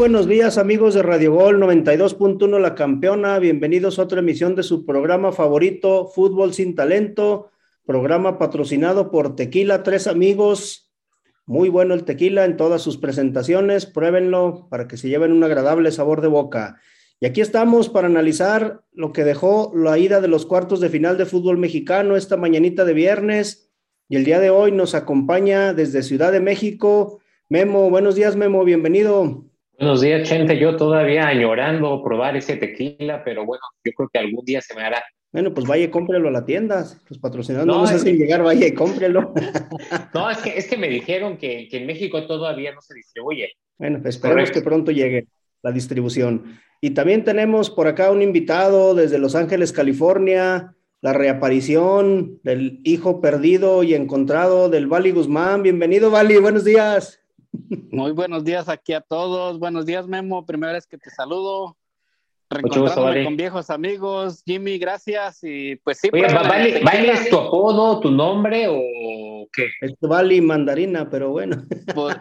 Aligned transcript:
Buenos 0.00 0.26
días 0.26 0.56
amigos 0.56 0.94
de 0.94 1.02
Radio 1.02 1.34
Gol 1.34 1.60
92.1 1.60 2.58
La 2.58 2.74
Campeona, 2.74 3.38
bienvenidos 3.38 3.98
a 3.98 4.04
otra 4.04 4.20
emisión 4.20 4.54
de 4.54 4.62
su 4.62 4.86
programa 4.86 5.30
favorito 5.30 6.06
Fútbol 6.06 6.54
sin 6.54 6.74
Talento, 6.74 7.50
programa 7.84 8.38
patrocinado 8.38 9.10
por 9.10 9.36
Tequila 9.36 9.82
Tres 9.82 10.06
Amigos. 10.06 10.90
Muy 11.44 11.68
bueno 11.68 11.92
el 11.92 12.04
tequila 12.04 12.46
en 12.46 12.56
todas 12.56 12.80
sus 12.80 12.96
presentaciones, 12.96 13.84
pruébenlo 13.84 14.68
para 14.70 14.88
que 14.88 14.96
se 14.96 15.10
lleven 15.10 15.32
un 15.32 15.44
agradable 15.44 15.92
sabor 15.92 16.22
de 16.22 16.28
boca. 16.28 16.80
Y 17.20 17.26
aquí 17.26 17.42
estamos 17.42 17.90
para 17.90 18.06
analizar 18.06 18.80
lo 18.92 19.12
que 19.12 19.24
dejó 19.24 19.70
la 19.74 19.98
ida 19.98 20.22
de 20.22 20.28
los 20.28 20.46
cuartos 20.46 20.80
de 20.80 20.88
final 20.88 21.18
de 21.18 21.26
fútbol 21.26 21.58
mexicano 21.58 22.16
esta 22.16 22.38
mañanita 22.38 22.86
de 22.86 22.94
viernes. 22.94 23.70
Y 24.08 24.16
el 24.16 24.24
día 24.24 24.40
de 24.40 24.48
hoy 24.48 24.72
nos 24.72 24.94
acompaña 24.94 25.74
desde 25.74 26.02
Ciudad 26.02 26.32
de 26.32 26.40
México 26.40 27.20
Memo. 27.50 27.90
Buenos 27.90 28.14
días, 28.14 28.34
Memo, 28.34 28.64
bienvenido. 28.64 29.49
Buenos 29.80 30.02
días, 30.02 30.28
Chente. 30.28 30.58
Yo 30.58 30.76
todavía 30.76 31.26
añorando 31.26 32.04
probar 32.04 32.36
ese 32.36 32.56
tequila, 32.56 33.24
pero 33.24 33.46
bueno, 33.46 33.62
yo 33.82 33.92
creo 33.92 34.10
que 34.12 34.18
algún 34.18 34.44
día 34.44 34.60
se 34.60 34.74
me 34.74 34.82
hará. 34.82 35.02
Bueno, 35.32 35.54
pues 35.54 35.66
vaya 35.66 35.84
y 35.84 35.88
cómprelo 35.88 36.28
a 36.28 36.32
la 36.32 36.44
tienda. 36.44 36.84
Los 37.08 37.18
patrocinadores 37.18 37.66
no, 37.66 37.80
nos 37.80 37.90
hacen 37.90 38.18
llegar, 38.18 38.42
vaya 38.42 38.66
y 38.66 38.74
cómprelo. 38.74 39.32
No, 40.12 40.30
es 40.30 40.36
que, 40.38 40.58
es 40.58 40.66
que 40.66 40.76
me 40.76 40.90
dijeron 40.90 41.38
que, 41.38 41.66
que 41.70 41.78
en 41.78 41.86
México 41.86 42.26
todavía 42.26 42.74
no 42.74 42.82
se 42.82 42.92
distribuye. 42.92 43.54
Bueno, 43.78 44.02
pues 44.02 44.16
esperemos 44.16 44.50
que 44.50 44.60
pronto 44.60 44.90
llegue 44.90 45.28
la 45.62 45.72
distribución. 45.72 46.60
Y 46.82 46.90
también 46.90 47.24
tenemos 47.24 47.70
por 47.70 47.88
acá 47.88 48.10
un 48.10 48.20
invitado 48.20 48.94
desde 48.94 49.18
Los 49.18 49.34
Ángeles, 49.34 49.72
California, 49.72 50.74
la 51.00 51.14
reaparición 51.14 52.38
del 52.42 52.80
hijo 52.84 53.22
perdido 53.22 53.82
y 53.82 53.94
encontrado 53.94 54.68
del 54.68 54.88
Vali 54.88 55.10
Guzmán. 55.10 55.62
Bienvenido, 55.62 56.10
Vali, 56.10 56.36
buenos 56.36 56.66
días. 56.66 57.19
Muy 57.90 58.12
buenos 58.12 58.44
días 58.44 58.68
aquí 58.68 58.92
a 58.92 59.00
todos. 59.00 59.58
Buenos 59.58 59.86
días, 59.86 60.06
Memo. 60.06 60.46
Primera 60.46 60.72
vez 60.72 60.86
que 60.86 60.98
te 60.98 61.10
saludo. 61.10 61.76
Reencontrándome 62.48 63.24
con 63.24 63.36
viejos 63.36 63.70
amigos. 63.70 64.42
Jimmy, 64.44 64.78
gracias. 64.78 65.38
Y 65.42 65.76
pues 65.76 65.98
sí. 65.98 66.10
Oye, 66.12 66.26
¿vale, 66.32 67.12
es 67.12 67.30
tu 67.30 67.38
apodo, 67.38 68.00
tu 68.00 68.10
nombre 68.10 68.66
o 68.68 69.48
qué? 69.52 69.68
Es 69.80 69.94
Vali 70.00 70.40
Mandarina, 70.40 71.08
pero 71.08 71.30
bueno. 71.30 71.64
Pues, 71.94 72.16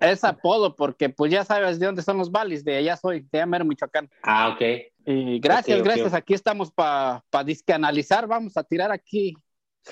es 0.00 0.24
apodo 0.24 0.76
porque 0.76 1.08
pues 1.08 1.32
ya 1.32 1.44
sabes 1.44 1.78
de 1.80 1.86
dónde 1.86 2.02
son 2.02 2.18
los 2.18 2.30
Valis, 2.30 2.64
de 2.64 2.76
allá 2.76 2.96
soy, 2.96 3.26
de 3.32 3.40
Amer, 3.40 3.64
Michoacán. 3.64 4.08
Ah, 4.22 4.50
ok. 4.50 4.62
Y 5.06 5.40
gracias, 5.40 5.82
gracias. 5.82 6.14
Aquí 6.14 6.34
estamos 6.34 6.70
para 6.70 7.24
pa 7.30 7.44
analizar. 7.74 8.26
Vamos 8.28 8.56
a 8.56 8.62
tirar 8.62 8.92
aquí 8.92 9.34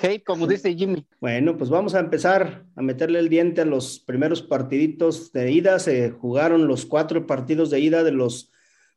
hate, 0.00 0.24
como 0.24 0.46
dice 0.46 0.74
Jimmy. 0.74 1.06
Bueno, 1.20 1.56
pues 1.56 1.70
vamos 1.70 1.94
a 1.94 2.00
empezar 2.00 2.64
a 2.74 2.82
meterle 2.82 3.18
el 3.18 3.28
diente 3.28 3.60
a 3.60 3.64
los 3.64 3.98
primeros 4.00 4.42
partiditos 4.42 5.32
de 5.32 5.50
ida. 5.50 5.78
Se 5.78 6.10
jugaron 6.10 6.68
los 6.68 6.86
cuatro 6.86 7.26
partidos 7.26 7.70
de 7.70 7.80
ida 7.80 8.02
de 8.02 8.12
los 8.12 8.50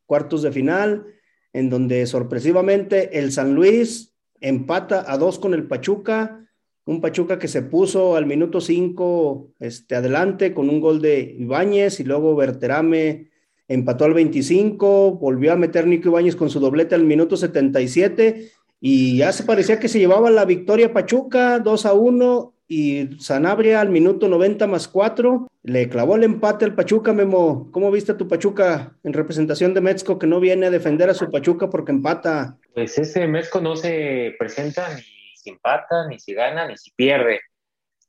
cuartos 0.05 0.41
de 0.41 0.52
final, 0.52 1.05
en 1.53 1.69
donde 1.69 2.05
sorpresivamente 2.05 3.19
el 3.19 3.31
San 3.31 3.55
Luis 3.55 4.16
empata 4.39 5.11
a 5.11 5.17
dos 5.17 5.39
con 5.39 5.53
el 5.53 5.67
Pachuca. 5.67 6.39
Un 6.86 6.99
Pachuca 6.99 7.39
que 7.39 7.47
se 7.47 7.61
puso 7.61 8.16
al 8.16 8.25
minuto 8.25 8.59
cinco 8.59 9.53
este, 9.59 9.95
adelante 9.95 10.53
con 10.53 10.69
un 10.69 10.81
gol 10.81 11.02
de 11.02 11.36
Ibáñez 11.39 11.99
y 11.99 12.03
luego 12.03 12.36
Berterame 12.36 13.31
empató 13.69 14.03
al 14.03 14.14
25, 14.14 15.14
volvió 15.14 15.53
a 15.53 15.55
meter 15.55 15.88
Nico 15.88 16.09
Ibáñez 16.09 16.36
con 16.36 16.49
su 16.49 16.60
doblete 16.60 16.95
al 16.95 17.05
minuto 17.05 17.37
77 17.37 18.52
y 18.86 19.16
ya 19.16 19.32
se 19.32 19.45
parecía 19.45 19.80
que 19.80 19.88
se 19.88 19.98
llevaba 19.98 20.30
la 20.30 20.44
victoria 20.44 20.92
Pachuca 20.92 21.60
2 21.60 21.86
a 21.86 21.94
1 21.94 22.54
y 22.67 23.17
Sanabria 23.17 23.80
al 23.80 23.88
minuto 23.88 24.27
90 24.27 24.67
más 24.67 24.89
4 24.89 25.48
le 25.64 25.88
clavó 25.88 26.17
el 26.17 26.23
empate 26.23 26.66
al 26.66 26.76
Pachuca, 26.76 27.14
Memo. 27.14 27.72
¿Cómo 27.72 27.89
viste 27.92 28.11
a 28.11 28.17
tu 28.17 28.27
Pachuca 28.27 28.98
en 29.05 29.14
representación 29.14 29.73
de 29.73 29.80
Metzco 29.80 30.20
que 30.20 30.27
no 30.27 30.42
viene 30.42 30.66
a 30.66 30.70
defender 30.70 31.10
a 31.10 31.14
su 31.14 31.32
Pachuca 31.32 31.70
porque 31.70 31.93
empata? 31.93 32.58
Pues 32.73 32.98
ese 32.98 33.26
Metzco 33.26 33.61
no 33.61 33.77
se 33.77 34.36
presenta 34.38 34.93
ni 34.93 35.02
si 35.33 35.52
empata, 35.52 36.05
ni 36.10 36.20
si 36.20 36.33
gana, 36.33 36.67
ni 36.67 36.76
si 36.76 36.92
pierde. 36.92 37.39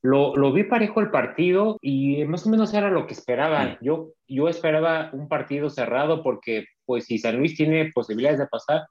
Lo, 0.02 0.34
lo, 0.34 0.52
vi 0.52 0.64
parejo 0.64 1.00
el 1.00 1.12
partido 1.12 1.78
y 1.80 2.24
más 2.24 2.44
o 2.48 2.50
menos 2.50 2.74
era 2.74 2.90
lo 2.90 3.06
que 3.06 3.14
esperaba. 3.14 3.78
Yo, 3.80 4.10
yo 4.26 4.48
esperaba 4.48 5.10
un 5.12 5.28
partido 5.28 5.70
cerrado 5.70 6.24
porque, 6.24 6.64
pues, 6.84 7.04
si 7.04 7.18
San 7.18 7.38
Luis 7.38 7.56
tiene 7.56 7.92
posibilidades 7.94 8.40
de 8.40 8.48
pasar, 8.48 8.82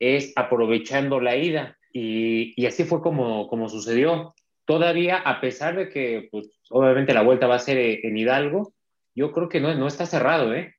es 0.00 0.32
aprovechando 0.34 1.20
la 1.20 1.36
ida. 1.36 1.78
Y, 1.92 2.66
así 2.66 2.84
fue 2.84 3.00
como, 3.00 3.46
como 3.48 3.68
sucedió. 3.68 4.34
Todavía, 4.64 5.18
a 5.18 5.40
pesar 5.40 5.76
de 5.76 5.88
que, 5.88 6.28
pues, 6.32 6.48
obviamente 6.70 7.14
la 7.14 7.22
vuelta 7.22 7.46
va 7.46 7.56
a 7.56 7.60
ser 7.60 7.78
en 7.78 8.16
Hidalgo, 8.16 8.72
yo 9.14 9.32
creo 9.32 9.48
que 9.48 9.60
no, 9.60 9.74
no 9.74 9.86
está 9.86 10.06
cerrado, 10.06 10.54
¿eh? 10.54 10.74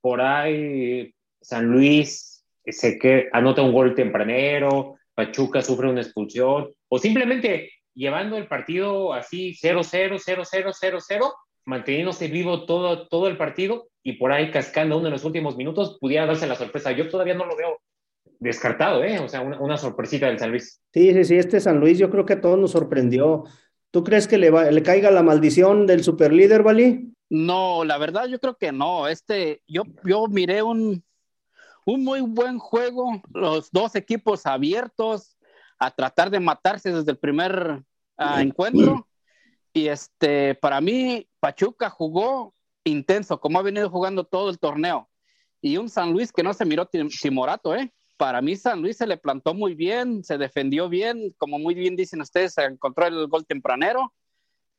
Por 0.00 0.20
ahí 0.20 1.14
San 1.40 1.66
Luis 1.66 2.44
se 2.64 2.98
que 2.98 3.28
anota 3.32 3.62
un 3.62 3.72
gol 3.72 3.94
tempranero, 3.94 4.96
Pachuca 5.14 5.62
sufre 5.62 5.88
una 5.88 6.00
expulsión, 6.00 6.72
o 6.88 6.98
simplemente 6.98 7.70
llevando 7.94 8.36
el 8.36 8.46
partido 8.46 9.12
así 9.12 9.54
0-0, 9.60 10.18
0-0, 10.18 10.72
0-0, 10.72 11.32
manteniéndose 11.64 12.28
vivo 12.28 12.64
todo, 12.64 13.08
todo 13.08 13.28
el 13.28 13.36
partido 13.36 13.88
y 14.02 14.14
por 14.14 14.32
ahí 14.32 14.50
cascando 14.50 14.96
uno 14.96 15.06
en 15.06 15.12
los 15.12 15.24
últimos 15.24 15.56
minutos, 15.56 15.98
pudiera 16.00 16.26
darse 16.26 16.46
la 16.46 16.56
sorpresa. 16.56 16.92
Yo 16.92 17.08
todavía 17.08 17.34
no 17.34 17.46
lo 17.46 17.56
veo 17.56 17.78
descartado, 18.42 19.04
¿eh? 19.04 19.18
O 19.20 19.28
sea, 19.28 19.40
una, 19.40 19.76
sorpresita 19.76 20.26
del 20.26 20.38
San 20.38 20.50
Luis. 20.50 20.80
Sí, 20.92 21.12
sí, 21.12 21.24
sí, 21.24 21.36
este 21.36 21.60
San 21.60 21.78
Luis 21.78 21.98
yo 21.98 22.10
creo 22.10 22.26
que 22.26 22.34
a 22.34 22.40
todos 22.40 22.58
nos 22.58 22.72
sorprendió. 22.72 23.44
¿Tú 23.90 24.02
crees 24.02 24.26
que 24.26 24.38
le, 24.38 24.50
va, 24.50 24.70
le 24.70 24.82
caiga 24.82 25.10
la 25.10 25.22
maldición 25.22 25.86
del 25.86 26.02
superlíder, 26.02 26.62
Vali? 26.62 27.12
No, 27.30 27.84
la 27.84 27.98
verdad 27.98 28.26
yo 28.26 28.40
creo 28.40 28.56
que 28.56 28.72
no. 28.72 29.06
Este, 29.06 29.62
yo, 29.66 29.84
yo 30.04 30.26
miré 30.26 30.62
un, 30.62 31.04
un 31.86 32.04
muy 32.04 32.20
buen 32.20 32.58
juego, 32.58 33.22
los 33.32 33.70
dos 33.70 33.94
equipos 33.94 34.44
abiertos 34.44 35.36
a 35.78 35.90
tratar 35.90 36.30
de 36.30 36.40
matarse 36.40 36.92
desde 36.92 37.10
el 37.12 37.18
primer 37.18 37.82
ah, 38.16 38.42
encuentro. 38.42 39.08
Y 39.72 39.88
este, 39.88 40.54
para 40.56 40.80
mí, 40.80 41.28
Pachuca 41.40 41.90
jugó 41.90 42.54
intenso, 42.84 43.40
como 43.40 43.58
ha 43.58 43.62
venido 43.62 43.88
jugando 43.88 44.24
todo 44.24 44.50
el 44.50 44.58
torneo. 44.58 45.08
Y 45.60 45.76
un 45.76 45.88
San 45.88 46.12
Luis 46.12 46.32
que 46.32 46.42
no 46.42 46.52
se 46.52 46.64
miró 46.64 46.86
timorato, 46.86 47.74
¿eh? 47.74 47.92
Para 48.22 48.40
mí 48.40 48.54
San 48.54 48.80
Luis 48.80 48.98
se 48.98 49.08
le 49.08 49.16
plantó 49.16 49.52
muy 49.52 49.74
bien, 49.74 50.22
se 50.22 50.38
defendió 50.38 50.88
bien, 50.88 51.34
como 51.38 51.58
muy 51.58 51.74
bien 51.74 51.96
dicen 51.96 52.20
ustedes, 52.20 52.54
se 52.54 52.62
encontró 52.62 53.04
el 53.04 53.26
gol 53.26 53.44
tempranero, 53.44 54.14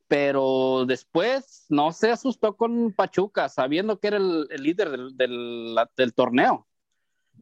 pero 0.08 0.86
después 0.86 1.66
no 1.68 1.92
se 1.92 2.10
asustó 2.10 2.56
con 2.56 2.94
Pachuca, 2.94 3.50
sabiendo 3.50 4.00
que 4.00 4.06
era 4.06 4.16
el, 4.16 4.48
líder 4.56 4.88
del, 5.12 6.14
torneo. 6.14 6.66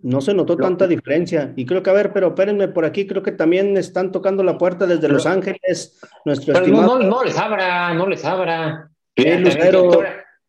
No 0.02 0.20
se 0.20 0.34
notó 0.34 0.56
tanta 0.56 0.88
diferencia. 0.88 1.52
Y 1.54 1.66
creo 1.66 1.84
que, 1.84 1.90
a 1.90 1.92
ver, 1.92 2.12
pero 2.12 2.30
espérenme 2.30 2.66
por 2.66 2.84
aquí, 2.84 3.06
creo 3.06 3.22
que 3.22 3.30
también 3.30 3.76
están 3.76 4.10
tocando 4.10 4.42
la 4.42 4.58
puerta 4.58 4.86
desde 4.88 5.08
Los 5.08 5.24
Ángeles. 5.24 6.00
Nuestro 6.24 6.52
estimado... 6.52 6.98
no, 6.98 7.22
les 7.22 7.38
abra, 7.38 7.94
no 7.94 8.08
les 8.08 8.24
abra. 8.24 8.90
¿Qué? 9.14 9.40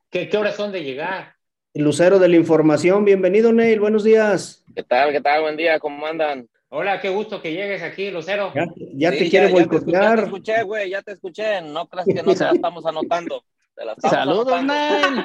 ¿Qué, 0.10 0.30
¿Qué 0.30 0.38
horas 0.40 0.56
son 0.56 0.72
de 0.72 0.84
llegar? 0.84 1.33
Lucero 1.76 2.20
de 2.20 2.30
la 2.30 2.36
Información. 2.36 3.04
Bienvenido, 3.04 3.52
Neil. 3.52 3.80
Buenos 3.80 4.04
días. 4.04 4.64
¿Qué 4.76 4.84
tal? 4.84 5.12
¿Qué 5.12 5.22
tal? 5.22 5.42
Buen 5.42 5.58
día, 5.58 5.80
¿cómo 5.80 6.06
andan? 6.06 6.48
Hola, 6.70 7.02
qué 7.02 7.10
gusto 7.10 7.42
que 7.42 7.52
llegues 7.52 7.82
aquí, 7.82 8.12
Lucero. 8.12 8.54
Ya, 8.94 9.10
te 9.10 9.28
quiere 9.28 9.52
boicotear. 9.52 10.04
Ya 10.04 10.16
te 10.16 10.24
escuché, 10.24 10.64
güey, 10.64 10.90
ya 10.92 11.02
te 11.02 11.12
escuché. 11.14 11.62
No 11.62 11.88
creas 11.88 12.06
que 12.06 12.22
no 12.22 12.36
te 12.36 12.44
la 12.44 12.52
estamos 12.52 12.86
anotando. 12.86 13.44
Saludos, 13.98 14.64
Neil. 14.64 15.24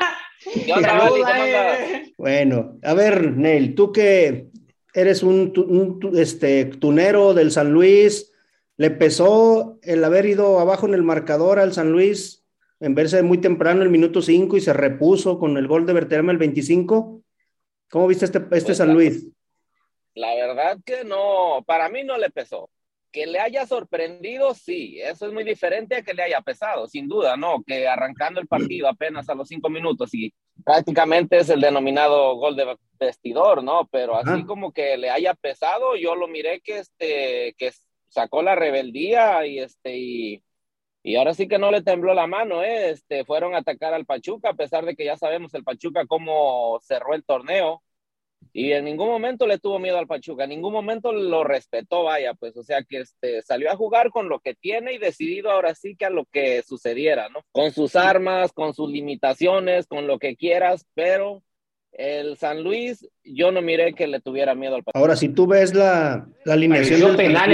Bueno, 2.17 2.79
a 2.83 2.95
ver, 2.95 3.33
Neil, 3.37 3.75
tú 3.75 3.93
que 3.93 4.49
eres 4.95 5.23
un, 5.23 6.01
este, 6.15 6.65
tunero 6.65 7.35
del 7.35 7.51
San 7.51 7.73
Luis, 7.73 8.33
¿le 8.79 8.91
pesó 8.91 9.79
el 9.83 10.03
haber 10.03 10.25
ido 10.25 10.61
abajo 10.61 10.87
en 10.87 10.95
el 10.95 11.03
marcador 11.03 11.59
al 11.59 11.75
San 11.75 11.93
Luis 11.93 12.47
en 12.81 12.95
verse 12.95 13.23
muy 13.23 13.39
temprano 13.39 13.83
el 13.83 13.91
minuto 13.91 14.23
5 14.23 14.57
y 14.57 14.61
se 14.61 14.73
repuso 14.73 15.39
con 15.39 15.57
el 15.57 15.67
gol 15.67 15.87
de 15.87 15.93
Berterame 15.93 16.33
el 16.33 16.39
25? 16.39 17.23
¿Cómo 17.91 18.07
viste 18.07 18.27
este, 18.27 18.39
este 18.39 18.49
pues 18.49 18.77
San 18.77 18.93
Luis? 18.93 19.27
La 20.15 20.35
verdad 20.35 20.79
que 20.85 21.05
no, 21.05 21.63
para 21.67 21.89
mí 21.89 22.05
no 22.05 22.19
le 22.19 22.31
pesó. 22.31 22.71
Que 23.11 23.27
le 23.27 23.41
haya 23.41 23.67
sorprendido, 23.67 24.53
sí, 24.53 25.01
eso 25.01 25.27
es 25.27 25.33
muy 25.33 25.43
diferente 25.43 25.97
a 25.97 26.03
que 26.03 26.13
le 26.13 26.25
haya 26.25 26.43
pesado, 26.43 26.87
sin 26.87 27.09
duda, 27.09 27.39
¿no? 27.39 27.63
Que 27.67 27.89
arrancando 27.89 28.39
el 28.39 28.47
partido 28.47 28.87
apenas 28.87 29.29
a 29.31 29.35
los 29.35 29.49
cinco 29.49 29.71
minutos 29.71 30.13
y 30.13 30.35
prácticamente 30.63 31.39
es 31.39 31.49
el 31.49 31.63
denominado 31.63 32.37
gol 32.37 32.55
de 32.55 32.77
vestidor, 33.01 33.65
¿no? 33.65 33.89
Pero 33.91 34.17
así 34.17 34.45
como 34.45 34.73
que 34.73 34.99
le 34.99 35.09
haya 35.09 35.33
pesado, 35.33 35.97
yo 35.97 36.15
lo 36.15 36.29
miré 36.29 36.61
que, 36.61 36.81
este, 36.81 37.55
que 37.57 37.73
sacó 38.09 38.43
la 38.43 38.55
rebeldía 38.55 39.47
y, 39.47 39.61
este, 39.61 39.97
y, 39.97 40.43
y 41.09 41.17
ahora 41.17 41.33
sí 41.33 41.49
que 41.49 41.59
no 41.59 41.71
le 41.71 41.81
tembló 41.81 42.13
la 42.13 42.27
mano, 42.27 42.63
¿eh? 42.63 42.91
Este, 42.91 43.25
fueron 43.25 43.55
a 43.55 43.61
atacar 43.61 43.95
al 43.95 44.05
Pachuca, 44.05 44.51
a 44.51 44.55
pesar 44.55 44.85
de 44.85 44.95
que 44.95 45.07
ya 45.07 45.17
sabemos 45.17 45.55
el 45.55 45.65
Pachuca 45.65 46.05
cómo 46.07 46.79
cerró 46.83 47.15
el 47.15 47.25
torneo. 47.25 47.83
y 48.53 48.73
en 48.73 48.85
ningún 48.85 49.09
momento 49.09 49.47
le 49.47 49.59
tuvo 49.59 49.79
miedo 49.79 49.97
al 49.97 50.07
Pachuca, 50.07 50.45
en 50.45 50.51
ningún 50.51 50.75
momento 50.75 51.11
lo 51.11 51.45
respetó, 51.45 52.05
vaya, 52.05 52.35
pues, 52.35 52.55
o 52.59 52.63
sea 52.63 52.83
que 52.83 52.99
este, 52.99 53.41
salió 53.41 53.71
a 53.71 53.77
jugar 53.77 54.11
con 54.11 54.29
lo 54.29 54.41
que 54.41 54.55
tiene 54.55 54.93
y 54.93 54.99
decidido 54.99 55.51
ahora 55.51 55.75
sí 55.75 55.97
que 55.97 56.05
a 56.05 56.11
lo 56.11 56.27
que 56.27 56.63
sucediera, 56.63 57.31
¿no? 57.31 57.41
Con 57.53 57.73
sus 57.73 57.97
armas, 57.97 58.53
con 58.53 58.75
sus 58.75 58.91
limitaciones, 58.91 59.87
con 59.87 60.07
lo 60.07 60.19
que 60.19 60.37
quieras, 60.37 60.85
pero 60.93 61.43
el 61.93 62.37
San 62.37 62.63
Luis, 62.63 63.09
yo 63.25 63.51
no 63.51 63.63
miré 63.63 63.95
que 63.95 64.07
le 64.07 64.21
tuviera 64.21 64.55
miedo 64.55 64.75
al 64.75 64.85
Pachuca. 64.85 65.01
Ahora, 65.01 65.17
si 65.17 65.31
tú 65.31 65.47
ves 65.47 65.75
la, 65.75 66.29
la 66.45 66.53
alineación 66.53 67.01
del 67.01 67.17
penal 67.17 67.51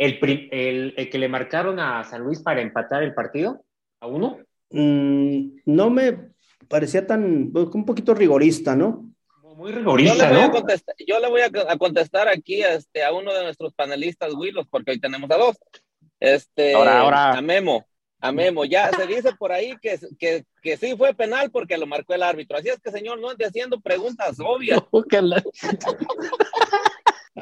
el, 0.00 0.48
el, 0.50 0.94
el, 0.96 1.10
que 1.10 1.18
le 1.18 1.28
marcaron 1.28 1.78
a 1.78 2.02
San 2.04 2.22
Luis 2.22 2.40
para 2.40 2.62
empatar 2.62 3.02
el 3.02 3.14
partido, 3.14 3.64
a 4.00 4.06
uno. 4.06 4.38
Mm, 4.70 5.58
no 5.66 5.90
me 5.90 6.30
parecía 6.68 7.06
tan, 7.06 7.50
pues, 7.52 7.66
un 7.74 7.84
poquito 7.84 8.14
rigorista, 8.14 8.74
¿no? 8.74 9.10
muy 9.60 9.72
rigorista, 9.72 10.14
yo 10.16 10.24
le 10.24 10.38
voy, 10.38 10.42
a, 10.42 10.50
contestar, 10.50 10.94
yo 11.06 11.20
le 11.20 11.28
voy 11.28 11.42
a, 11.42 11.76
contestar 11.76 12.28
aquí 12.28 12.62
a, 12.62 12.72
este, 12.76 13.04
a 13.04 13.12
uno 13.12 13.34
de 13.34 13.42
nuestros 13.42 13.74
panelistas, 13.74 14.32
Willos, 14.32 14.66
porque 14.70 14.92
hoy 14.92 15.00
tenemos 15.00 15.30
a 15.30 15.36
dos. 15.36 15.58
Este, 16.18 16.72
ahora, 16.72 17.00
ahora. 17.00 17.32
A 17.36 17.42
Memo. 17.42 17.86
A 18.20 18.32
Memo. 18.32 18.64
Ya 18.64 18.90
se 18.90 19.06
dice 19.06 19.32
por 19.38 19.52
ahí 19.52 19.76
que, 19.82 19.98
que, 20.18 20.46
que, 20.62 20.78
sí 20.78 20.96
fue 20.96 21.12
penal 21.12 21.50
porque 21.50 21.76
lo 21.76 21.86
marcó 21.86 22.14
el 22.14 22.22
árbitro. 22.22 22.56
Así 22.56 22.70
es 22.70 22.80
que, 22.80 22.90
señor, 22.90 23.20
no 23.20 23.28
ande 23.28 23.44
haciendo 23.44 23.78
preguntas 23.80 24.38
obvias. 24.40 24.80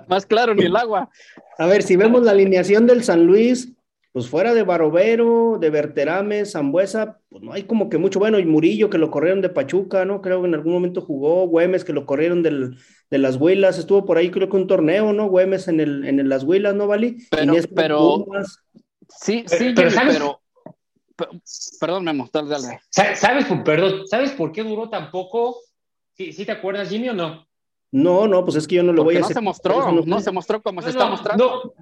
Más 0.07 0.27
claro 0.27 0.55
ni 0.55 0.65
el 0.65 0.77
agua. 0.77 1.11
A 1.59 1.67
ver, 1.67 1.83
si 1.83 1.97
vemos 1.97 2.23
la 2.23 2.33
alineación 2.33 2.87
del 2.87 3.03
San 3.03 3.25
Luis, 3.25 3.73
pues 4.13 4.29
fuera 4.29 4.55
de 4.55 4.63
Barovero, 4.63 5.59
de 5.61 5.71
Berterame, 5.71 6.45
Zambuesa, 6.45 7.21
pues 7.29 7.43
no 7.43 7.53
hay 7.53 7.65
como 7.65 7.89
que 7.89 7.99
mucho 7.99 8.19
bueno, 8.19 8.39
y 8.39 8.45
Murillo 8.45 8.91
que 8.91 8.99
lo 8.99 9.11
corrieron 9.11 9.43
de 9.43 9.49
Pachuca, 9.49 10.05
¿no? 10.05 10.23
Creo 10.23 10.41
que 10.41 10.49
en 10.49 10.55
algún 10.55 10.73
momento 10.73 11.01
jugó, 11.01 11.47
Güemes 11.47 11.85
que 11.85 11.93
lo 11.93 12.07
corrieron 12.07 12.43
del, 12.43 12.79
de 13.11 13.19
las 13.19 13.37
Huilas, 13.37 13.79
estuvo 13.79 14.05
por 14.05 14.19
ahí 14.19 14.31
creo 14.31 14.49
que 14.49 14.57
un 14.57 14.67
torneo, 14.67 15.13
¿no? 15.13 15.29
Güemes 15.29 15.69
en, 15.69 15.81
el, 15.81 16.05
en 16.05 16.29
las 16.29 16.45
Huilas, 16.45 16.75
¿no, 16.75 16.87
Vali? 16.87 17.19
Pero, 17.31 17.55
pero, 17.75 18.27
sí, 19.09 19.45
sí, 19.47 19.73
pero, 19.75 20.41
pero, 21.17 21.31
perdón, 21.81 22.05
Memo, 22.05 22.29
dale, 22.33 22.49
dale. 22.49 22.81
¿Sabes, 22.91 23.47
perdón, 23.65 24.07
¿sabes 24.07 24.31
por 24.33 24.53
qué 24.53 24.63
duró 24.63 24.89
tan 24.89 25.11
poco? 25.11 25.59
¿Sí, 26.15 26.33
¿Sí 26.33 26.45
te 26.45 26.53
acuerdas, 26.53 26.89
Jimmy, 26.89 27.11
o 27.11 27.15
no? 27.15 27.48
No, 27.91 28.29
no, 28.29 28.45
pues 28.45 28.57
es 28.57 28.69
que 28.69 28.77
yo 28.77 28.83
no 28.83 28.93
lo 28.93 29.03
voy 29.03 29.17
a 29.17 29.21
no 29.21 29.29
Se 29.29 29.41
mostró, 29.41 29.91
no, 29.93 30.21
se 30.21 30.31
mostró 30.31 30.63
como 30.63 30.83
se 30.83 30.91
está 30.91 31.09
mostrando. 31.09 31.75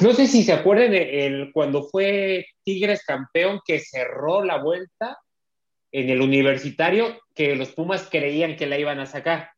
No, 0.00 0.12
sé 0.12 0.26
si 0.26 0.42
se 0.42 0.52
acuerdan 0.52 0.92
el, 0.92 1.52
cuando 1.52 1.84
fue 1.84 2.46
Tigres 2.64 3.04
campeón 3.04 3.60
que 3.64 3.78
cerró 3.78 4.44
la 4.44 4.60
vuelta 4.60 5.18
en 5.92 6.10
el 6.10 6.20
universitario, 6.20 7.20
que 7.34 7.54
los 7.54 7.70
Pumas 7.70 8.08
creían 8.10 8.56
que 8.56 8.66
la 8.66 8.78
iban 8.78 8.98
a 8.98 9.06
sacar. 9.06 9.50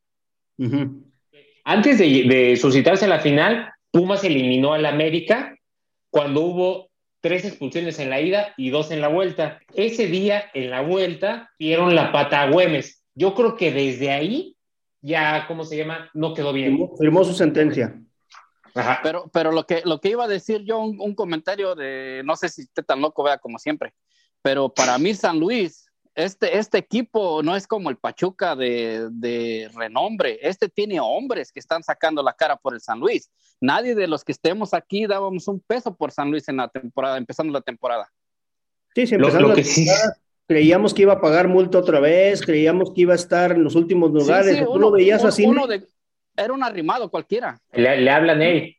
Antes 1.64 1.98
de, 1.98 2.56
suscitarse 2.60 3.08
la 3.08 3.20
final, 3.20 3.72
Pumas 3.90 4.24
eliminó 4.24 4.74
al 4.74 4.84
América 4.84 5.56
cuando 6.10 6.42
hubo 6.42 6.90
tres 7.20 7.46
expulsiones 7.46 7.98
en 7.98 8.10
la 8.10 8.20
ida 8.20 8.52
y 8.58 8.68
dos 8.68 8.90
en 8.90 9.00
la 9.00 9.08
vuelta. 9.08 9.60
Ese 9.72 10.06
día, 10.06 10.50
en 10.52 10.68
la 10.68 10.82
vuelta, 10.82 11.50
dieron 11.58 11.94
la 11.94 12.12
pata 12.12 12.42
a 12.42 12.50
Güemes. 12.50 13.02
Yo 13.14 13.34
creo 13.34 13.56
que 13.56 13.72
desde 13.72 14.10
ahí 14.10 14.53
ya, 15.04 15.44
¿cómo 15.46 15.64
se 15.64 15.76
llama? 15.76 16.10
No 16.14 16.32
quedó 16.32 16.52
bien. 16.52 16.88
Firmó, 16.98 17.24
su 17.24 17.34
sentencia. 17.34 17.94
Ajá. 18.74 19.00
Pero, 19.02 19.30
pero 19.32 19.52
lo, 19.52 19.66
que, 19.66 19.82
lo 19.84 20.00
que 20.00 20.08
iba 20.08 20.24
a 20.24 20.28
decir 20.28 20.62
yo, 20.62 20.80
un, 20.80 21.14
comentario 21.14 21.74
de, 21.74 22.22
no 22.24 22.36
sé 22.36 22.48
si 22.48 22.62
esté 22.62 22.82
tan 22.82 23.02
loco, 23.02 23.22
vea, 23.22 23.38
como 23.38 23.58
siempre, 23.58 23.94
pero 24.40 24.72
para 24.72 24.98
mí 24.98 25.14
San 25.14 25.38
Luis, 25.38 25.86
este, 26.14 26.58
este 26.58 26.78
equipo 26.78 27.42
no 27.42 27.54
es 27.54 27.66
como 27.66 27.90
el 27.90 27.98
Pachuca 27.98 28.56
de, 28.56 29.08
de, 29.10 29.70
renombre, 29.74 30.38
este 30.40 30.68
tiene 30.68 30.98
hombres 31.00 31.52
que 31.52 31.60
están 31.60 31.82
sacando 31.82 32.22
la 32.22 32.32
cara 32.32 32.56
por 32.56 32.72
el 32.72 32.80
San 32.80 32.98
Luis. 32.98 33.30
Nadie 33.60 33.94
de 33.94 34.08
los 34.08 34.24
que 34.24 34.32
estemos 34.32 34.72
aquí 34.72 35.06
dábamos 35.06 35.48
un 35.48 35.60
peso 35.60 35.94
por 35.94 36.12
San 36.12 36.30
Luis 36.30 36.48
en 36.48 36.56
la 36.56 36.68
temporada, 36.68 37.18
empezando 37.18 37.52
la 37.52 37.60
temporada. 37.60 38.10
Sí, 38.94 39.06
sí, 39.06 39.16
empezando 39.16 39.48
lo, 39.48 39.54
que 39.54 39.64
sí 39.64 39.86
creíamos 40.46 40.94
que 40.94 41.02
iba 41.02 41.14
a 41.14 41.20
pagar 41.20 41.48
multa 41.48 41.78
otra 41.78 42.00
vez, 42.00 42.42
creíamos 42.42 42.92
que 42.92 43.02
iba 43.02 43.12
a 43.12 43.16
estar 43.16 43.52
en 43.52 43.64
los 43.64 43.74
últimos 43.74 44.10
lugares. 44.12 44.64
¿Tú 44.64 44.78
lo 44.78 44.90
veías 44.90 45.24
así? 45.24 45.46
era 46.36 46.52
un 46.52 46.64
arrimado 46.64 47.10
cualquiera. 47.10 47.60
Le, 47.72 48.10
hablan 48.10 48.42
él. 48.42 48.76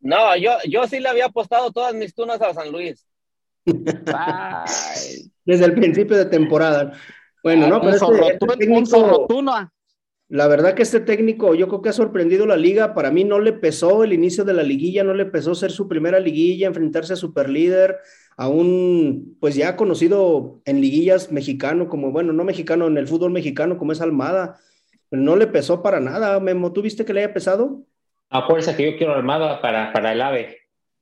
No, 0.00 0.36
yo, 0.36 0.50
yo 0.68 0.86
sí 0.88 1.00
le 1.00 1.08
había 1.08 1.26
apostado 1.26 1.70
todas 1.70 1.94
mis 1.94 2.14
tunas 2.14 2.40
a 2.42 2.52
San 2.52 2.72
Luis. 2.72 3.06
Desde 5.44 5.64
el 5.64 5.74
principio 5.74 6.16
de 6.16 6.26
temporada. 6.26 6.92
Bueno, 7.42 7.68
no, 7.68 7.80
pero 7.80 7.94
este, 7.94 8.32
este 8.32 8.46
técnico, 8.58 9.28
la 10.28 10.48
verdad 10.48 10.74
que 10.74 10.82
este 10.82 10.98
técnico 10.98 11.54
yo 11.54 11.68
creo 11.68 11.82
que 11.82 11.90
ha 11.90 11.92
sorprendido 11.92 12.46
la 12.46 12.56
liga. 12.56 12.94
Para 12.94 13.12
mí 13.12 13.22
no 13.22 13.38
le 13.38 13.52
pesó 13.52 14.02
el 14.02 14.12
inicio 14.12 14.44
de 14.44 14.54
la 14.54 14.64
liguilla, 14.64 15.04
no 15.04 15.14
le 15.14 15.26
pesó 15.26 15.54
ser 15.54 15.70
su 15.70 15.86
primera 15.86 16.18
liguilla, 16.18 16.66
enfrentarse 16.66 17.12
a 17.12 17.16
superlíder 17.16 17.98
a 18.36 18.48
un, 18.48 19.36
pues 19.40 19.54
ya 19.54 19.76
conocido 19.76 20.60
en 20.66 20.80
liguillas 20.80 21.32
mexicano, 21.32 21.88
como, 21.88 22.12
bueno, 22.12 22.32
no 22.32 22.44
mexicano, 22.44 22.86
en 22.86 22.98
el 22.98 23.08
fútbol 23.08 23.30
mexicano, 23.30 23.78
como 23.78 23.92
es 23.92 24.00
Almada. 24.00 24.58
No 25.10 25.36
le 25.36 25.46
pesó 25.46 25.82
para 25.82 26.00
nada, 26.00 26.38
Memo. 26.40 26.72
¿Tú 26.72 26.82
viste 26.82 27.04
que 27.04 27.14
le 27.14 27.24
haya 27.24 27.32
pesado? 27.32 27.82
A 28.28 28.46
fuerza 28.46 28.76
que 28.76 28.90
yo 28.90 28.98
quiero 28.98 29.14
Almada 29.14 29.60
para, 29.60 29.92
para 29.92 30.12
el 30.12 30.20
AVE. 30.20 30.58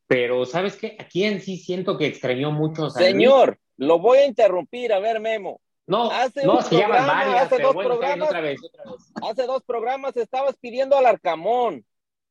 Pero, 0.07 0.45
¿sabes 0.45 0.77
qué? 0.77 0.97
Aquí 1.01 1.25
en 1.25 1.41
sí 1.41 1.57
siento 1.57 1.97
que 1.99 2.07
extrañó 2.07 2.53
mucho. 2.53 2.91
Señor, 2.91 3.59
lo 3.77 3.99
voy 3.99 4.19
a 4.19 4.27
interrumpir. 4.27 4.93
A 4.93 5.01
ver, 5.01 5.21
Memo. 5.21 5.61
No, 5.87 6.11
hace 6.11 6.47
no, 6.47 6.63
se 6.63 6.77
llaman 6.77 7.07
varias, 7.07 7.43
hace 7.43 7.63
dos 7.63 7.75
programas, 7.75 8.29
otra 8.29 8.41
vez, 8.41 8.59
otra 8.63 8.91
vez. 8.91 9.13
Hace 9.23 9.47
dos 9.47 9.63
programas 9.65 10.17
estabas 10.17 10.57
pidiendo 10.57 10.97
al 10.97 11.05
Arcamón. 11.05 11.85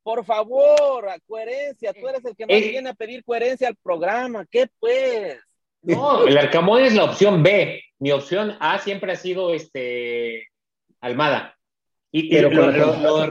Por 0.03 0.25
favor, 0.25 1.07
a 1.07 1.17
coherencia. 1.25 1.93
Tú 1.93 2.07
eres 2.07 2.23
el 2.25 2.35
que 2.35 2.45
más 2.45 2.59
viene 2.59 2.89
a 2.89 2.93
pedir 2.93 3.23
coherencia 3.23 3.69
al 3.69 3.77
programa. 3.77 4.45
¿Qué 4.51 4.67
pues? 4.79 5.39
No, 5.81 6.27
el 6.27 6.37
Arcamón 6.37 6.83
es 6.83 6.93
la 6.93 7.05
opción 7.05 7.41
B. 7.41 7.81
Mi 7.99 8.11
opción 8.11 8.57
A 8.59 8.79
siempre 8.79 9.13
ha 9.13 9.15
sido 9.15 9.53
este 9.53 10.49
Almada. 10.99 11.57
Y, 12.11 12.29
Pero 12.29 12.51
lo, 12.51 12.71
lo, 12.71 13.27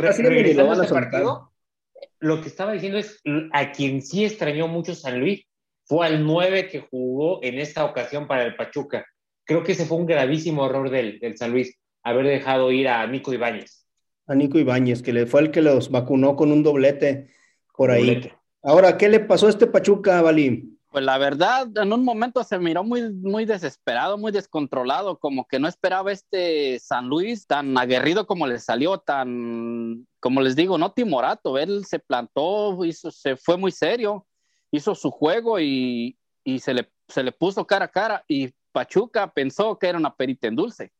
lo 2.18 2.40
que 2.40 2.48
estaba 2.48 2.72
diciendo 2.72 2.98
es 2.98 3.20
a 3.52 3.70
quien 3.70 4.02
sí 4.02 4.24
extrañó 4.24 4.66
mucho 4.66 4.94
San 4.94 5.20
Luis 5.20 5.46
fue 5.84 6.06
al 6.06 6.24
9 6.24 6.68
que 6.68 6.80
jugó 6.80 7.42
en 7.42 7.58
esta 7.58 7.84
ocasión 7.84 8.26
para 8.26 8.44
el 8.44 8.56
Pachuca. 8.56 9.06
Creo 9.44 9.62
que 9.62 9.72
ese 9.72 9.86
fue 9.86 9.98
un 9.98 10.06
gravísimo 10.06 10.66
error 10.66 10.90
del, 10.90 11.20
del 11.20 11.36
San 11.36 11.52
Luis, 11.52 11.78
haber 12.02 12.26
dejado 12.26 12.72
ir 12.72 12.88
a 12.88 13.06
Nico 13.06 13.32
Ibáñez 13.32 13.81
a 14.26 14.34
Nico 14.34 14.58
Ibáñez, 14.58 15.02
que 15.02 15.12
le 15.12 15.26
fue 15.26 15.42
el 15.42 15.50
que 15.50 15.62
los 15.62 15.90
vacunó 15.90 16.36
con 16.36 16.52
un 16.52 16.62
doblete 16.62 17.28
por 17.76 17.90
ahí. 17.90 18.30
Ahora, 18.62 18.96
¿qué 18.96 19.08
le 19.08 19.20
pasó 19.20 19.46
a 19.46 19.50
este 19.50 19.66
Pachuca, 19.66 20.22
Valí? 20.22 20.78
Pues 20.90 21.04
la 21.04 21.16
verdad, 21.16 21.68
en 21.76 21.92
un 21.92 22.04
momento 22.04 22.44
se 22.44 22.58
miró 22.58 22.84
muy, 22.84 23.12
muy 23.12 23.46
desesperado, 23.46 24.18
muy 24.18 24.30
descontrolado, 24.30 25.18
como 25.18 25.46
que 25.46 25.58
no 25.58 25.66
esperaba 25.66 26.12
este 26.12 26.78
San 26.78 27.08
Luis 27.08 27.46
tan 27.46 27.76
aguerrido 27.78 28.26
como 28.26 28.46
le 28.46 28.58
salió, 28.58 28.98
tan, 28.98 30.06
como 30.20 30.42
les 30.42 30.54
digo, 30.54 30.76
no 30.76 30.92
timorato. 30.92 31.58
Él 31.58 31.86
se 31.86 31.98
plantó, 31.98 32.84
hizo, 32.84 33.10
se 33.10 33.36
fue 33.36 33.56
muy 33.56 33.72
serio, 33.72 34.26
hizo 34.70 34.94
su 34.94 35.10
juego 35.10 35.58
y, 35.58 36.18
y 36.44 36.58
se, 36.58 36.74
le, 36.74 36.92
se 37.08 37.22
le 37.22 37.32
puso 37.32 37.66
cara 37.66 37.86
a 37.86 37.90
cara. 37.90 38.22
Y 38.28 38.50
Pachuca 38.70 39.32
pensó 39.32 39.78
que 39.78 39.86
era 39.88 39.98
una 39.98 40.14
perita 40.14 40.46
en 40.46 40.56
dulce 40.56 40.92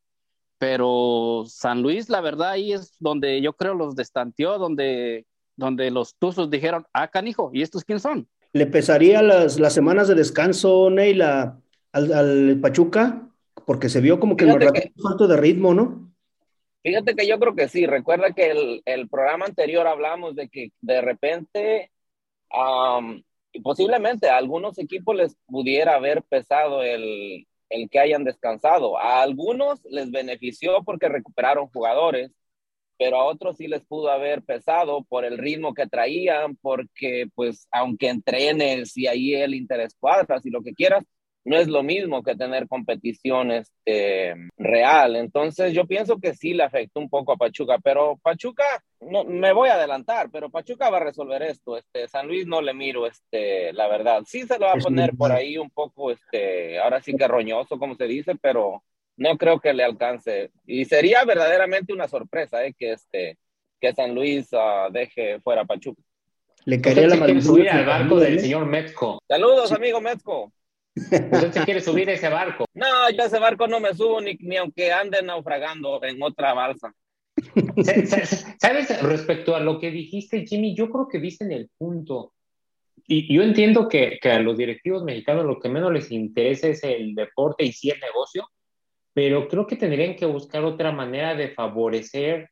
pero 0.63 1.43
San 1.49 1.83
Luis, 1.83 2.09
la 2.09 2.21
verdad, 2.21 2.51
ahí 2.51 2.73
es 2.73 2.95
donde 3.01 3.43
yo 3.43 3.53
creo 3.55 3.75
los 3.75 3.97
destanteó, 3.97 4.59
donde, 4.59 5.27
donde 5.57 5.91
los 5.91 6.15
Tuzos 6.15 6.51
dijeron, 6.51 6.87
ah, 6.93 7.09
canijo, 7.09 7.51
¿y 7.53 7.63
estos 7.63 7.83
quién 7.83 7.99
son? 7.99 8.29
¿Le 8.53 8.67
pesaría 8.67 9.23
las, 9.23 9.59
las 9.59 9.73
semanas 9.73 10.07
de 10.07 10.15
descanso, 10.15 10.89
Neila, 10.89 11.61
al, 11.91 12.13
al 12.13 12.61
Pachuca? 12.61 13.29
Porque 13.67 13.89
se 13.89 14.01
vio 14.01 14.21
como 14.21 14.37
que 14.37 14.45
en 14.45 14.53
un 14.53 15.03
falto 15.03 15.27
de 15.27 15.37
ritmo, 15.37 15.75
¿no? 15.75 16.15
Fíjate 16.85 17.17
que 17.17 17.27
yo 17.27 17.41
creo 17.41 17.57
que 17.57 17.67
sí. 17.67 17.85
Recuerda 17.87 18.31
que 18.31 18.53
el, 18.53 18.83
el 18.85 19.09
programa 19.09 19.47
anterior 19.47 19.89
hablamos 19.89 20.37
de 20.37 20.49
que 20.49 20.71
de 20.81 21.01
repente, 21.01 21.91
posiblemente 23.65 24.31
a 24.31 24.37
algunos 24.37 24.79
equipos 24.79 25.17
les 25.17 25.37
pudiera 25.45 25.97
haber 25.97 26.23
pesado 26.23 26.85
el, 26.85 27.49
el 27.73 27.91
que 27.91 27.99
hayan 27.99 28.25
descansado. 28.25 28.99
A 28.99 29.23
algunos 29.23 29.81
les 29.87 30.11
benefició 30.11 30.83
porque 30.85 31.09
recuperaron 31.09 31.69
jugadores, 31.69 32.31
pero 32.99 33.17
a 33.19 33.25
otros 33.25 33.57
sí 33.57 33.69
les 33.69 33.85
pudo 33.85 34.11
haber 34.11 34.43
pesado 34.43 35.05
por 35.05 35.25
el 35.25 35.39
ritmo 35.39 35.75
que 35.75 35.87
traían, 35.87 36.57
porque 36.57 37.27
pues 37.35 37.67
aunque 37.73 38.09
entrenes 38.09 38.97
y 38.97 39.07
ahí 39.09 39.35
el 39.35 39.55
interés 39.55 39.97
cuadras 39.99 40.47
y 40.47 40.51
lo 40.51 40.63
que 40.63 40.75
quieras, 40.75 41.05
no 41.45 41.57
es 41.57 41.69
lo 41.69 41.83
mismo 41.83 42.23
que 42.23 42.37
tener 42.37 42.69
competición 42.69 43.51
este, 43.51 44.35
real. 44.57 45.17
Entonces 45.17 45.73
yo 45.73 45.87
pienso 45.87 46.19
que 46.19 46.35
sí 46.35 46.55
le 46.55 46.63
afectó 46.63 47.01
un 47.01 47.09
poco 47.09 47.33
a 47.33 47.37
Pachuca, 47.37 47.79
pero 47.83 48.19
Pachuca, 48.23 48.65
no, 49.01 49.25
me 49.25 49.53
voy 49.53 49.69
a 49.69 49.75
adelantar, 49.75 50.31
pero 50.31 50.51
Pachuca 50.51 50.91
va 50.91 50.99
a 50.99 51.05
resolver 51.05 51.43
esto. 51.43 51.77
Este, 51.77 52.07
San 52.09 52.29
Luis 52.29 52.47
no 52.47 52.63
le 52.63 52.75
miro, 52.75 53.07
este, 53.07 53.73
la 53.73 53.89
verdad. 53.89 54.23
Sí 54.27 54.43
se 54.43 54.59
lo 54.59 54.67
va 54.67 54.73
a 54.73 54.77
poner 54.77 55.15
por 55.17 55.33
ahí 55.33 55.59
un 55.59 55.71
poco, 55.71 56.11
este, 56.11 56.79
ahora 56.79 57.01
sí 57.03 57.17
que 57.17 57.27
roñoso, 57.27 57.79
como 57.79 57.97
se 57.97 58.07
dice, 58.07 58.37
pero 58.41 58.83
no 59.17 59.37
creo 59.37 59.61
que 59.61 59.73
le 59.73 59.85
alcance. 59.85 60.51
Y 60.67 60.85
sería 60.85 61.25
verdaderamente 61.25 61.93
una 61.93 62.07
sorpresa, 62.07 62.65
¿eh? 62.65 62.75
que, 62.79 62.93
este, 62.93 63.39
que 63.81 63.93
San 63.93 64.15
Luis 64.15 64.49
ah, 64.53 64.89
deje 64.93 65.41
fuera 65.41 65.63
a 65.63 65.67
Pachuca. 65.67 66.03
Le 66.65 66.81
caería 66.81 67.09
la 67.09 67.41
subir 67.41 67.69
al 67.69 67.85
barco 67.85 68.21
del 68.21 68.39
señor 68.39 68.67
Metzko. 68.67 69.19
Saludos, 69.27 69.73
amigo 69.73 70.01
Metzko. 70.01 70.53
Usted 70.95 71.53
se 71.53 71.65
quiere 71.65 71.81
subir 71.81 72.09
ese 72.11 72.29
barco. 72.29 72.67
No, 72.75 73.11
yo 73.11 73.25
ese 73.25 73.39
barco 73.39 73.67
no 73.67 73.81
me 73.81 73.95
subo 73.95 74.21
ni, 74.21 74.35
ni 74.41 74.57
aunque 74.57 74.93
ande 74.93 75.23
naufragando 75.23 76.03
en 76.05 76.23
otra 76.23 76.53
balsa. 76.53 76.95
¿Sabes? 78.61 79.03
Respecto 79.03 79.57
a 79.57 79.61
lo 79.61 79.79
que 79.79 79.91
dijiste, 79.91 80.47
Jimmy, 80.47 80.75
yo 80.75 80.91
creo 80.91 81.09
que 81.09 81.19
dicen 81.19 81.51
el 81.53 81.71
punto. 81.79 82.35
Y 83.07 83.35
yo 83.35 83.43
entiendo 83.43 83.89
que, 83.89 84.19
que, 84.21 84.31
a 84.31 84.41
los 84.41 84.57
directivos 84.57 85.03
mexicanos 85.03 85.45
lo 85.45 85.59
que 85.59 85.69
menos 85.69 85.93
les 85.93 86.11
interesa 86.13 86.69
es 86.69 86.85
el 86.85 87.15
deporte 87.15 87.65
y 87.65 87.73
sí 87.73 87.91
el 87.91 88.01
negocio, 88.01 88.49
pero 89.15 89.49
creo 89.49 89.67
que 89.67 89.77
tendrían 89.77 90.15
que 90.15 90.27
buscar 90.27 90.65
otra 90.65 90.93
manera 90.93 91.35
de 91.35 91.49
favorecer 91.49 92.51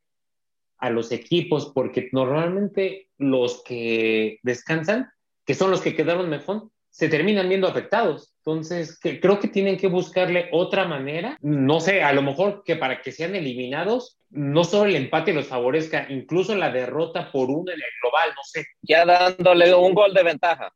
a 0.79 0.91
los 0.91 1.13
equipos, 1.13 1.73
porque 1.75 2.09
normalmente 2.13 3.09
los 3.19 3.63
que 3.63 4.39
descansan, 4.43 5.11
que 5.45 5.55
son 5.55 5.71
los 5.71 5.83
que 5.83 5.95
quedaron 5.95 6.31
mejor, 6.31 6.71
se 6.91 7.09
terminan 7.09 7.49
viendo 7.49 7.69
afectados. 7.69 8.33
Entonces, 8.39 8.99
que, 8.99 9.21
creo 9.21 9.39
que 9.39 9.49
tienen 9.49 9.77
que 9.77 9.87
buscarle 9.87 10.49
otra 10.53 10.87
manera. 10.87 11.37
No 11.41 11.81
sé, 11.81 12.03
a 12.03 12.13
lo 12.13 12.23
mejor 12.23 12.63
que 12.65 12.77
para 12.77 13.01
que 13.01 13.13
sean 13.13 13.35
eliminados, 13.35 14.19
no 14.31 14.65
solo 14.65 14.91
el 14.91 14.97
empate 14.97 15.33
los 15.33 15.47
favorezca, 15.47 16.07
incluso 16.09 16.55
la 16.55 16.71
derrota 16.71 17.31
por 17.31 17.51
uno 17.51 17.71
en 17.71 17.79
el 17.79 17.85
global, 18.03 18.31
no 18.31 18.43
sé. 18.45 18.67
Ya 18.83 19.05
dándole 19.05 19.75
un 19.75 19.95
gol 19.95 20.13
de 20.15 20.23
ventaja. 20.23 20.73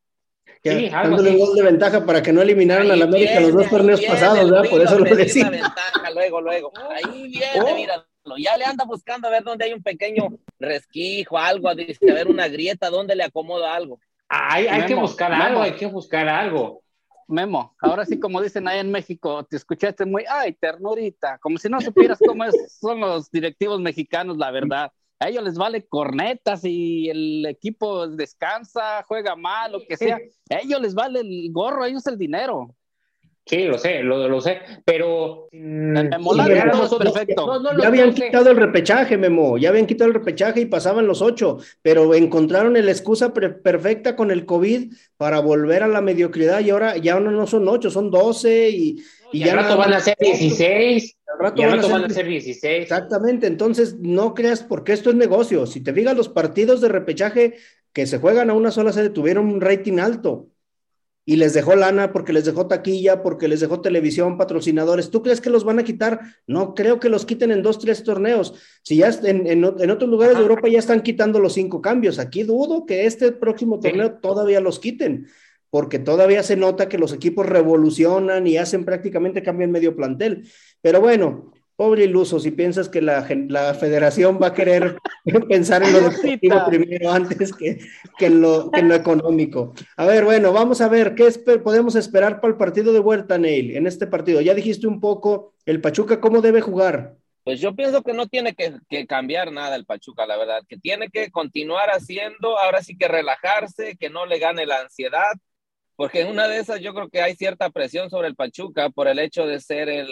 sí, 0.62 0.88
dándole 0.88 1.30
un 1.30 1.38
gol 1.38 1.56
de 1.56 1.62
ventaja 1.62 2.04
para 2.04 2.22
que 2.22 2.32
no 2.32 2.42
eliminaran 2.42 2.90
a 2.90 2.96
la 2.96 3.04
América 3.04 3.40
los 3.40 3.52
dos 3.52 3.68
torneos 3.68 4.00
pasados, 4.02 4.50
¿verdad? 4.50 4.70
Por 4.70 4.82
eso 4.82 4.98
lo 4.98 5.14
decía. 5.14 5.50
Ventaja, 5.50 6.10
luego, 6.12 6.40
luego. 6.40 6.72
Ahí 6.90 7.28
viene, 7.28 7.60
oh. 7.60 7.74
mira 7.74 8.06
ya 8.38 8.56
le 8.56 8.64
anda 8.64 8.84
buscando 8.84 9.28
a 9.28 9.30
ver 9.30 9.42
dónde 9.42 9.66
hay 9.66 9.72
un 9.72 9.82
pequeño 9.82 10.38
resquijo, 10.58 11.38
algo, 11.38 11.68
a 11.68 11.74
ver 11.74 12.28
una 12.28 12.48
grieta, 12.48 12.90
dónde 12.90 13.14
le 13.14 13.24
acomoda 13.24 13.74
algo. 13.74 14.00
Hay, 14.28 14.66
hay 14.66 14.86
que 14.86 14.94
buscar 14.94 15.32
algo, 15.32 15.62
hay 15.62 15.76
que 15.76 15.86
buscar 15.86 16.28
algo. 16.28 16.82
Memo, 17.26 17.74
ahora 17.80 18.04
sí, 18.04 18.20
como 18.20 18.42
dicen 18.42 18.68
ahí 18.68 18.80
en 18.80 18.90
México, 18.90 19.44
te 19.44 19.56
escuchaste 19.56 20.04
muy, 20.04 20.24
ay, 20.28 20.52
ternurita, 20.52 21.38
como 21.38 21.56
si 21.56 21.68
no 21.68 21.80
supieras 21.80 22.18
cómo 22.24 22.44
son 22.68 23.00
los 23.00 23.30
directivos 23.30 23.80
mexicanos, 23.80 24.36
la 24.36 24.50
verdad. 24.50 24.92
A 25.18 25.28
ellos 25.28 25.42
les 25.44 25.56
vale 25.56 25.86
cornetas 25.86 26.64
y 26.64 27.08
el 27.08 27.46
equipo 27.46 28.06
descansa, 28.08 29.02
juega 29.08 29.36
mal, 29.36 29.72
lo 29.72 29.80
que 29.86 29.96
sea. 29.96 30.18
A 30.50 30.56
ellos 30.56 30.80
les 30.80 30.94
vale 30.94 31.20
el 31.20 31.50
gorro, 31.50 31.84
a 31.84 31.88
ellos 31.88 32.06
el 32.06 32.18
dinero. 32.18 32.74
Sí, 33.46 33.64
lo 33.64 33.76
sé, 33.76 34.02
lo, 34.02 34.26
lo 34.26 34.40
sé, 34.40 34.60
pero... 34.86 35.48
perfecto. 36.98 37.62
ya 37.78 37.88
habían 37.88 38.14
quitado 38.14 38.50
el 38.50 38.56
repechaje, 38.56 39.18
Memo, 39.18 39.58
ya 39.58 39.68
habían 39.68 39.86
quitado 39.86 40.08
el 40.08 40.14
repechaje 40.14 40.62
y 40.62 40.66
pasaban 40.66 41.06
los 41.06 41.20
ocho, 41.20 41.58
pero 41.82 42.14
encontraron 42.14 42.72
la 42.72 42.90
excusa 42.90 43.34
perfecta 43.34 44.16
con 44.16 44.30
el 44.30 44.46
COVID 44.46 44.94
para 45.18 45.40
volver 45.40 45.82
a 45.82 45.88
la 45.88 46.00
mediocridad 46.00 46.60
y 46.60 46.70
ahora 46.70 46.96
ya 46.96 47.20
no, 47.20 47.30
no 47.30 47.46
son 47.46 47.68
ocho, 47.68 47.90
son 47.90 48.10
doce 48.10 48.70
y, 48.70 49.04
y, 49.30 49.40
ya... 49.40 49.54
rato 49.54 49.76
van 49.76 49.92
a 49.92 50.00
ser 50.00 50.16
dieciséis. 50.18 51.14
Rato, 51.38 51.62
van, 51.62 51.72
rato 51.72 51.88
van, 51.90 52.04
a 52.04 52.10
ser 52.10 52.26
16. 52.26 52.82
Exactamente, 52.82 53.46
entonces 53.46 53.96
no 53.98 54.34
creas 54.34 54.62
porque 54.62 54.92
esto 54.92 55.10
es 55.10 55.16
negocio. 55.16 55.66
Si 55.66 55.80
te 55.80 55.92
fijas, 55.92 56.16
los 56.16 56.28
partidos 56.28 56.80
de 56.80 56.88
repechaje 56.88 57.56
que 57.92 58.06
se 58.06 58.18
juegan 58.18 58.50
a 58.50 58.54
una 58.54 58.70
sola 58.70 58.92
sede 58.92 59.10
tuvieron 59.10 59.46
un 59.46 59.60
rating 59.60 59.98
alto 59.98 60.48
y 61.26 61.36
les 61.36 61.54
dejó 61.54 61.74
lana 61.74 62.12
porque 62.12 62.32
les 62.32 62.44
dejó 62.44 62.66
taquilla, 62.66 63.22
porque 63.22 63.48
les 63.48 63.60
dejó 63.60 63.80
televisión, 63.80 64.36
patrocinadores. 64.36 65.10
¿Tú 65.10 65.22
crees 65.22 65.40
que 65.40 65.50
los 65.50 65.64
van 65.64 65.78
a 65.78 65.84
quitar? 65.84 66.20
No 66.46 66.74
creo 66.74 67.00
que 67.00 67.08
los 67.08 67.24
quiten 67.24 67.50
en 67.50 67.62
dos, 67.62 67.78
tres 67.78 68.04
torneos. 68.04 68.54
Si 68.82 68.96
ya 68.96 69.08
en, 69.22 69.46
en, 69.46 69.64
otros 69.64 70.10
lugares 70.10 70.36
de 70.36 70.42
Europa 70.42 70.68
ya 70.68 70.78
están 70.78 71.02
quitando 71.02 71.38
los 71.38 71.54
cinco 71.54 71.80
cambios, 71.80 72.18
aquí 72.18 72.42
dudo 72.42 72.84
que 72.84 73.06
este 73.06 73.32
próximo 73.32 73.80
torneo 73.80 74.18
todavía 74.18 74.60
los 74.60 74.78
quiten, 74.78 75.26
porque 75.70 75.98
todavía 75.98 76.42
se 76.42 76.56
nota 76.56 76.88
que 76.88 76.98
los 76.98 77.12
equipos 77.12 77.46
revolucionan 77.46 78.46
y 78.46 78.58
hacen 78.58 78.84
prácticamente 78.84 79.42
cambio 79.42 79.64
en 79.64 79.72
medio 79.72 79.96
plantel. 79.96 80.46
Pero 80.82 81.00
bueno, 81.00 81.53
Pobre 81.76 82.04
iluso, 82.04 82.38
si 82.38 82.52
piensas 82.52 82.88
que 82.88 83.02
la, 83.02 83.26
la 83.48 83.74
federación 83.74 84.38
va 84.40 84.48
a 84.48 84.54
querer 84.54 84.98
pensar 85.48 85.82
en 85.82 85.92
lo 85.92 86.00
deportivo 86.02 86.64
primero 86.66 87.10
antes 87.10 87.52
que, 87.52 87.78
que, 88.16 88.26
en 88.26 88.40
lo, 88.40 88.70
que, 88.70 88.80
en 88.80 88.88
lo, 88.88 88.94
económico. 88.94 89.74
A 89.96 90.06
ver, 90.06 90.24
bueno, 90.24 90.52
vamos 90.52 90.80
a 90.80 90.88
ver 90.88 91.14
qué 91.14 91.28
podemos 91.58 91.96
esperar 91.96 92.40
para 92.40 92.52
el 92.52 92.58
partido 92.58 92.92
de 92.92 93.00
vuelta, 93.00 93.38
Neil, 93.38 93.76
en 93.76 93.88
este 93.88 94.06
partido. 94.06 94.40
Ya 94.40 94.54
dijiste 94.54 94.86
un 94.86 95.00
poco, 95.00 95.54
el 95.66 95.80
Pachuca, 95.80 96.20
¿cómo 96.20 96.40
debe 96.40 96.60
jugar? 96.60 97.16
Pues 97.42 97.60
yo 97.60 97.74
pienso 97.74 98.02
que 98.02 98.12
no 98.12 98.26
tiene 98.26 98.54
que, 98.54 98.74
que 98.88 99.06
cambiar 99.06 99.52
nada 99.52 99.76
el 99.76 99.84
Pachuca, 99.84 100.26
la 100.26 100.36
verdad, 100.36 100.62
que 100.68 100.78
tiene 100.78 101.10
que 101.10 101.30
continuar 101.30 101.90
haciendo, 101.90 102.56
ahora 102.58 102.82
sí 102.82 102.96
que 102.96 103.08
relajarse, 103.08 103.96
que 103.98 104.10
no 104.10 104.26
le 104.26 104.38
gane 104.38 104.64
la 104.64 104.80
ansiedad, 104.80 105.32
porque 105.96 106.22
en 106.22 106.28
una 106.28 106.48
de 106.48 106.58
esas 106.58 106.80
yo 106.80 106.94
creo 106.94 107.08
que 107.08 107.22
hay 107.22 107.36
cierta 107.36 107.70
presión 107.70 108.10
sobre 108.10 108.28
el 108.28 108.34
Pachuca 108.34 108.90
por 108.90 109.08
el 109.08 109.18
hecho 109.18 109.46
de 109.46 109.60
ser 109.60 109.88
el, 109.88 110.08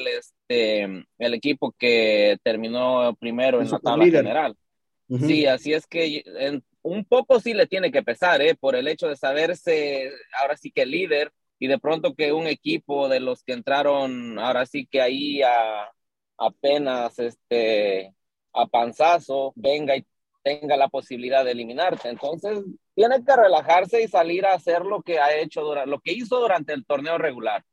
este, 0.53 1.07
el 1.19 1.35
equipo 1.35 1.75
que 1.79 2.39
terminó 2.43 3.15
primero 3.19 3.61
en 3.61 3.71
la 3.71 3.79
tabla 3.79 4.05
general. 4.05 4.57
Sí, 5.09 5.47
así 5.47 5.75
es 5.75 5.87
que 5.87 6.25
un 6.83 7.05
poco 7.05 7.39
sí 7.39 7.53
le 7.53 7.67
tiene 7.67 7.93
que 7.93 8.03
pesar, 8.03 8.41
¿eh? 8.41 8.55
por 8.55 8.77
el 8.77 8.89
hecho 8.89 9.09
de 9.09 9.17
saberse 9.17 10.11
ahora 10.41 10.57
sí 10.57 10.71
que 10.71 10.87
líder 10.87 11.33
y 11.59 11.69
de 11.69 11.79
pronto 11.79 12.15
que 12.15 12.33
un 12.33 12.47
equipo 12.47 13.09
de 13.09 13.21
los 13.21 13.45
que 13.45 13.53
entraron 13.53 14.39
ahora 14.39 14.65
sí 14.65 14.87
que 14.91 15.01
ahí 15.01 15.43
a, 15.43 15.91
apenas 16.39 17.19
este, 17.19 18.15
a 18.55 18.67
panzazo 18.67 19.53
venga 19.55 19.97
y 19.97 20.07
tenga 20.43 20.77
la 20.77 20.89
posibilidad 20.89 21.45
de 21.45 21.53
eliminarte. 21.53 22.09
Entonces, 22.09 22.65
tiene 22.95 23.25
que 23.25 23.37
relajarse 23.37 24.03
y 24.03 24.09
salir 24.09 24.45
a 24.45 24.55
hacer 24.55 24.83
lo 24.83 25.03
que 25.03 25.21
ha 25.21 25.37
hecho, 25.37 25.61
durante, 25.61 25.89
lo 25.89 26.01
que 26.01 26.13
hizo 26.13 26.41
durante 26.41 26.73
el 26.73 26.85
torneo 26.85 27.17
regular. 27.17 27.65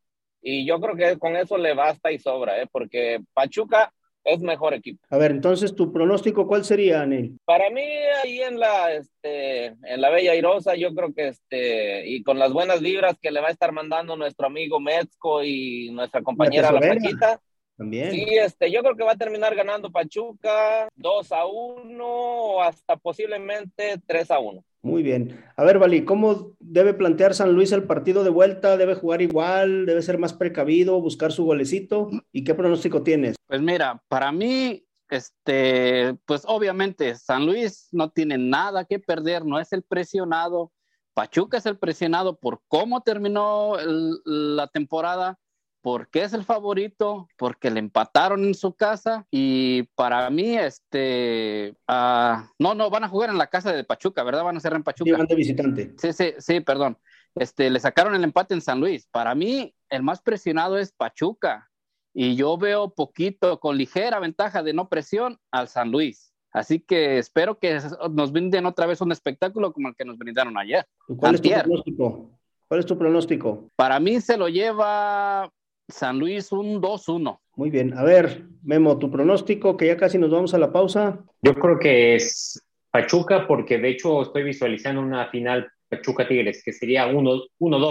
Y 0.42 0.66
yo 0.66 0.80
creo 0.80 0.96
que 0.96 1.20
con 1.20 1.36
eso 1.36 1.58
le 1.58 1.74
basta 1.74 2.12
y 2.12 2.20
sobra, 2.20 2.62
¿eh? 2.62 2.68
porque 2.72 3.22
Pachuca 3.34 3.92
es 4.24 4.42
mejor 4.42 4.74
equipo. 4.74 5.06
A 5.10 5.18
ver, 5.18 5.32
entonces 5.32 5.76
tu 5.76 5.92
pronóstico, 5.92 6.48
¿cuál 6.48 6.64
sería, 6.64 7.02
Anel? 7.02 7.38
Para 7.46 7.70
mí, 7.70 7.82
ahí 8.24 8.42
en 8.42 8.60
la, 8.60 8.94
este, 8.94 9.66
en 9.66 10.02
la 10.02 10.10
Bella 10.10 10.36
Irosa, 10.36 10.76
yo 10.76 10.94
creo 10.94 11.14
que 11.14 11.30
este, 11.30 12.08
y 12.08 12.24
con 12.24 12.38
las 12.40 12.52
buenas 12.52 12.82
vibras 12.82 13.18
que 13.22 13.32
le 13.32 13.42
va 13.42 13.48
a 13.48 13.52
estar 13.52 13.72
mandando 13.72 14.16
nuestro 14.16 14.48
amigo 14.48 14.80
Metzco 14.80 15.44
y 15.44 15.90
nuestra 15.92 16.22
compañera 16.22 16.72
La 16.72 16.80
Paquita, 16.80 17.40
también. 17.78 18.12
Sí, 18.12 18.26
este, 18.32 18.70
yo 18.72 18.82
creo 18.82 18.96
que 18.96 19.06
va 19.06 19.14
a 19.14 19.18
terminar 19.18 19.56
ganando 19.56 19.90
Pachuca 19.90 20.90
2 20.96 21.32
a 21.32 21.46
1 21.46 22.06
o 22.06 22.62
hasta 22.62 22.98
posiblemente 22.98 24.02
3 24.06 24.32
a 24.32 24.40
1. 24.40 24.64
Muy 24.82 25.04
bien. 25.04 25.44
A 25.58 25.64
ver, 25.66 25.78
Vali, 25.78 26.06
¿cómo 26.06 26.56
debe 26.60 26.94
plantear 26.94 27.34
San 27.34 27.54
Luis 27.54 27.72
el 27.74 27.84
partido 27.84 28.24
de 28.24 28.30
vuelta? 28.30 28.78
¿Debe 28.78 28.96
jugar 28.96 29.22
igual? 29.22 29.86
¿Debe 29.86 30.02
ser 30.02 30.18
más 30.18 30.34
precavido? 30.34 31.02
¿Buscar 31.02 31.34
su 31.34 31.44
golecito? 31.44 32.10
¿Y 32.32 32.46
qué 32.46 32.56
pronóstico 32.56 33.04
tienes? 33.04 33.36
Pues 33.46 33.62
mira, 33.62 34.02
para 34.08 34.32
mí, 34.32 34.86
este, 35.10 36.16
pues 36.26 36.44
obviamente 36.46 37.16
San 37.16 37.46
Luis 37.46 37.90
no 37.92 38.12
tiene 38.12 38.38
nada 38.38 38.86
que 38.86 39.00
perder, 39.00 39.46
no 39.46 39.60
es 39.60 39.74
el 39.74 39.84
presionado. 39.84 40.72
Pachuca 41.14 41.58
es 41.58 41.66
el 41.66 41.78
presionado 41.78 42.40
por 42.40 42.62
cómo 42.70 43.02
terminó 43.02 43.76
la 44.24 44.68
temporada 44.68 45.38
porque 45.82 46.24
es 46.24 46.34
el 46.34 46.44
favorito, 46.44 47.28
porque 47.38 47.72
le 47.72 47.80
empataron 47.80 48.44
en 48.44 48.54
su 48.54 48.74
casa 48.74 49.26
y 49.32 49.84
para 49.96 50.30
mí, 50.30 50.58
este, 50.58 51.76
uh, 51.88 52.44
no, 52.60 52.76
no, 52.76 52.90
van 52.90 53.04
a 53.04 53.10
jugar 53.10 53.30
en 53.30 53.38
la 53.38 53.48
casa 53.48 53.72
de 53.72 53.84
Pachuca, 53.84 54.24
¿verdad? 54.24 54.44
Van 54.44 54.58
a 54.58 54.60
ser 54.60 54.74
en 54.74 54.84
Pachuca. 54.84 55.18
Sí, 55.18 55.28
de 55.28 55.36
visitante. 55.36 55.94
Sí, 55.98 56.14
sí, 56.14 56.34
sí, 56.38 56.60
perdón. 56.60 56.98
Este, 57.36 57.70
le 57.70 57.80
sacaron 57.80 58.16
el 58.16 58.24
empate 58.24 58.54
en 58.54 58.62
San 58.62 58.80
Luis. 58.80 59.08
Para 59.08 59.36
mí, 59.36 59.74
el 59.90 60.04
más 60.04 60.22
presionado 60.22 60.78
es 60.78 60.92
Pachuca 60.92 61.70
y 62.14 62.36
yo 62.36 62.58
veo 62.58 62.94
poquito, 62.94 63.60
con 63.60 63.78
ligera 63.78 64.20
ventaja 64.20 64.64
de 64.64 64.74
no 64.74 64.90
presión 64.90 65.38
al 65.52 65.68
San 65.68 65.92
Luis. 65.92 66.34
Así 66.52 66.80
que 66.80 67.20
espero 67.20 67.60
que 67.60 67.80
nos 68.12 68.32
brinden 68.32 68.66
otra 68.66 68.88
vez 68.88 69.02
un 69.02 69.12
espectáculo 69.12 69.72
como 69.72 69.90
el 69.90 69.96
que 69.96 70.06
nos 70.06 70.18
brindaron 70.18 70.58
ayer. 70.58 70.86
¿Cuál 71.18 71.36
es 71.36 71.42
tu 71.42 71.50
pronóstico? 71.50 72.40
¿Cuál 72.68 72.80
es 72.80 72.86
tu 72.86 72.98
pronóstico? 72.98 73.70
Para 73.76 74.00
mí 74.00 74.20
se 74.20 74.36
lo 74.36 74.50
lleva 74.50 75.52
San 75.90 76.20
Luis 76.20 76.52
un 76.52 76.82
2-1. 76.82 77.40
Muy 77.56 77.70
bien. 77.70 77.98
A 77.98 78.04
ver, 78.04 78.46
Memo, 78.64 78.98
tu 78.98 79.12
pronóstico, 79.12 79.76
que 79.76 79.88
ya 79.88 79.98
casi 79.98 80.18
nos 80.18 80.32
vamos 80.32 80.54
a 80.54 80.60
la 80.60 80.72
pausa. 80.72 81.20
Yo 81.42 81.56
creo 81.56 81.78
que 81.78 82.16
es 82.16 82.64
Pachuca, 82.92 83.48
porque 83.48 83.78
de 83.78 83.90
hecho 83.90 84.22
estoy 84.22 84.44
visualizando 84.44 85.02
una 85.02 85.28
final 85.30 85.70
Pachuca-Tigres, 85.90 86.64
que 86.64 86.72
sería 86.72 87.08
1-2, 87.08 87.50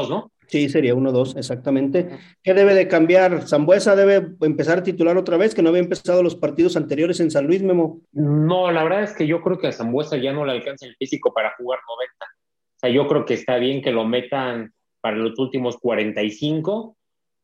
¿no? 0.08 0.30
Sí, 0.46 0.70
sería 0.70 0.94
1-2, 0.94 1.36
exactamente. 1.36 2.08
¿Qué 2.42 2.54
debe 2.54 2.74
de 2.74 2.88
cambiar? 2.88 3.46
¿Zambuesa 3.46 3.94
debe 3.94 4.28
empezar 4.40 4.78
a 4.78 4.82
titular 4.82 5.18
otra 5.18 5.36
vez, 5.36 5.54
que 5.54 5.62
no 5.62 5.68
había 5.68 5.82
empezado 5.82 6.22
los 6.22 6.36
partidos 6.36 6.76
anteriores 6.76 7.20
en 7.20 7.30
San 7.30 7.46
Luis, 7.46 7.62
Memo? 7.62 8.00
No, 8.12 8.70
la 8.70 8.82
verdad 8.84 9.02
es 9.02 9.12
que 9.12 9.26
yo 9.26 9.42
creo 9.42 9.58
que 9.58 9.66
a 9.66 9.72
Zambuesa 9.72 10.16
ya 10.16 10.32
no 10.32 10.46
le 10.46 10.52
alcanza 10.52 10.86
el 10.86 10.96
físico 10.96 11.34
para 11.34 11.54
jugar 11.58 11.80
90. 11.86 12.24
O 12.24 12.78
sea, 12.80 12.90
yo 12.90 13.06
creo 13.08 13.26
que 13.26 13.34
está 13.34 13.56
bien 13.56 13.82
que 13.82 13.92
lo 13.92 14.06
metan 14.06 14.72
para 15.00 15.16
los 15.16 15.38
últimos 15.38 15.76
45 15.76 16.96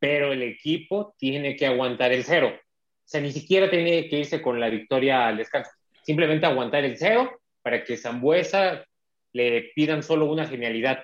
pero 0.05 0.33
el 0.35 0.43
equipo 0.43 1.15
tiene 1.17 1.57
que 1.57 1.67
aguantar 1.67 2.13
el 2.13 2.25
cero. 2.25 2.53
O 2.55 3.07
sea, 3.07 3.23
ni 3.23 3.33
siquiera 3.33 3.71
tiene 3.71 4.07
que 4.11 4.19
irse 4.19 4.43
con 4.43 4.61
la 4.61 4.69
victoria 4.69 5.27
al 5.29 5.39
descanso. 5.39 5.71
simplemente 6.03 6.45
aguantar 6.45 6.85
el 6.85 6.99
cero 6.99 7.41
para 7.63 7.83
que 7.83 7.97
Zambuesa 7.97 8.85
le 9.33 9.71
pidan 9.75 10.03
solo 10.03 10.27
una 10.27 10.47
genialidad. 10.47 11.03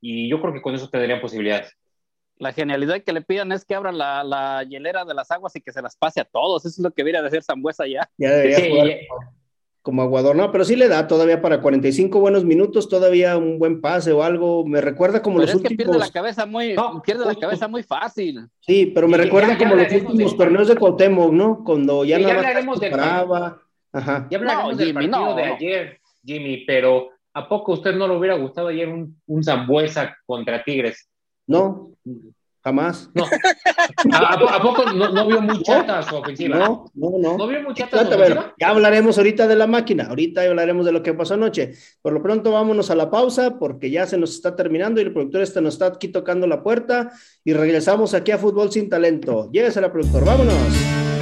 Y 0.00 0.26
yo 0.30 0.40
creo 0.40 0.54
que 0.54 0.62
con 0.62 0.74
eso 0.74 0.88
tendrían 0.88 1.20
posibilidades. 1.20 1.70
La 2.38 2.54
genialidad 2.54 3.02
que 3.02 3.12
le 3.12 3.20
pidan 3.20 3.52
es 3.52 3.66
que 3.66 3.74
abra 3.74 3.92
la, 3.92 4.24
la 4.24 4.64
hielera 4.66 5.04
de 5.04 5.12
las 5.12 5.30
aguas 5.30 5.54
y 5.56 5.60
que 5.60 5.72
se 5.72 5.82
las 5.82 5.94
pase 5.94 6.22
a 6.22 6.24
todos. 6.24 6.64
Eso 6.64 6.80
es 6.80 6.82
lo 6.82 6.92
que 6.92 7.02
debería 7.02 7.20
de 7.20 7.28
hacer 7.28 7.42
Zambuesa 7.42 7.86
ya. 7.86 8.08
Ya 8.16 8.30
debería 8.30 8.58
Sí, 8.58 8.70
jugar 8.70 8.88
como 9.84 10.00
aguador, 10.00 10.34
no, 10.34 10.50
pero 10.50 10.64
sí 10.64 10.76
le 10.76 10.88
da 10.88 11.06
todavía 11.06 11.42
para 11.42 11.60
45 11.60 12.18
buenos 12.18 12.42
minutos, 12.42 12.88
todavía 12.88 13.36
un 13.36 13.58
buen 13.58 13.82
pase 13.82 14.12
o 14.12 14.22
algo. 14.22 14.64
Me 14.66 14.80
recuerda 14.80 15.20
como 15.20 15.36
Pero 15.40 15.46
los 15.52 15.56
es 15.56 15.62
que 15.62 15.68
pierde 15.76 15.90
últimos. 15.92 16.06
la 16.08 16.10
cabeza 16.12 16.46
muy, 16.46 16.72
No, 16.72 17.02
pierde 17.02 17.26
la 17.26 17.34
cabeza 17.34 17.68
muy 17.68 17.82
fácil. 17.82 18.48
Sí, 18.60 18.86
pero 18.94 19.06
me 19.08 19.16
Y 19.16 19.18
ya- 19.18 19.24
recuerda 19.24 19.48
ya 19.50 19.58
como 19.58 19.74
los 19.74 19.92
últimos 19.92 20.16
del- 20.16 20.36
torneos 20.38 20.68
de 20.68 20.76
Cuauhtémoc, 20.76 21.32
¿no? 21.34 21.62
Cuando 21.64 22.02
ya 22.02 22.18
ya 22.18 22.22
nada 22.22 22.34
más 22.34 22.44
hablaremos 22.46 22.80
del-. 22.80 22.94
Ajá. 23.92 24.26
Ya 24.30 24.38
hablaremos 24.38 24.72
No, 24.72 24.76
del 24.78 24.86
Jimmy, 24.88 25.08
partido 25.08 25.26
no, 25.26 25.36
de 25.36 25.46
no. 25.48 25.54
ayer, 25.54 26.00
Jimmy, 26.24 26.64
pero 26.66 27.10
¿a 27.34 27.46
poco 27.46 27.72
a 27.72 27.74
usted 27.74 27.94
no 27.94 28.08
le 28.08 28.16
hubiera 28.16 28.36
gustado 28.38 28.68
ayer 28.68 28.88
un, 28.88 29.20
un 29.26 29.44
Zambuesa 29.44 30.16
contra 30.24 30.64
Tigres? 30.64 31.10
No, 31.46 31.90
jamás. 32.64 33.10
No. 33.14 33.24
¿A, 34.12 34.16
a- 34.16 34.56
a 34.56 34.60
poco 34.62 34.84
no, 34.92 35.10
no 35.12 35.26
vio 35.26 35.40
muy 35.42 35.62
chata 35.62 36.02
su 36.02 36.16
ofensiva? 36.16 36.56
No, 36.58 36.86
no, 36.94 37.10
no. 37.20 37.36
¿No 37.36 37.46
vio 37.46 37.62
muy 37.62 37.74
chata 37.74 38.10
su 38.10 38.16
bueno, 38.16 38.54
ya 38.58 38.68
hablaremos 38.70 39.18
ahorita 39.18 39.46
de 39.46 39.54
la 39.54 39.66
máquina, 39.66 40.06
ahorita 40.08 40.40
hablaremos 40.42 40.86
de 40.86 40.92
lo 40.92 41.02
que 41.02 41.12
pasó 41.12 41.34
anoche. 41.34 41.72
Por 42.00 42.14
lo 42.14 42.22
pronto 42.22 42.50
vámonos 42.52 42.90
a 42.90 42.94
la 42.94 43.10
pausa 43.10 43.58
porque 43.58 43.90
ya 43.90 44.06
se 44.06 44.16
nos 44.16 44.30
está 44.34 44.56
terminando 44.56 45.00
y 45.00 45.04
el 45.04 45.12
productor 45.12 45.42
este 45.42 45.60
nos 45.60 45.74
está 45.74 45.86
aquí 45.88 46.08
tocando 46.08 46.46
la 46.46 46.62
puerta 46.62 47.12
y 47.44 47.52
regresamos 47.52 48.14
aquí 48.14 48.32
a 48.32 48.38
Fútbol 48.38 48.72
Sin 48.72 48.88
Talento. 48.88 49.50
Llévesela, 49.52 49.92
productor, 49.92 50.24
vámonos. 50.24 51.13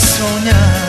soñar. 0.00 0.79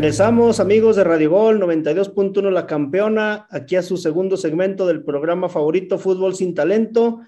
Regresamos, 0.00 0.60
amigos 0.60 0.96
de 0.96 1.04
Radio 1.04 1.30
Gol 1.30 1.60
92.1 1.60 2.50
La 2.50 2.66
Campeona, 2.66 3.46
aquí 3.50 3.76
a 3.76 3.82
su 3.82 3.98
segundo 3.98 4.38
segmento 4.38 4.86
del 4.86 5.04
programa 5.04 5.50
favorito 5.50 5.98
Fútbol 5.98 6.34
sin 6.34 6.54
Talento. 6.54 7.20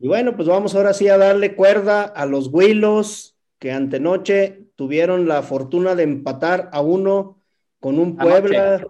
Y 0.00 0.08
bueno, 0.08 0.34
pues 0.34 0.48
vamos 0.48 0.74
ahora 0.74 0.92
sí 0.92 1.06
a 1.06 1.16
darle 1.16 1.54
cuerda 1.54 2.02
a 2.02 2.26
los 2.26 2.48
Huilos 2.48 3.36
que 3.60 3.70
antenoche 3.70 4.64
tuvieron 4.74 5.28
la 5.28 5.42
fortuna 5.42 5.94
de 5.94 6.02
empatar 6.02 6.68
a 6.72 6.80
uno 6.80 7.38
con 7.78 8.00
un 8.00 8.16
Puebla. 8.16 8.84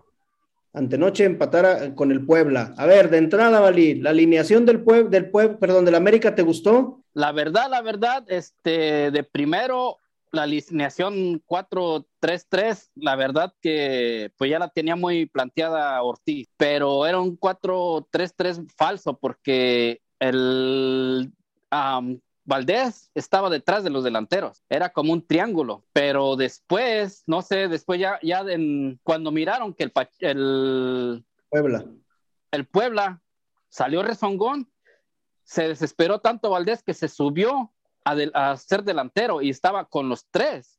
Antenoche 0.72 1.24
empatar 1.24 1.66
a- 1.66 1.94
con 1.94 2.12
el 2.12 2.24
Puebla. 2.24 2.72
A 2.78 2.86
ver, 2.86 3.10
de 3.10 3.18
entrada, 3.18 3.60
Valí, 3.60 3.96
la 3.96 4.10
alineación 4.10 4.64
del 4.64 4.80
Puebla, 4.80 5.10
del 5.10 5.30
Puebla, 5.30 5.58
perdón, 5.58 5.84
del 5.84 5.96
América, 5.96 6.34
¿te 6.34 6.40
gustó? 6.40 7.02
La 7.12 7.32
verdad, 7.32 7.68
la 7.68 7.82
verdad, 7.82 8.24
este, 8.28 9.10
de 9.10 9.22
primero, 9.24 9.98
la 10.32 10.42
alineación 10.44 11.42
4-3-3, 11.46 12.90
la 12.94 13.16
verdad 13.16 13.52
que 13.60 14.32
pues 14.38 14.50
ya 14.50 14.58
la 14.58 14.68
tenía 14.68 14.96
muy 14.96 15.26
planteada 15.26 16.02
Ortiz, 16.02 16.48
pero 16.56 17.06
era 17.06 17.18
un 17.20 17.36
4-3-3 17.38 18.70
falso 18.76 19.18
porque 19.18 20.00
el 20.20 21.32
Valdés 22.44 23.10
estaba 23.14 23.50
detrás 23.50 23.84
de 23.84 23.90
los 23.90 24.02
delanteros, 24.04 24.64
era 24.68 24.88
como 24.90 25.12
un 25.12 25.24
triángulo, 25.26 25.84
pero 25.92 26.36
después, 26.36 27.22
no 27.26 27.42
sé, 27.42 27.68
después 27.68 28.00
ya, 28.00 28.18
ya 28.22 28.40
en- 28.40 28.98
cuando 29.02 29.30
miraron 29.30 29.72
que 29.74 29.84
el, 29.84 29.92
el, 30.20 31.24
Puebla. 31.48 31.84
el 32.50 32.66
Puebla 32.66 33.22
salió 33.68 34.02
rezongón, 34.02 34.68
se 35.44 35.68
desesperó 35.68 36.20
tanto 36.20 36.50
Valdés 36.50 36.82
que 36.82 36.94
se 36.94 37.08
subió 37.08 37.72
a, 38.04 38.56
ser 38.56 38.82
delantero 38.82 39.42
y 39.42 39.50
estaba 39.50 39.84
con 39.84 40.08
los 40.08 40.26
tres, 40.30 40.78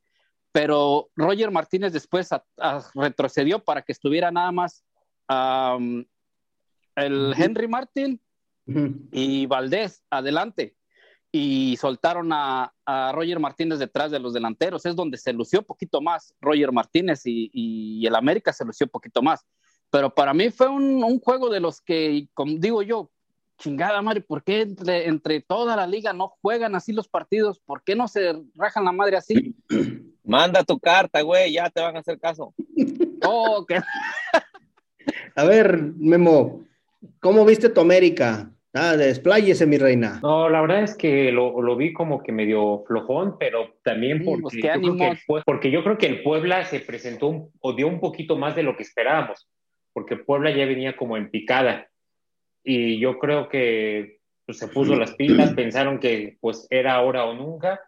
pero 0.52 1.10
Roger 1.16 1.52
Martínez 1.52 1.94
después 1.94 2.32
a- 2.32 2.46
a- 2.58 2.84
retrocedió 2.96 3.60
para 3.64 3.82
que 3.82 3.92
estuviera 3.92 4.32
nada 4.32 4.52
más 4.52 4.84
el. 6.96 7.34
Henry 7.38 7.68
Martín 7.68 8.22
Ujú. 8.68 8.96
y 9.12 9.46
Valdés 9.46 10.04
adelante 10.10 10.76
y 11.32 11.78
soltaron 11.78 12.34
a, 12.34 12.74
a 12.86 13.12
Roger 13.14 13.40
Martínez 13.40 13.80
detrás 13.80 14.12
de 14.12 14.20
los 14.20 14.34
delanteros. 14.34 14.86
Es 14.86 14.96
donde 14.96 15.18
se 15.18 15.32
lució 15.32 15.60
un 15.60 15.66
poquito 15.66 16.02
más 16.02 16.34
Roger 16.42 16.74
Martínez 16.74 17.26
y, 17.26 17.50
y 17.54 18.06
el 18.06 18.16
América 18.16 18.52
se 18.52 18.66
lució 18.66 18.86
un 18.86 18.90
poquito 18.92 19.22
más. 19.22 19.46
Pero 19.90 20.14
para 20.14 20.34
mí 20.34 20.50
fue 20.50 20.68
un, 20.68 21.02
un 21.04 21.20
juego 21.22 21.50
de 21.50 21.62
los 21.62 21.80
que, 21.82 22.28
como 22.34 22.54
digo 22.58 22.82
yo, 22.82 23.10
chingada 23.62 24.02
madre, 24.02 24.22
¿por 24.22 24.44
qué 24.44 24.62
entre, 24.62 25.08
entre 25.08 25.40
toda 25.42 25.76
la 25.76 25.86
liga 25.88 26.14
no 26.14 26.30
juegan 26.42 26.76
así 26.76 26.92
los 26.94 27.08
partidos? 27.08 27.60
¿Por 27.60 27.84
qué 27.84 27.96
no 27.96 28.08
se 28.08 28.34
rajan 28.56 28.86
la 28.86 28.92
madre 28.92 29.18
así? 29.18 29.56
Manda 30.24 30.64
tu 30.64 30.80
carta, 30.80 31.22
güey, 31.22 31.54
ya 31.54 31.70
te 31.70 31.82
van 31.82 31.96
a 31.96 32.00
hacer 32.00 32.20
caso. 32.20 32.54
Oh, 33.24 33.64
A 35.36 35.44
ver, 35.44 35.80
Memo, 35.96 36.64
¿cómo 37.20 37.46
viste 37.46 37.70
tu 37.70 37.80
América? 37.82 38.50
Ah, 38.74 38.96
despláyese, 38.98 39.68
mi 39.68 39.78
reina. 39.78 40.20
No, 40.24 40.50
la 40.50 40.62
verdad 40.62 40.82
es 40.82 40.96
que 40.96 41.32
lo, 41.32 41.62
lo 41.62 41.76
vi 41.76 41.94
como 41.94 42.24
que 42.24 42.32
medio 42.32 42.84
flojón, 42.88 43.38
pero 43.38 43.76
también 43.84 44.20
Sí, 44.20 44.26
porque, 44.26 44.42
pues, 44.42 44.56
qué 44.56 44.68
yo 44.74 44.82
creo 44.82 44.96
que 44.98 45.08
el 45.08 45.44
porque 45.46 45.72
yo 45.72 45.84
creo 45.84 45.98
que 46.00 46.06
el 46.08 46.24
Puebla 46.24 46.66
se 46.66 46.80
presentó 46.80 47.28
un- 47.28 47.52
o 47.60 47.74
dio 47.74 47.88
un 47.88 48.00
poquito 48.00 48.38
más 48.38 48.56
de 48.56 48.64
lo 48.64 48.76
que 48.76 48.82
esperábamos, 48.82 49.48
porque 49.94 50.16
Puebla 50.18 50.50
ya 50.50 50.66
venía 50.66 50.98
como 50.98 51.16
en 51.18 51.30
picada 51.30 51.91
y 52.64 53.00
yo 53.00 53.18
creo 53.20 53.50
que 53.50 54.20
pues, 54.46 54.58
se 54.60 54.68
puso 54.68 54.96
las 54.96 55.16
pilas, 55.16 55.54
pensaron 55.54 56.00
que 56.00 56.38
pues 56.42 56.68
era 56.70 56.96
ahora 56.96 57.26
o 57.26 57.34
nunca 57.34 57.80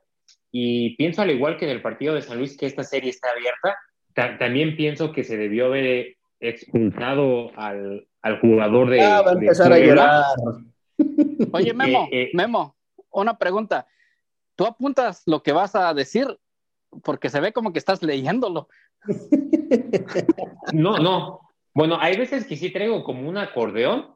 y 0.51 0.95
pienso 0.95 1.21
al 1.21 1.31
igual 1.31 1.57
que 1.57 1.65
en 1.65 1.71
el 1.71 1.81
partido 1.81 2.13
de 2.15 2.21
San 2.21 2.37
Luis 2.37 2.55
que 2.57 2.65
esta 2.65 2.83
serie 2.83 3.09
está 3.09 3.29
abierta, 3.31 3.77
ta- 4.13 4.37
también 4.37 4.75
pienso 4.75 5.11
que 5.11 5.23
se 5.23 5.37
debió 5.37 5.65
haber 5.67 6.15
expulsado 6.39 7.51
al, 7.57 8.07
al 8.21 8.39
jugador 8.39 8.89
de, 8.89 9.01
Ah, 9.01 9.21
va 9.21 9.31
a 9.31 9.35
de 9.35 9.39
empezar 9.41 9.73
a 9.73 9.79
llorar. 9.79 10.23
Oye, 11.51 11.73
Memo, 11.73 12.07
Eh, 12.11 12.23
eh. 12.23 12.29
Memo, 12.33 12.75
una 13.11 13.37
pregunta. 13.37 13.87
¿Tú 14.55 14.65
apuntas 14.65 15.23
lo 15.25 15.41
que 15.41 15.51
vas 15.51 15.75
a 15.75 15.93
decir? 15.93 16.27
Porque 17.03 17.29
se 17.29 17.39
ve 17.39 17.51
como 17.53 17.73
que 17.73 17.79
estás 17.79 18.03
leyéndolo. 18.03 18.67
No, 20.73 20.97
no. 20.99 21.39
Bueno, 21.73 21.97
hay 21.99 22.17
veces 22.17 22.45
que 22.45 22.55
sí 22.55 22.69
traigo 22.71 23.03
como 23.03 23.27
un 23.27 23.37
acordeón, 23.37 24.12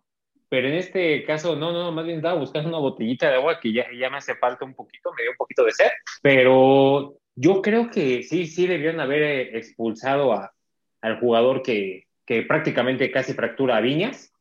pero 0.49 0.67
en 0.67 0.75
este 0.75 1.23
caso 1.25 1.55
no, 1.55 1.71
no, 1.71 1.91
más 1.91 2.05
bien 2.05 2.17
estaba 2.17 2.39
buscando 2.39 2.69
una 2.69 2.77
botellita 2.77 3.29
de 3.29 3.35
agua 3.35 3.59
que 3.59 3.73
ya, 3.73 3.85
ya 3.97 4.09
me 4.09 4.17
hace 4.17 4.35
falta 4.35 4.65
un 4.65 4.73
poquito, 4.73 5.11
me 5.13 5.23
dio 5.23 5.31
un 5.31 5.37
poquito 5.37 5.63
de 5.63 5.71
sed, 5.71 5.89
pero 6.21 7.17
yo 7.35 7.61
creo 7.61 7.89
que 7.89 8.23
sí, 8.23 8.47
sí 8.47 8.67
debieron 8.67 8.99
haber 8.99 9.23
eh, 9.23 9.57
expulsado 9.57 10.33
a, 10.33 10.53
al 11.01 11.19
jugador 11.19 11.61
que, 11.61 12.05
que 12.25 12.43
prácticamente 12.43 13.11
casi 13.11 13.33
fractura 13.33 13.77
a 13.77 13.81
Viñas, 13.81 14.33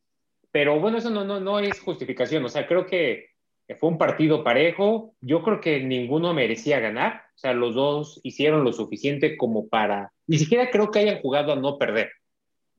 pero 0.51 0.79
bueno, 0.79 0.97
eso 0.97 1.09
no, 1.09 1.23
no, 1.23 1.39
no 1.39 1.59
es 1.59 1.79
justificación, 1.81 2.43
o 2.45 2.49
sea, 2.49 2.67
creo 2.67 2.85
que 2.85 3.31
fue 3.79 3.89
un 3.89 3.97
partido 3.97 4.43
parejo, 4.43 5.13
yo 5.19 5.43
creo 5.43 5.59
que 5.59 5.81
ninguno 5.81 6.33
merecía 6.33 6.79
ganar, 6.79 7.23
o 7.35 7.37
sea, 7.37 7.53
los 7.53 7.75
dos 7.75 8.19
hicieron 8.23 8.63
lo 8.63 8.71
suficiente 8.71 9.35
como 9.35 9.67
para, 9.67 10.13
ni 10.25 10.37
siquiera 10.37 10.71
creo 10.71 10.89
que 10.89 10.99
hayan 10.99 11.19
jugado 11.19 11.51
a 11.51 11.57
no 11.57 11.77
perder, 11.77 12.11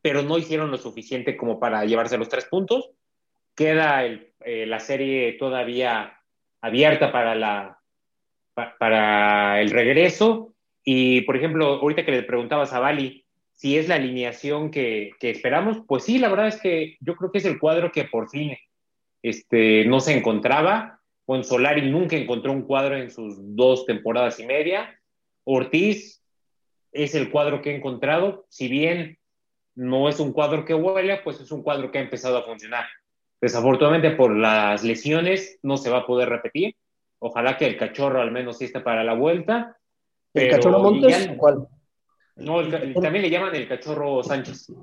pero 0.01 0.23
no 0.23 0.38
hicieron 0.38 0.71
lo 0.71 0.79
suficiente 0.79 1.37
como 1.37 1.61
para 1.61 1.85
llevarse 1.85 2.17
los 2.17 2.29
tres 2.29 2.47
puntos. 2.47 2.91
Queda 3.59 4.05
eh, 4.05 4.66
la 4.66 4.79
serie 4.79 5.33
todavía 5.33 6.16
abierta 6.61 7.11
para, 7.11 7.77
el 9.61 9.71
regreso. 9.71 10.55
Y, 10.85 11.23
por 11.23 11.37
ejemplo, 11.37 11.66
ahorita 11.66 12.05
que 12.05 12.12
le 12.12 12.23
preguntabas 12.23 12.73
a 12.73 12.79
Bali 12.79 13.27
si 13.51 13.77
es 13.77 13.88
la 13.88 13.97
alineación 13.97 14.71
que, 14.71 15.11
esperamos, 15.21 15.79
pues 15.88 16.05
sí, 16.05 16.21
la 16.21 16.29
verdad 16.29 16.47
es 16.47 16.61
que 16.61 16.99
yo 17.01 17.16
creo 17.16 17.33
que 17.33 17.38
es 17.38 17.47
el 17.47 17.59
cuadro 17.59 17.90
que 17.90 18.05
por 18.05 18.31
fin 18.31 18.57
este, 19.25 19.85
no 19.87 19.99
se 19.99 20.16
encontraba. 20.16 21.01
Bueno, 21.27 21.42
Solari 21.42 21.90
nunca 21.90 22.14
encontró 22.14 22.53
un 22.53 22.62
cuadro 22.62 22.97
en 22.97 23.11
sus 23.11 23.38
dos 23.57 23.87
temporadas 23.87 24.38
y 24.38 24.47
media. 24.47 24.97
Ortiz 25.42 26.23
es 26.92 27.16
el 27.16 27.29
cuadro 27.33 27.61
que 27.61 27.71
ha 27.71 27.75
encontrado, 27.75 28.47
si 28.51 28.68
bien 28.68 29.18
no 29.75 30.09
es 30.09 30.21
un 30.21 30.33
cuadro 30.33 30.64
que 30.64 30.75
huele, 30.75 31.16
pues 31.25 31.40
es 31.40 31.51
un 31.51 31.64
cuadro 31.64 31.90
que 31.90 31.99
ha 31.99 32.03
empezado 32.03 32.38
a 32.38 32.44
funcionar. 32.44 32.87
Desafortunadamente 33.40 34.11
por 34.12 34.35
las 34.37 34.83
lesiones 34.85 35.59
no 35.62 35.77
se 35.77 35.90
va 35.90 35.98
a 35.98 36.07
poder 36.07 36.29
repetir. 36.29 36.74
Ojalá 37.20 37.57
que 37.57 37.66
el 37.66 37.77
cachorro 37.77 38.20
al 38.20 38.31
menos 38.33 38.59
sí 38.59 38.64
esté 38.66 38.81
para 38.81 39.05
la 39.05 39.14
vuelta. 39.14 39.77
¿El 40.35 40.51
cachorro 40.51 40.81
Montes? 40.81 41.27
ya- 41.27 41.37
¿Cuál? 41.37 41.66
no, 42.37 42.61
el 42.61 42.94
también 42.94 43.22
le 43.22 43.31
llaman 43.31 43.55
el 43.55 43.66
cachorro 43.68 44.22
Sánchez. 44.22 44.72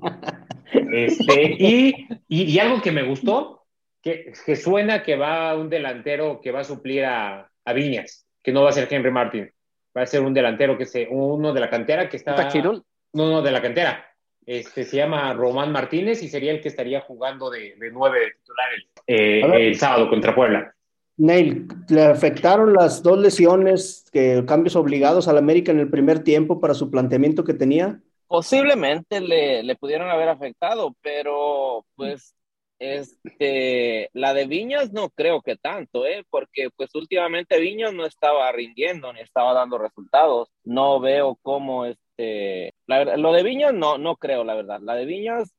Este, 0.92 1.56
y, 1.58 2.06
y- 2.28 2.42
y 2.42 2.58
algo 2.58 2.82
que 2.82 2.90
me 2.90 3.04
gustó, 3.04 3.62
que, 4.02 4.32
que 4.44 4.56
suena 4.56 5.02
que 5.04 5.14
va 5.16 5.54
un 5.54 5.70
delantero 5.70 6.40
que 6.40 6.50
va 6.50 6.60
a 6.60 6.64
suplir 6.64 7.04
a, 7.04 7.48
a 7.64 7.72
Viñas, 7.72 8.26
que 8.42 8.52
no 8.52 8.62
va 8.62 8.70
a 8.70 8.72
ser 8.72 8.88
Henry 8.92 9.10
Martin, 9.12 9.48
va 9.96 10.02
a 10.02 10.06
ser 10.06 10.22
un 10.22 10.34
delantero 10.34 10.76
que 10.76 10.84
se, 10.84 11.06
uno 11.08 11.52
de 11.52 11.60
la 11.60 11.70
cantera 11.70 12.08
que 12.08 12.16
está... 12.16 12.34
Tachirul. 12.34 12.82
No, 13.12 13.30
no, 13.30 13.42
de 13.42 13.50
la 13.52 13.62
cantera. 13.62 14.04
Este, 14.46 14.84
se 14.84 14.96
llama 14.96 15.34
Román 15.34 15.72
Martínez 15.72 16.22
y 16.22 16.28
sería 16.28 16.52
el 16.52 16.60
que 16.60 16.68
estaría 16.68 17.00
jugando 17.00 17.50
de, 17.50 17.74
de 17.76 17.90
nueve 17.90 18.20
de 18.20 18.30
titular 18.30 18.68
el, 18.74 18.86
eh, 19.08 19.68
el 19.68 19.76
sábado 19.76 20.08
contra 20.08 20.34
Puebla. 20.34 20.72
Neil, 21.16 21.66
¿le 21.88 22.04
afectaron 22.04 22.72
las 22.74 23.02
dos 23.02 23.18
lesiones, 23.18 24.08
que 24.12 24.44
cambios 24.46 24.76
obligados 24.76 25.26
al 25.28 25.38
América 25.38 25.72
en 25.72 25.80
el 25.80 25.90
primer 25.90 26.22
tiempo 26.22 26.60
para 26.60 26.74
su 26.74 26.90
planteamiento 26.90 27.42
que 27.42 27.54
tenía? 27.54 28.00
Posiblemente 28.28 29.20
le, 29.20 29.62
le 29.62 29.76
pudieron 29.76 30.10
haber 30.10 30.28
afectado, 30.28 30.94
pero 31.00 31.84
pues 31.96 32.36
este, 32.78 34.10
la 34.12 34.34
de 34.34 34.46
Viñas 34.46 34.92
no 34.92 35.08
creo 35.10 35.40
que 35.40 35.56
tanto, 35.56 36.06
¿eh? 36.06 36.24
porque 36.28 36.68
pues 36.76 36.94
últimamente 36.94 37.58
Viñas 37.58 37.94
no 37.94 38.04
estaba 38.04 38.52
rindiendo 38.52 39.12
ni 39.12 39.20
estaba 39.20 39.54
dando 39.54 39.78
resultados. 39.78 40.50
No 40.64 41.00
veo 41.00 41.38
cómo 41.42 41.86
este, 42.16 42.74
la 42.86 42.98
verdad, 42.98 43.16
lo 43.16 43.32
de 43.32 43.42
Viñas 43.42 43.74
no, 43.74 43.98
no 43.98 44.16
creo, 44.16 44.44
la 44.44 44.54
verdad. 44.54 44.80
La 44.80 44.94
de 44.94 45.04
Viñas 45.04 45.52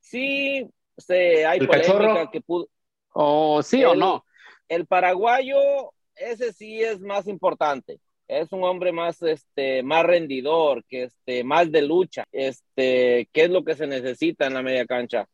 sí 0.00 0.68
se, 0.96 1.46
hay 1.46 1.58
¿El 1.60 1.66
polémica 1.66 1.92
cachorro? 1.92 2.30
que 2.30 2.40
pudo, 2.40 2.68
¿O 3.12 3.62
sí 3.62 3.84
o 3.84 3.94
no? 3.94 4.24
el 4.68 4.86
paraguayo, 4.86 5.58
ese 6.14 6.52
sí 6.52 6.82
es 6.82 7.00
más 7.00 7.26
importante. 7.26 8.00
Es 8.28 8.52
un 8.52 8.62
hombre 8.62 8.92
más, 8.92 9.20
este, 9.22 9.82
más 9.82 10.04
rendidor, 10.04 10.84
que 10.84 11.04
este, 11.04 11.42
más 11.42 11.72
de 11.72 11.82
lucha, 11.82 12.24
este, 12.30 13.28
que 13.32 13.44
es 13.44 13.50
lo 13.50 13.64
que 13.64 13.74
se 13.74 13.88
necesita 13.88 14.46
en 14.46 14.54
la 14.54 14.62
media 14.62 14.86
cancha. 14.86 15.26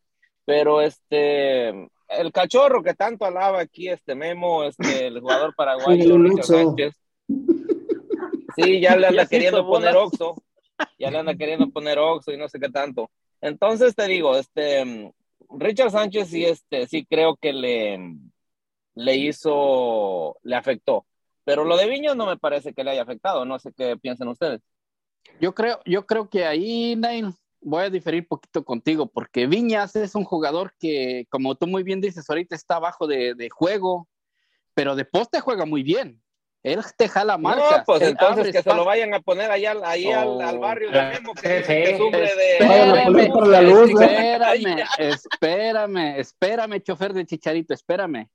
Pero 0.47 0.81
este, 0.81 1.69
el 1.69 2.33
cachorro 2.33 2.83
que 2.83 2.95
tanto 2.95 3.27
alaba 3.27 3.61
aquí, 3.61 3.89
este 3.89 4.15
Memo, 4.15 4.65
este, 4.65 5.09
el 5.09 5.21
jugador 5.21 5.55
paraguayo. 5.57 6.17
Sánchez. 6.43 6.95
Sí, 8.57 8.81
ya 8.81 8.97
le 8.97 9.07
anda 9.09 9.27
queriendo 9.27 9.67
poner 9.67 9.95
bolas. 9.95 10.13
Ya 10.99 11.11
le 11.11 11.37
queriendo 11.37 11.71
poner 11.71 11.99
Oxxo 11.99 12.33
y 12.33 12.37
no 12.37 12.49
sé 12.49 12.59
qué 12.59 12.71
tanto. 12.71 13.11
Entonces 13.41 13.95
te 13.95 14.07
digo, 14.07 14.37
este, 14.37 15.13
Richard 15.51 15.91
Sánchez 15.91 16.29
sí, 16.29 16.45
este, 16.45 16.87
sí 16.87 17.05
creo 17.05 17.37
que 17.37 17.53
le, 17.53 18.17
le 18.95 19.17
hizo, 19.17 20.39
le 20.43 20.57
afectó. 20.57 21.07
Pero 21.45 21.65
lo 21.65 21.77
de 21.77 21.89
Viñas 21.89 22.17
no 22.17 22.27
me 22.27 22.39
parece 22.39 22.73
que 22.75 22.83
le 22.83 22.91
haya 22.91 23.03
afectado, 23.03 23.45
no 23.45 23.59
sé 23.59 23.73
qué 23.77 23.97
piensan 23.97 24.29
ustedes. 24.29 24.61
Yo 25.41 25.55
creo, 25.55 25.81
yo 25.85 26.07
creo 26.07 26.29
que 26.29 26.45
ahí, 26.45 26.97
Neil, 26.97 27.33
voy 27.61 27.85
a 27.85 27.91
diferir 27.91 28.27
poquito 28.27 28.65
contigo, 28.65 29.07
porque 29.07 29.47
Viñas 29.47 29.95
es 29.97 30.15
un 30.15 30.25
jugador 30.25 30.73
que, 30.79 31.27
como 31.31 31.55
tú 31.55 31.67
muy 31.67 31.83
bien 31.83 32.01
dices, 32.01 32.29
ahorita 32.29 32.57
está 32.57 32.77
abajo 32.77 33.07
de, 33.07 33.35
de 33.35 33.51
juego, 33.51 34.09
pero 34.75 34.97
de 34.97 35.05
poste 35.05 35.41
juega 35.41 35.67
muy 35.67 35.83
bien. 35.83 36.23
Él 36.67 36.81
te 36.97 37.09
jala 37.09 37.39
marcas. 37.39 37.79
No, 37.79 37.85
pues 37.87 38.03
él 38.03 38.09
entonces 38.11 38.47
que 38.47 38.53
se 38.53 38.55
lo 38.57 38.59
espacio. 38.73 38.85
vayan 38.85 39.15
a 39.15 39.21
poner 39.21 39.51
allá 39.51 39.71
al- 39.71 39.85
ahí 39.85 40.11
al, 40.11 40.41
al 40.41 40.59
barrio 40.59 40.91
de 40.91 40.99
Oh. 40.99 41.03
Memo, 41.13 41.35
que, 41.35 41.63
que 41.63 41.97
sufre 41.97 42.31
de... 42.35 42.67
A 42.67 43.05
poner 43.05 43.31
por 43.31 43.47
la 43.47 43.63
luz. 43.63 43.91
Espérame, 43.91 44.85
espérame, 44.99 46.19
espérame, 46.19 46.81
chofer 46.83 47.13
de 47.13 47.25
Chicharito, 47.25 47.73
espérame. 47.73 48.29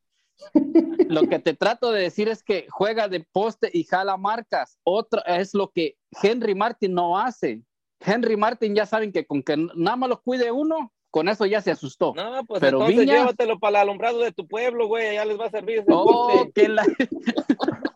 Lo 1.07 1.23
que 1.27 1.39
te 1.39 1.53
trato 1.55 1.91
de 1.91 2.03
decir 2.03 2.29
es 2.29 2.41
que 2.41 2.67
juega 2.69 3.07
de 3.09 3.19
poste 3.33 3.69
y 3.73 3.83
jala 3.83 4.15
marcas. 4.17 4.77
Otra 4.83 5.21
es 5.23 5.53
lo 5.53 5.69
que 5.69 5.97
Henry 6.23 6.55
Martin 6.55 6.93
no 6.93 7.19
hace. 7.19 7.61
Henry 7.99 8.37
Martin 8.37 8.73
ya 8.73 8.85
saben 8.85 9.11
que 9.11 9.25
con 9.25 9.43
que 9.43 9.55
nada 9.75 9.95
más 9.97 10.09
lo 10.09 10.21
cuide 10.21 10.51
uno, 10.51 10.91
con 11.11 11.27
eso 11.29 11.45
ya 11.45 11.61
se 11.61 11.69
asustó. 11.71 12.13
No, 12.15 12.43
pues 12.45 12.61
Pero 12.61 12.77
entonces 12.77 13.05
Viñas- 13.05 13.19
llévatelo 13.19 13.59
para 13.59 13.81
el 13.81 13.89
alumbrado 13.89 14.19
de 14.19 14.31
tu 14.31 14.47
pueblo, 14.47 14.87
güey, 14.87 15.13
ya 15.15 15.25
les 15.25 15.37
va 15.39 15.47
a 15.47 15.51
servir 15.51 15.79
ese 15.79 15.87
Oh, 15.91 16.47
que 16.55 16.69
la- 16.69 16.85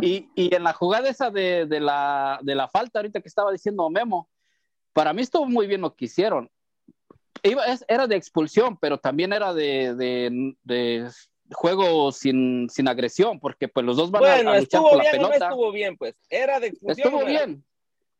y, 0.00 0.28
y 0.34 0.54
en 0.54 0.64
la 0.64 0.72
jugada 0.72 1.08
esa 1.08 1.30
de, 1.30 1.66
de 1.66 1.80
la, 1.80 2.38
de 2.42 2.54
la 2.54 2.68
falta, 2.68 2.98
ahorita 2.98 3.20
que 3.20 3.28
estaba 3.28 3.52
diciendo 3.52 3.88
Memo, 3.90 4.28
para 4.92 5.12
mí 5.12 5.22
estuvo 5.22 5.46
muy 5.46 5.66
bien 5.66 5.80
lo 5.82 5.94
que 5.94 6.06
hicieron. 6.06 6.50
Iba- 7.42 7.66
es- 7.66 7.84
era 7.88 8.06
de 8.06 8.16
expulsión, 8.16 8.76
pero 8.78 8.98
también 8.98 9.32
era 9.32 9.52
de, 9.54 9.94
de- 9.94 10.56
de 10.64 11.10
juego 11.52 12.10
sin, 12.12 12.68
sin 12.68 12.88
agresión, 12.88 13.38
porque 13.40 13.68
pues 13.68 13.86
los 13.86 13.96
dos 13.96 14.10
van 14.10 14.24
a- 14.24 14.34
Bueno, 14.34 14.50
a, 14.50 14.54
luchar 14.54 14.62
estuvo 14.62 14.88
por 14.90 14.98
la 14.98 15.02
bien 15.04 15.14
o 15.14 15.22
no 15.22 15.28
pelota. 15.30 15.46
estuvo 15.48 15.72
bien, 15.72 15.96
pues. 15.96 16.14
Era 16.28 16.60
de 16.60 16.66
expulsión. 16.68 17.06
Estuvo 17.08 17.24
bien. 17.26 17.64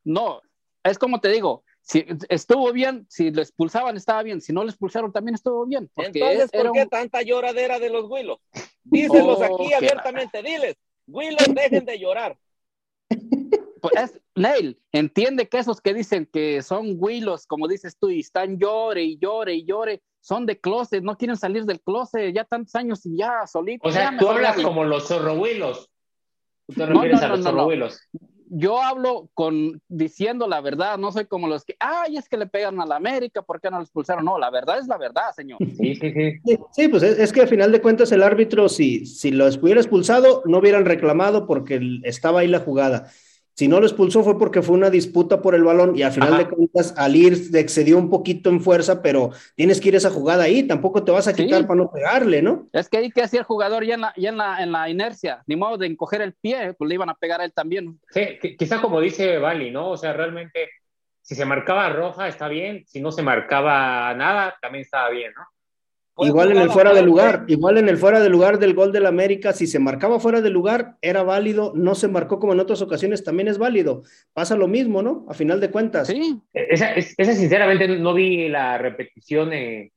No, 0.05 0.41
es 0.85 0.99
como 0.99 1.21
te 1.21 1.29
digo, 1.31 1.65
si 1.83 2.07
estuvo 2.29 2.73
bien, 2.73 3.07
si 3.11 3.31
lo 3.31 3.43
expulsaban 3.43 3.97
estaba 3.97 4.23
bien, 4.23 4.41
si 4.41 4.53
no 4.53 4.63
lo 4.63 4.69
expulsaron 4.71 5.13
también 5.13 5.35
estuvo 5.35 5.67
bien. 5.67 5.91
Porque 5.95 6.11
Entonces, 6.21 6.51
¿por 6.51 6.73
qué 6.73 6.83
un- 6.83 6.89
tanta 6.89 7.23
lloradera 7.23 7.79
de 7.79 7.91
los 7.91 8.05
Willos? 8.09 8.39
Díselos 8.85 9.39
Oh, 9.41 9.45
aquí 9.45 9.73
abiertamente, 9.75 10.43
diles. 10.43 10.77
Willos, 11.09 11.39
dejen 11.55 11.85
de 11.85 11.99
llorar. 11.99 12.39
Pues 13.81 13.95
es, 13.95 14.21
Neil, 14.35 14.77
entiende 14.91 15.49
que 15.49 15.59
esos 15.59 15.81
que 15.81 15.95
dicen 15.95 16.27
que 16.27 16.63
son 16.63 16.97
huilos, 16.99 17.47
como 17.47 17.69
dices 17.69 17.97
tú, 17.97 18.11
y 18.11 18.19
están 18.19 18.59
llore 18.59 19.05
y 19.05 19.19
llore 19.19 19.55
y 19.55 19.65
llore, 19.65 20.03
son 20.21 20.47
de 20.47 20.59
closet, 20.61 21.01
no 21.05 21.17
quieren 21.17 21.37
salir 21.37 21.65
del 21.65 21.81
closet, 21.81 22.35
ya 22.35 22.45
tantos 22.45 22.75
años 22.75 23.07
y 23.07 23.17
ya 23.17 23.47
solitos. 23.47 23.89
O 23.89 23.93
sea, 23.93 24.17
tú 24.19 24.29
hablas 24.29 24.61
como 24.61 24.83
los 24.85 25.07
zorrohuilos. 25.07 25.89
Tú 26.67 26.75
te 26.75 26.87
No, 26.89 27.03
refieres 27.03 27.21
no, 27.21 27.27
a 27.27 27.29
no, 27.29 27.37
los 27.37 27.45
no, 27.45 27.45
no. 27.45 27.57
zorrohuilos. 27.59 28.01
Yo 28.51 28.83
hablo 28.83 29.29
con 29.35 29.81
diciendo 29.89 30.47
la 30.47 30.61
verdad, 30.61 30.99
no 30.99 31.13
soy 31.13 31.27
como 31.27 31.49
los 31.49 31.65
que, 31.65 31.77
ay, 31.81 32.17
es 32.17 32.29
que 32.29 32.37
le 32.37 32.47
pegan 32.47 32.81
a 32.81 32.87
la 32.87 32.97
América, 32.97 33.43
¿por 33.43 33.61
qué 33.61 33.71
no 33.71 33.77
lo 33.79 33.83
expulsaron? 33.83 34.25
No, 34.25 34.39
la 34.39 34.51
verdad 34.51 34.79
es 34.79 34.87
la 34.87 34.97
verdad, 34.99 35.33
señor. 35.35 35.59
Sí, 35.77 35.95
sí, 35.95 36.13
sí. 36.13 36.59
Sí, 36.73 36.89
pues 36.89 37.03
es, 37.03 37.19
es 37.19 37.33
que 37.33 37.43
a 37.43 37.47
final 37.47 37.73
de 37.73 37.81
cuentas 37.81 38.11
el 38.13 38.23
árbitro, 38.23 38.69
si, 38.69 39.07
si 39.07 39.31
lo 39.31 39.47
hubiera 39.47 39.81
expulsado, 39.81 40.43
no 40.47 40.59
hubieran 40.59 40.85
reclamado 40.85 41.47
porque 41.47 41.81
estaba 42.05 42.41
ahí 42.41 42.49
la 42.49 42.61
jugada. 42.61 43.11
Si 43.59 43.67
no 43.67 43.81
lo 43.81 43.87
expulsó 43.87 44.23
fue 44.23 44.39
porque 44.39 44.63
fue 44.63 44.77
una 44.77 44.89
disputa 44.89 45.43
por 45.43 45.57
el 45.57 45.65
balón 45.65 45.97
y 45.97 46.03
a 46.05 46.13
final 46.13 46.35
Ajá. 46.35 46.39
de 46.45 46.49
cuentas 46.49 46.95
al 46.97 47.17
ir 47.17 47.35
se 47.37 47.59
excedió 47.59 47.99
un 47.99 48.09
poquito 48.09 48.51
en 48.51 48.61
fuerza, 48.61 49.03
pero 49.03 49.31
tienes 49.57 49.81
que 49.81 49.89
ir 49.89 49.95
a 49.97 49.99
esa 49.99 50.11
jugada 50.11 50.45
ahí, 50.45 50.63
tampoco 50.63 51.03
te 51.03 51.11
vas 51.11 51.27
a 51.27 51.33
Sí. 51.35 51.43
quitar 51.45 51.67
para 51.67 51.79
no 51.79 51.91
pegarle, 51.91 52.41
¿no? 52.41 52.69
Es 52.73 52.89
que 52.89 52.99
ahí 52.99 53.11
que 53.11 53.21
hacía 53.21 53.41
el 53.41 53.47
jugador 53.47 53.85
ya 53.85 53.95
en 53.97 54.03
la, 54.03 54.15
ya 54.17 54.29
en 54.29 54.37
la, 54.37 54.63
en 54.63 54.71
la 54.71 54.89
inercia, 54.89 55.43
ni 55.49 55.57
modo 55.57 55.77
de 55.77 55.89
encoger 55.89 56.21
el 56.23 56.35
pie, 56.35 56.73
pues 56.75 56.89
le 56.89 56.95
iban 56.95 57.11
a 57.11 57.15
pegar 57.17 57.41
a 57.41 57.45
él 57.47 57.53
también. 57.53 57.99
Sí, 58.11 58.21
qui- 58.41 58.57
quizá 58.57 58.81
como 58.81 59.01
dice 59.01 59.39
Bali, 59.39 59.73
¿no? 59.73 59.91
O 59.91 59.97
sea, 59.97 60.13
realmente, 60.13 60.69
si 61.21 61.35
se 61.35 61.45
marcaba 61.45 61.89
roja, 61.89 62.29
está 62.29 62.47
bien. 62.47 62.85
Si 62.87 63.01
no 63.01 63.11
se 63.11 63.23
marcaba 63.23 64.15
nada, 64.15 64.55
también 64.63 64.83
estaba 64.83 65.11
bien, 65.11 65.33
¿no? 65.37 65.43
Igual 66.21 66.51
en 66.53 66.59
el 66.59 66.71
fuera 66.71 66.93
de 66.93 67.03
lugar, 67.03 67.45
igual 67.49 67.79
en 67.79 67.89
el 67.89 67.97
fuera 67.97 68.21
de 68.21 68.29
lugar 68.29 68.59
del 68.59 68.75
gol 68.75 68.91
del 68.93 69.07
América, 69.07 69.53
si 69.53 69.67
se 69.67 69.79
marcaba 69.79 70.19
fuera 70.19 70.41
de 70.41 70.51
lugar, 70.51 70.97
era 71.01 71.23
válido, 71.23 71.73
no 71.77 71.95
se 71.95 72.09
marcó 72.09 72.39
como 72.41 72.53
en 72.53 72.61
otras 72.61 72.83
ocasiones, 72.83 73.23
también 73.23 73.49
es 73.49 73.59
válido. 73.59 74.03
Pasa 74.33 74.57
lo 74.57 74.67
mismo, 74.69 75.03
¿no? 75.03 75.27
A 75.29 75.35
final 75.35 75.61
de 75.61 75.71
cuentas. 75.71 76.09
Sí, 76.09 76.41
Esa, 76.53 76.93
es- 76.95 77.15
esa 77.19 77.35
sinceramente, 77.35 77.87
no 77.99 78.15
vi 78.15 78.49
la 78.49 78.79
repetición 78.79 79.53
en, 79.53 79.93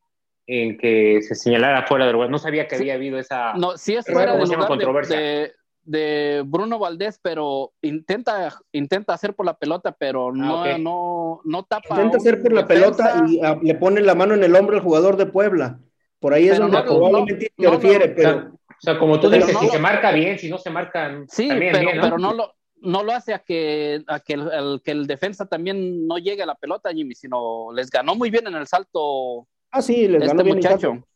en 0.47 0.77
que 0.77 1.21
se 1.21 1.33
señalara 1.35 1.87
fuera 1.87 2.05
del 2.05 2.13
lugar. 2.13 2.29
No 2.29 2.37
sabía 2.37 2.67
que 2.67 2.75
Sí. 2.75 2.81
había 2.83 2.93
habido 2.95 3.17
esa... 3.17 3.53
no, 3.53 3.77
sí 3.77 3.95
es 3.95 4.05
fuera 4.05 4.33
de 4.35 4.43
lugar 4.45 4.59
de, 4.59 4.67
Controversia. 4.67 5.17
de- 5.19 5.51
de 5.83 6.43
Bruno 6.45 6.77
Valdés, 6.77 7.19
pero 7.23 7.73
intenta, 7.81 8.53
intenta 8.71 9.15
hacer 9.15 9.33
por 9.33 9.47
la 9.47 9.55
pelota, 9.57 9.91
pero 9.97 10.31
no, 10.31 10.61
ok. 10.61 10.67
no, 10.79 11.41
no 11.43 11.63
tapa. 11.63 11.95
Intenta 11.95 12.17
hacer 12.17 12.39
por 12.43 12.53
la 12.53 12.61
defensa. 12.61 13.13
pelota 13.13 13.25
y 13.27 13.39
ah, 13.43 13.57
le 13.59 13.73
pone 13.73 14.01
la 14.01 14.13
mano 14.13 14.35
en 14.35 14.43
el 14.43 14.55
hombro 14.55 14.75
al 14.77 14.83
jugador 14.83 15.17
de 15.17 15.25
Puebla. 15.25 15.79
Por 16.21 16.33
ahí 16.35 16.43
es 16.43 16.51
Pero 16.51 16.63
donde 16.65 16.77
no, 16.77 16.83
no, 16.83 16.89
probablemente 16.91 17.51
no, 17.57 17.67
no, 17.69 17.73
interfiere, 17.75 18.07
no, 18.09 18.15
pero 18.15 18.37
o 18.53 18.77
sea, 18.79 18.99
como 18.99 19.19
tú 19.19 19.27
Pero 19.29 19.41
dices, 19.47 19.53
no 19.55 19.59
si 19.59 19.65
lo- 19.65 19.71
se 19.73 19.79
marca 19.79 20.11
bien, 20.11 20.37
si 20.39 20.49
no 20.49 20.57
se 20.59 20.69
marcan, 20.69 21.27
Sí, 21.27 21.47
también 21.49 21.73
pero, 21.73 21.85
bien, 21.85 21.97
¿no? 21.97 22.03
pero 22.03 22.17
no 22.19 22.33
lo, 22.33 22.53
no 22.77 23.03
lo 23.03 23.11
hace 23.11 23.33
a 23.33 23.39
que, 23.39 24.03
a 24.07 24.19
que 24.19 24.33
el, 24.33 24.51
el- 24.51 24.81
que 24.85 24.91
el 24.91 25.07
defensa 25.07 25.47
también 25.47 26.05
no 26.07 26.19
llegue 26.19 26.43
a 26.43 26.45
la 26.45 26.53
pelota, 26.55 26.91
Jimmy, 26.93 27.15
sino 27.15 27.73
les 27.73 27.89
ganó 27.89 28.13
muy 28.15 28.29
bien 28.29 28.45
en 28.45 28.53
el 28.55 28.67
salto 28.67 29.47
ah, 29.71 29.81
sí, 29.81 30.07
les 30.07 30.19
ganó 30.21 30.31
este 30.31 30.43
bien 30.43 30.57
en 30.57 30.63
muchacho. 30.63 31.07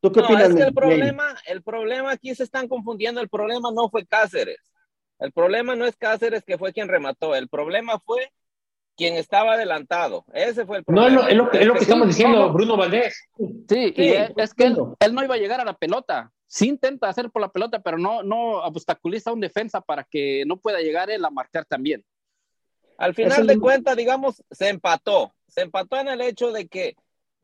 ¿Tú 0.00 0.10
qué 0.10 0.20
No, 0.20 0.26
opinas? 0.26 0.48
es 0.50 0.56
que 0.56 0.62
el 0.62 0.74
problema, 0.74 1.36
el 1.46 1.62
problema 1.62 2.12
aquí 2.12 2.34
se 2.34 2.42
están 2.44 2.66
confundiendo. 2.66 3.20
El 3.20 3.28
problema 3.28 3.70
no 3.74 3.90
fue 3.90 4.06
Cáceres. 4.06 4.72
El 5.18 5.32
problema 5.32 5.76
no 5.76 5.84
es 5.86 5.96
Cáceres 5.96 6.44
que 6.44 6.56
fue 6.58 6.72
quien 6.72 6.88
remató. 6.88 7.34
El 7.34 7.48
problema 7.48 7.98
fue 7.98 8.30
quien 8.96 9.14
estaba 9.16 9.52
adelantado. 9.54 10.24
Ese 10.32 10.64
fue 10.66 10.78
el 10.78 10.84
No, 10.86 11.06
es 11.06 11.12
problema. 11.14 11.22
lo, 11.22 11.28
es 11.28 11.36
lo 11.36 11.50
que, 11.50 11.58
es 11.60 11.66
lo 11.66 11.72
que 11.74 11.78
Sí, 11.80 11.84
estamos 11.84 12.08
diciendo, 12.08 12.38
no, 12.38 12.46
no. 12.46 12.52
Bruno 12.52 12.76
Valdés. 12.76 13.28
Sí, 13.68 13.92
y 13.96 14.08
es, 14.12 14.32
es 14.36 14.54
que 14.54 14.64
él, 14.64 15.14
no 15.14 15.22
iba 15.24 15.34
a 15.34 15.38
llegar 15.38 15.60
a 15.60 15.64
la 15.64 15.74
pelota. 15.76 16.32
Sí 16.46 16.68
intenta 16.68 17.08
hacer 17.08 17.30
por 17.30 17.42
la 17.42 17.50
pelota, 17.50 17.80
pero 17.80 17.98
no, 17.98 18.22
no 18.22 18.58
obstaculiza 18.62 19.30
a 19.30 19.32
un 19.32 19.40
defensa 19.40 19.80
para 19.80 20.04
que 20.04 20.44
no 20.46 20.56
pueda 20.56 20.80
llegar 20.80 21.10
él 21.10 21.24
a 21.24 21.30
marcar 21.30 21.64
también. 21.64 22.04
Al 22.98 23.14
final 23.14 23.42
el- 23.42 23.46
de 23.48 23.58
cuentas, 23.58 23.96
digamos, 23.96 24.42
se 24.50 24.68
empató. 24.68 25.34
Se 25.48 25.62
empató 25.62 25.96
en 25.98 26.08
el 26.08 26.20
hecho 26.20 26.52
de 26.52 26.66
que 26.66 26.96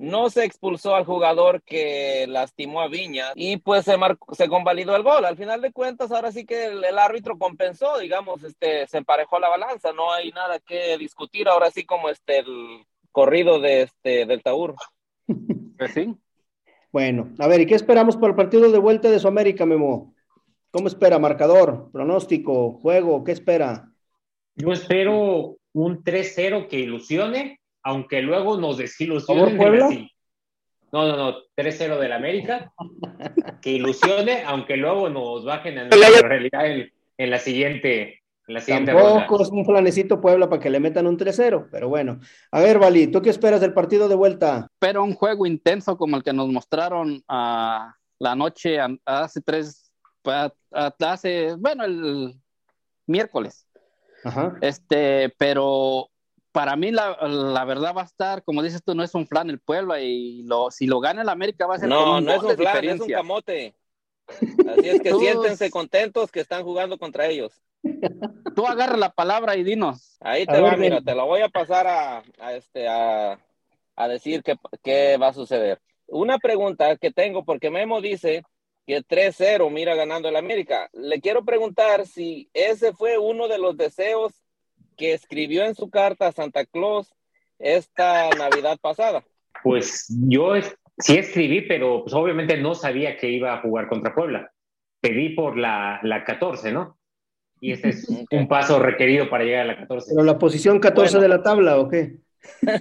no 0.03 0.29
se 0.31 0.45
expulsó 0.45 0.97
al 0.97 1.05
jugador 1.05 1.63
que 1.63 2.27
lastimó 2.29 2.81
a 2.81 2.89
Viña 2.89 3.27
y 3.37 3.59
pues 3.59 3.85
se, 3.85 3.97
marcó- 3.97 4.35
se 4.35 4.49
convalidó 4.49 4.97
el 4.97 5.05
gol. 5.05 5.25
Al 5.25 5.37
final 5.37 5.61
de 5.61 5.71
cuentas, 5.73 6.11
ahora 6.11 6.33
sí 6.33 6.45
que 6.45 6.65
el, 6.67 6.83
el 6.85 6.99
árbitro 6.99 7.39
compensó, 7.39 7.99
digamos, 7.99 8.43
este, 8.43 8.87
se 8.89 8.99
emparejó 8.99 9.39
la 9.39 9.49
balanza. 9.49 9.93
No 9.93 10.13
hay 10.13 10.33
nada 10.33 10.59
que 10.59 10.99
discutir. 10.99 11.49
Ahora 11.49 11.71
sí 11.71 11.85
como 11.85 12.09
este 12.09 12.41
el 12.41 12.85
corrido 13.13 13.61
de 13.61 13.83
este 13.83 14.27
del 14.27 14.43
Taur. 14.43 14.75
Pues 15.79 15.95
sí. 15.95 16.15
Bueno, 16.93 17.33
a 17.39 17.47
ver, 17.49 17.61
¿y 17.63 17.67
qué 17.67 17.75
esperamos 17.75 18.17
para 18.17 18.29
el 18.31 18.37
partido 18.37 18.71
de 18.71 18.79
vuelta 18.79 19.11
de 19.11 19.19
Sudamérica, 19.19 19.65
Memo? 19.67 20.15
¿Cómo 20.71 20.87
espera? 20.89 21.19
¿Marcador? 21.19 21.91
¿Pronóstico? 21.91 22.73
¿Juego? 22.81 23.25
¿Qué 23.25 23.33
espera? 23.33 23.89
Yo 24.55 24.73
espero 24.73 25.57
un 25.73 26.05
3-0 26.05 26.69
que 26.69 26.79
ilusione, 26.79 27.61
aunque 27.83 28.23
luego 28.23 28.59
nos 28.59 28.79
desilusione. 28.79 29.41
¿Favor, 29.43 29.57
Puebla? 29.57 29.87
así. 29.87 30.09
No, 30.93 31.09
no, 31.09 31.17
no, 31.17 31.37
3-0 31.57 31.99
del 31.99 32.13
América, 32.13 32.71
que 33.63 33.71
ilusione, 33.71 34.43
aunque 34.45 34.77
luego 34.77 35.09
nos 35.09 35.45
bajen 35.45 35.79
a 35.79 35.85
nuestra 35.89 36.29
realidad 36.29 36.67
en, 36.67 36.93
en 37.17 37.31
la 37.31 37.39
siguiente, 37.39 38.21
en 38.47 38.55
la 38.55 38.61
siguiente 38.61 38.93
Tampoco 38.93 39.29
ronda. 39.39 39.43
es 39.45 39.51
un 39.51 39.65
planecito 39.65 40.21
Puebla 40.21 40.51
para 40.51 40.61
que 40.61 40.69
le 40.69 40.81
metan 40.81 41.07
un 41.07 41.17
3-0, 41.17 41.69
pero 41.73 41.89
bueno. 41.89 42.21
A 42.51 42.61
ver, 42.61 42.79
Vali, 42.79 43.07
¿tú 43.07 43.23
qué 43.23 43.31
esperas 43.31 43.63
del 43.63 43.73
partido 43.73 44.07
de 44.07 44.17
vuelta? 44.17 44.69
Pero 44.79 45.03
un 45.03 45.15
juego 45.15 45.47
intenso 45.47 45.97
como 45.97 46.19
el 46.19 46.23
que 46.23 46.35
nos 46.35 46.49
mostraron 46.49 47.23
a 47.27 47.95
la 48.19 48.35
noche 48.37 48.79
an- 48.79 49.01
hace 49.07 49.41
tres, 49.41 49.95
pa- 50.21 50.53
a- 50.73 50.95
hace, 51.07 51.55
bueno, 51.59 51.85
el 51.87 52.35
miércoles. 53.07 53.67
Ajá. 54.25 54.57
Este, 54.61 55.33
pero 55.39 56.11
para 56.53 56.77
mí 56.77 56.91
la, 56.91 57.17
la 57.27 57.65
verdad 57.65 57.95
va 57.97 58.03
a 58.03 58.07
estar, 58.07 58.45
como 58.45 58.63
dices 58.63 58.83
tú, 58.85 58.95
no 58.95 59.03
es 59.03 59.15
un 59.15 59.27
flan 59.27 59.51
el 59.51 59.59
pueblo 59.59 59.99
y 59.99 60.43
lo, 60.45 60.71
si 60.71 60.87
lo 60.87 61.01
gana 61.01 61.23
el 61.23 61.29
América 61.29 61.67
va 61.67 61.77
a 61.77 61.79
ser 61.79 61.89
No, 61.89 62.19
un 62.19 62.25
no 62.25 62.33
es 62.33 62.43
un 62.43 62.57
flan, 62.57 62.85
es 62.85 63.01
un 63.01 63.09
camote. 63.11 63.75
Así 64.29 64.89
es 64.89 65.01
que 65.01 65.11
Tú- 65.11 65.19
siéntense 65.21 65.71
contentos 65.71 66.31
que 66.31 66.41
están 66.41 66.63
jugando 66.63 66.99
contra 66.99 67.27
ellos. 67.27 67.53
Tú 68.55 68.67
agarra 68.67 68.97
la 68.97 69.11
palabra 69.11 69.57
y 69.57 69.63
dinos. 69.65 70.17
Ahí 70.21 70.45
A 70.47 70.53
te 70.53 70.61
va, 70.61 70.71
ver, 70.71 70.79
mira, 70.79 70.97
ven. 70.97 71.05
te 71.05 71.15
lo 71.15 71.27
voy 71.27 71.41
a 71.41 71.49
pasar 71.49 71.87
a, 71.87 72.23
a 72.39 72.53
este, 72.55 72.87
a, 72.87 73.39
a 73.97 74.09
decir 74.09 74.43
qué, 74.43 74.57
qué 74.83 75.17
va 75.17 75.29
a 75.29 75.33
suceder. 75.33 75.81
Una 76.07 76.39
pregunta 76.39 76.97
que 76.97 77.11
tengo, 77.11 77.45
porque 77.45 77.71
Memo 77.71 78.01
dice 78.03 78.43
que 78.87 79.03
3-0 79.03 79.71
mira 79.71 79.95
ganando 79.95 80.29
el 80.29 80.37
América. 80.37 80.91
Le 80.93 81.21
quiero 81.21 81.45
preguntar 81.45 82.07
si 82.07 82.51
ese 82.53 82.93
fue 82.93 83.17
uno 83.17 83.49
de 83.49 83.59
los 83.59 83.77
deseos 83.77 84.33
que 85.03 85.15
escribió 85.15 85.65
en 85.65 85.75
su 85.75 85.91
carta 85.91 86.29
a 86.29 86.33
Santa 86.33 86.65
Claus 86.65 87.13
esta 87.59 88.31
Navidad 88.39 88.79
pasada. 88.81 89.25
Pues 89.65 90.07
yo 90.29 90.53
sí 90.97 91.17
escribí, 91.19 91.63
pero 91.63 92.03
pues 92.05 92.15
obviamente 92.15 92.57
no 92.57 92.77
sabía 92.77 93.17
que 93.17 93.29
iba 93.29 93.53
a 93.53 93.61
jugar 93.63 93.89
contra 93.89 94.15
Puebla. 94.15 94.53
Pedí 95.01 95.31
por 95.31 95.59
la, 95.59 95.99
la 96.05 96.23
14, 96.23 96.71
¿no? 96.71 96.97
y 97.61 97.73
este 97.73 97.89
es 97.91 98.09
un 98.31 98.47
paso 98.47 98.79
requerido 98.79 99.29
para 99.29 99.43
llegar 99.43 99.63
a 99.63 99.73
la 99.73 99.77
14. 99.79 100.13
Pero 100.15 100.25
la 100.25 100.39
posición 100.39 100.79
14 100.79 101.17
Bueno. 101.17 101.23
de 101.23 101.29
la 101.37 101.43
tabla, 101.43 101.79
¿o 101.81 101.89
qué? 101.89 102.19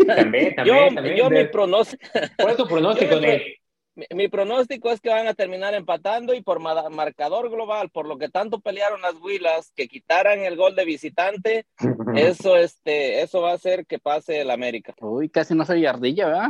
También, 0.05 0.53
Yo, 0.63 0.73
también, 0.75 0.95
también. 0.95 1.17
yo 1.17 1.29
mi 1.31 1.37
De- 1.37 1.45
pronóstico, 1.45 2.03
¿Cuál 2.37 2.51
es 2.51 2.57
tu 2.57 2.67
pronóstico 2.67 3.11
yo 3.15 3.19
de 3.19 3.55
mi, 3.95 4.05
mi 4.15 4.27
pronóstico 4.27 4.89
es 4.91 5.01
que 5.01 5.09
van 5.09 5.27
a 5.27 5.33
terminar 5.33 5.73
empatando 5.73 6.33
y 6.33 6.41
por 6.41 6.59
ma- 6.59 6.89
marcador 6.89 7.49
global, 7.49 7.89
por 7.89 8.07
lo 8.07 8.17
que 8.17 8.29
tanto 8.29 8.59
pelearon 8.59 9.01
las 9.01 9.15
Huilas, 9.15 9.71
que 9.75 9.87
quitaran 9.87 10.39
el 10.39 10.55
gol 10.55 10.75
de 10.75 10.85
visitante, 10.85 11.65
eso, 12.15 12.55
este, 12.55 13.21
eso 13.21 13.41
va 13.41 13.51
a 13.51 13.55
hacer 13.55 13.85
que 13.85 13.99
pase 13.99 14.39
el 14.41 14.49
América. 14.51 14.93
Uy, 15.01 15.29
casi 15.29 15.53
no 15.55 15.65
soy 15.65 15.85
ardilla, 15.85 16.25
¿verdad? 16.27 16.49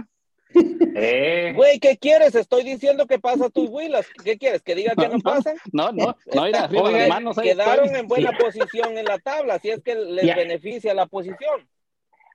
Eh, 0.94 1.54
Güey, 1.56 1.80
¿qué 1.80 1.98
quieres? 1.98 2.36
Estoy 2.36 2.64
diciendo 2.64 3.08
que 3.08 3.18
pasa 3.18 3.50
tus 3.50 3.70
Huilas. 3.70 4.06
¿Qué 4.26 4.38
quieres? 4.38 4.62
¿Que 4.62 4.76
diga 4.76 4.94
que 4.94 5.08
no 5.08 5.14
No, 5.16 5.20
pasan? 5.22 5.56
No, 5.72 5.92
no, 5.94 6.18
no 6.34 6.48
ir 6.50 6.56
arriba 6.56 6.84
Oigan, 6.84 7.00
las 7.00 7.10
manos. 7.10 7.38
ahí 7.38 7.48
Quedaron 7.50 7.86
estoy. 7.86 8.00
en 8.02 8.08
buena 8.10 8.38
posición 8.38 8.98
en 8.98 9.06
la 9.06 9.18
tabla, 9.18 9.58
si 9.60 9.70
es 9.70 9.82
que 9.82 9.96
les 9.96 10.26
Ya. 10.26 10.36
beneficia 10.36 10.94
la 10.94 11.06
posición. 11.06 11.66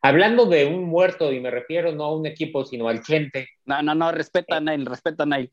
Hablando 0.09 0.47
de 0.47 0.67
un 0.67 0.85
muerto, 0.85 1.33
y 1.33 1.41
me 1.41 1.51
refiero 1.51 1.93
no 1.93 2.05
a 2.05 2.17
un 2.17 2.27
equipo, 2.27 2.65
sino 2.65 2.89
al 2.89 3.03
Chente. 3.03 3.49
No, 3.65 3.83
no, 3.83 3.95
no, 3.95 4.13
respeta 4.13 4.57
a 4.57 4.61
Neil, 4.61 4.87
respeta 4.87 5.25
a 5.25 5.27
Neil. 5.27 5.51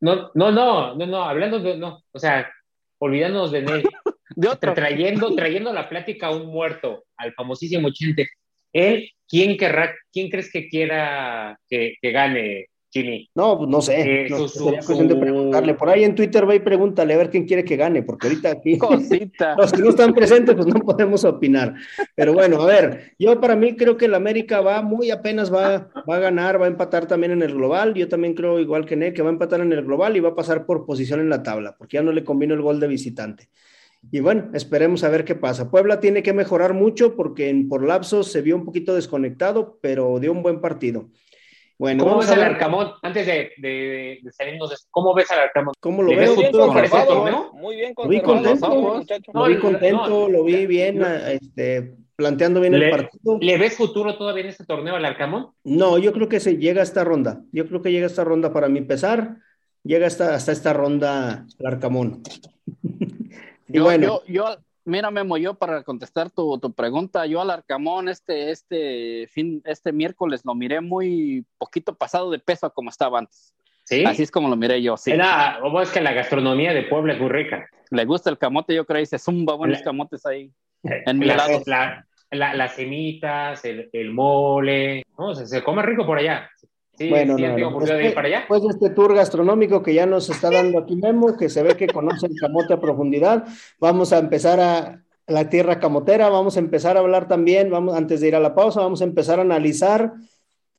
No, 0.00 0.30
no, 0.34 0.50
no, 0.50 0.94
no, 0.94 1.06
no, 1.06 1.22
hablando 1.24 1.58
de, 1.60 1.76
no, 1.76 2.02
o 2.12 2.18
sea, 2.18 2.50
olvidándonos 2.98 3.52
de 3.52 3.62
Ney, 3.62 3.82
De 4.36 4.48
otro. 4.48 4.74
trayendo, 4.74 5.34
trayendo 5.34 5.72
la 5.72 5.88
plática 5.88 6.28
a 6.28 6.36
un 6.36 6.46
muerto, 6.46 7.04
al 7.16 7.32
famosísimo 7.32 7.90
Chente. 7.90 8.28
Él, 8.72 9.10
¿quién 9.28 9.56
querrá, 9.56 9.94
quién 10.12 10.28
crees 10.28 10.52
que 10.52 10.68
quiera 10.68 11.58
que, 11.68 11.94
que 12.00 12.10
gane, 12.10 12.66
Jimmy? 12.90 13.28
No, 13.34 13.58
pues 13.58 13.68
no 13.68 13.82
sé. 13.82 14.00
Eh, 14.00 14.26
no 14.30 14.38
su- 14.38 14.48
sé, 14.48 14.58
sería 14.58 14.80
cuestión 14.80 15.08
de 15.08 15.16
preguntarle. 15.16 15.74
Por 15.74 15.88
ahí 15.90 16.04
en 16.04 16.14
Twitter 16.14 16.48
va 16.48 16.54
y 16.54 16.60
pregúntale 16.60 17.12
a 17.14 17.16
ver 17.18 17.30
quién 17.30 17.44
quiere 17.46 17.64
que 17.64 17.76
gane, 17.76 18.02
porque 18.02 18.28
ahorita 18.28 18.50
aquí 18.52 18.78
Cosita. 18.78 19.54
los 19.58 19.72
que 19.72 19.82
no 19.82 19.90
están 19.90 20.14
presentes 20.14 20.54
pues 20.54 20.66
no 20.66 20.80
podemos 20.80 21.24
opinar. 21.24 21.74
Pero 22.14 22.32
bueno, 22.32 22.62
a 22.62 22.66
ver, 22.66 23.12
yo 23.18 23.38
para 23.40 23.56
mí 23.56 23.76
creo 23.76 23.96
que 23.96 24.06
el 24.06 24.14
América 24.14 24.60
va 24.60 24.80
muy 24.82 25.10
apenas 25.10 25.52
va, 25.52 25.90
va 26.08 26.16
a 26.16 26.20
ganar, 26.20 26.60
va 26.60 26.64
a 26.66 26.68
empatar 26.68 27.06
también 27.06 27.32
en 27.32 27.42
el 27.42 27.52
global. 27.54 27.92
Yo 27.94 28.08
también 28.08 28.34
creo, 28.34 28.58
igual 28.60 28.86
que 28.86 28.96
Ne, 28.96 29.12
que 29.12 29.20
va 29.22 29.28
a 29.28 29.32
empatar 29.32 29.60
en 29.60 29.72
el 29.72 29.84
global 29.84 30.16
y 30.16 30.20
va 30.20 30.30
a 30.30 30.34
pasar 30.34 30.64
por 30.64 30.86
posición 30.86 31.20
en 31.20 31.28
la 31.28 31.42
tabla, 31.42 31.74
porque 31.76 31.96
ya 31.98 32.02
no 32.02 32.12
le 32.12 32.24
convino 32.24 32.54
el 32.54 32.62
gol 32.62 32.80
de 32.80 32.86
visitante. 32.88 33.48
Y 34.12 34.20
bueno, 34.20 34.50
esperemos 34.54 35.02
a 35.02 35.08
ver 35.08 35.24
qué 35.24 35.34
pasa. 35.34 35.70
Puebla 35.70 35.98
tiene 36.00 36.22
que 36.22 36.32
mejorar 36.32 36.72
mucho 36.74 37.16
porque 37.16 37.48
en, 37.48 37.68
por 37.68 37.84
lapsos 37.84 38.30
se 38.30 38.40
vio 38.40 38.54
un 38.54 38.64
poquito 38.64 38.94
desconectado, 38.94 39.78
pero 39.82 40.18
dio 40.20 40.30
un 40.32 40.42
buen 40.42 40.60
partido. 40.60 41.10
Bueno, 41.78 42.04
¿Cómo 42.04 42.16
vamos 42.16 42.24
ves 42.26 42.30
a 42.30 42.34
al 42.34 42.40
ver 42.40 42.52
Arcamón? 42.54 42.92
Antes 43.02 43.26
de, 43.26 43.50
de, 43.58 44.18
de 44.22 44.32
salirnos 44.32 44.70
de 44.70 44.74
esto, 44.76 44.88
¿cómo 44.90 45.14
ves 45.14 45.30
al 45.30 45.40
Arcamón? 45.40 45.74
cómo 45.78 46.02
lo 46.02 46.10
¿Le 46.10 46.16
ves 46.16 46.36
veo. 46.36 47.28
¿eh? 47.28 47.34
Muy 47.52 47.76
bien 47.76 47.94
Lo 47.96 48.08
vi 48.08 48.20
contento. 48.22 49.04
Lo 49.34 49.46
vi 49.46 49.54
No, 49.54 49.60
contento, 49.60 50.08
no, 50.08 50.28
lo 50.28 50.44
vi 50.44 50.66
bien, 50.66 50.98
no. 50.98 51.06
este, 51.06 51.94
planteando 52.16 52.60
bien 52.60 52.74
el 52.74 52.90
partido. 52.90 53.38
¿Le 53.40 53.58
ves 53.58 53.76
futuro 53.76 54.16
todavía 54.16 54.44
en 54.44 54.50
este 54.50 54.64
torneo 54.64 54.96
al 54.96 55.04
Arcamón? 55.04 55.48
No, 55.64 55.98
yo 55.98 56.12
creo 56.12 56.28
que 56.28 56.40
se 56.40 56.56
llega 56.56 56.80
a 56.80 56.84
esta 56.84 57.04
ronda. 57.04 57.42
Yo 57.52 57.66
creo 57.68 57.82
que 57.82 57.92
llega 57.92 58.04
a 58.04 58.08
esta 58.10 58.24
ronda 58.24 58.52
para 58.52 58.68
mi 58.68 58.80
pesar. 58.80 59.36
Llega 59.84 60.06
hasta, 60.06 60.34
hasta 60.34 60.52
esta 60.52 60.72
ronda 60.72 61.46
el 61.58 61.66
Arcamón. 61.66 62.22
y 63.68 63.74
Yo, 63.74 63.84
bueno, 63.84 64.22
yo, 64.26 64.32
yo, 64.32 64.56
mira, 64.86 65.10
Memo, 65.10 65.36
yo 65.36 65.54
para 65.54 65.82
contestar 65.82 66.30
tu, 66.30 66.58
tu 66.58 66.72
pregunta, 66.72 67.26
yo 67.26 67.40
al 67.40 67.50
Arcamón 67.50 68.08
este, 68.08 68.50
este 68.50 69.28
fin, 69.30 69.60
este 69.64 69.92
miércoles 69.92 70.42
lo 70.44 70.54
miré 70.54 70.80
muy 70.80 71.44
poquito 71.58 71.94
pasado 71.94 72.30
de 72.30 72.38
peso 72.38 72.72
como 72.72 72.90
estaba 72.90 73.18
antes. 73.18 73.52
Sí. 73.84 74.04
Así 74.04 74.22
es 74.22 74.30
como 74.30 74.48
lo 74.48 74.56
miré 74.56 74.82
yo, 74.82 74.96
sí. 74.96 75.12
Era, 75.12 75.58
¿cómo 75.60 75.80
es 75.80 75.90
que 75.90 76.00
la 76.00 76.12
gastronomía 76.12 76.72
de 76.72 76.82
Puebla 76.84 77.12
es 77.12 77.20
muy 77.20 77.28
rica? 77.28 77.68
Le 77.90 78.04
gusta 78.04 78.30
el 78.30 78.38
camote, 78.38 78.74
yo 78.74 78.84
creo, 78.84 79.00
y 79.02 79.06
se 79.06 79.18
zumba 79.18 79.54
buenos 79.54 79.78
La- 79.78 79.84
camotes 79.84 80.24
ahí. 80.26 80.50
En 81.06 81.18
mi 81.18 81.26
la- 81.26 82.04
la- 82.32 82.54
las 82.54 82.74
semitas, 82.74 83.64
el, 83.64 83.88
el 83.92 84.12
mole, 84.12 85.04
¿no? 85.16 85.34
Se, 85.34 85.46
se 85.46 85.62
come 85.62 85.82
rico 85.82 86.04
por 86.04 86.18
allá. 86.18 86.50
Sí, 86.98 87.10
bueno, 87.10 87.36
sí, 87.36 87.42
no, 87.42 87.48
has 87.48 87.54
tenido 87.54 87.70
no. 87.70 87.76
oportunidad 87.76 87.98
de 87.98 88.04
ir 88.06 88.08
Después, 88.08 88.14
para 88.14 88.28
allá. 88.28 88.38
después 88.38 88.62
de 88.62 88.68
este 88.70 88.90
tour 88.90 89.14
gastronómico 89.14 89.82
que 89.82 89.94
ya 89.94 90.06
nos 90.06 90.30
está 90.30 90.50
dando 90.50 90.78
aquí 90.78 90.96
Memo, 90.96 91.36
que 91.36 91.48
se 91.50 91.62
ve 91.62 91.76
que 91.76 91.88
conoce 91.88 92.26
el 92.26 92.34
camote 92.40 92.74
a 92.74 92.80
profundidad, 92.80 93.44
vamos 93.78 94.12
a 94.12 94.18
empezar 94.18 94.60
a 94.60 95.02
la 95.26 95.48
tierra 95.50 95.78
camotera, 95.80 96.28
vamos 96.30 96.56
a 96.56 96.60
empezar 96.60 96.96
a 96.96 97.00
hablar 97.00 97.28
también, 97.28 97.70
vamos, 97.70 97.96
antes 97.96 98.20
de 98.20 98.28
ir 98.28 98.36
a 98.36 98.40
la 98.40 98.54
pausa, 98.54 98.80
vamos 98.80 99.00
a 99.02 99.04
empezar 99.04 99.38
a 99.38 99.42
analizar 99.42 100.14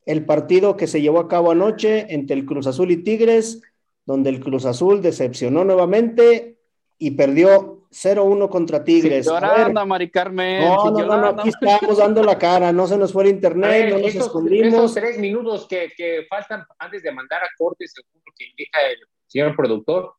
el 0.06 0.26
partido 0.26 0.78
que 0.78 0.88
se 0.88 1.02
llevó 1.02 1.20
a 1.20 1.28
cabo 1.28 1.52
anoche 1.52 2.14
entre 2.14 2.36
el 2.36 2.46
Cruz 2.46 2.66
Azul 2.66 2.92
y 2.92 2.98
Tigres, 3.04 3.62
donde 4.06 4.30
el 4.30 4.40
Cruz 4.40 4.66
Azul 4.66 5.02
decepcionó 5.02 5.66
nuevamente 5.66 6.58
y 6.98 7.12
perdió 7.12 7.77
0-1 7.98 8.50
contra 8.50 8.84
Tigres. 8.84 9.26
Sin 9.26 9.34
llorando, 9.34 9.86
Mari 9.86 10.10
Carmen. 10.12 10.64
no, 10.64 10.92
no, 10.92 11.06
no, 11.06 11.28
aquí 11.30 11.50
estamos 11.50 11.98
dando 11.98 12.24
la 12.24 12.38
cara, 12.38 12.72
no 12.72 12.86
se 12.86 12.98
nos 12.98 13.12
fue 13.12 13.24
el 13.24 13.30
internet, 13.32 13.70
ver, 13.70 13.90
no 13.94 14.00
nos 14.00 14.08
esos, 14.10 14.28
escondimos. 14.28 14.74
esos 14.74 14.94
tres 14.94 15.18
minutos 15.18 15.68
que, 15.68 15.92
que 15.98 16.26
faltan 16.30 16.64
antes 16.78 17.02
de 17.02 17.12
mandar 17.12 17.44
a 17.44 17.48
corte, 17.58 17.88
según 17.88 18.22
lo 18.24 18.32
que 18.38 18.46
indica 18.46 18.80
el 18.88 18.98
señor 19.26 19.56
productor. 19.56 20.14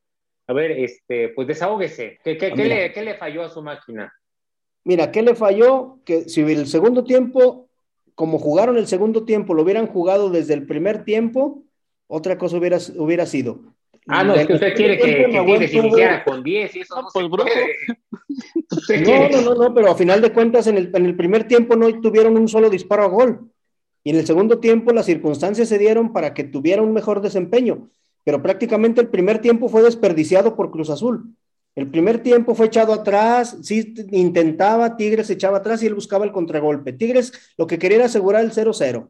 A 0.48 0.52
ver, 0.52 0.72
este, 0.72 1.28
pues 1.30 1.46
desahógese. 1.46 2.18
¿Qué, 2.24 2.36
qué, 2.36 2.50
qué 2.50 2.62
mira. 2.62 2.74
le, 2.74 2.92
qué 2.92 3.02
le 3.02 3.14
falló 3.16 3.44
a 3.44 3.50
su 3.50 3.62
máquina? 3.62 4.12
Mira, 4.84 5.12
¿qué 5.12 5.22
le 5.22 5.34
falló? 5.34 5.98
Que 6.04 6.22
si 6.22 6.40
el 6.40 6.66
segundo 6.66 7.04
tiempo, 7.04 7.68
como 8.14 8.38
jugaron 8.38 8.76
el 8.78 8.86
segundo 8.86 9.24
tiempo, 9.24 9.54
lo 9.54 9.62
hubieran 9.62 9.86
jugado 9.86 10.30
desde 10.30 10.54
el 10.54 10.66
primer 10.66 11.04
tiempo, 11.04 11.62
otra 12.06 12.38
cosa 12.38 12.56
hubiera, 12.56 12.78
hubiera 12.96 13.26
sido. 13.26 13.60
Ah, 14.08 14.24
no, 14.24 14.34
es 14.34 14.46
que 14.46 14.54
usted 14.54 14.74
quiere 14.74 14.98
que, 14.98 15.26
que 15.30 15.40
Tigres 15.44 15.72
iniciara 15.74 16.24
con 16.24 16.42
10 16.42 16.76
y 16.76 16.80
eso 16.80 16.96
No, 16.96 17.02
no, 17.02 17.08
pues, 17.12 17.24
se 17.24 17.30
puede. 17.30 19.04
Quiere- 19.04 19.30
no, 19.30 19.54
no, 19.54 19.54
no, 19.54 19.74
pero 19.74 19.90
a 19.90 19.94
final 19.94 20.20
de 20.20 20.32
cuentas 20.32 20.66
en 20.66 20.76
el, 20.78 20.90
en 20.94 21.06
el 21.06 21.16
primer 21.16 21.44
tiempo 21.46 21.76
no 21.76 22.00
tuvieron 22.00 22.36
un 22.36 22.48
solo 22.48 22.70
disparo 22.70 23.02
a 23.04 23.08
gol. 23.08 23.50
Y 24.04 24.10
en 24.10 24.16
el 24.16 24.26
segundo 24.26 24.58
tiempo 24.58 24.92
las 24.92 25.06
circunstancias 25.06 25.68
se 25.68 25.78
dieron 25.78 26.12
para 26.12 26.32
que 26.34 26.44
tuviera 26.44 26.82
un 26.82 26.92
mejor 26.92 27.20
desempeño. 27.20 27.90
Pero 28.24 28.42
prácticamente 28.42 29.00
el 29.00 29.08
primer 29.08 29.40
tiempo 29.40 29.68
fue 29.68 29.82
desperdiciado 29.82 30.56
por 30.56 30.70
Cruz 30.70 30.90
Azul. 30.90 31.34
El 31.74 31.88
primer 31.90 32.18
tiempo 32.22 32.54
fue 32.54 32.66
echado 32.66 32.92
atrás, 32.92 33.56
sí 33.62 33.94
intentaba, 34.10 34.96
Tigres 34.96 35.30
echaba 35.30 35.58
atrás 35.58 35.82
y 35.82 35.86
él 35.86 35.94
buscaba 35.94 36.24
el 36.24 36.32
contragolpe. 36.32 36.92
Tigres 36.92 37.32
lo 37.56 37.66
que 37.66 37.78
quería 37.78 37.98
era 37.98 38.06
asegurar 38.06 38.44
el 38.44 38.52
0-0. 38.52 39.08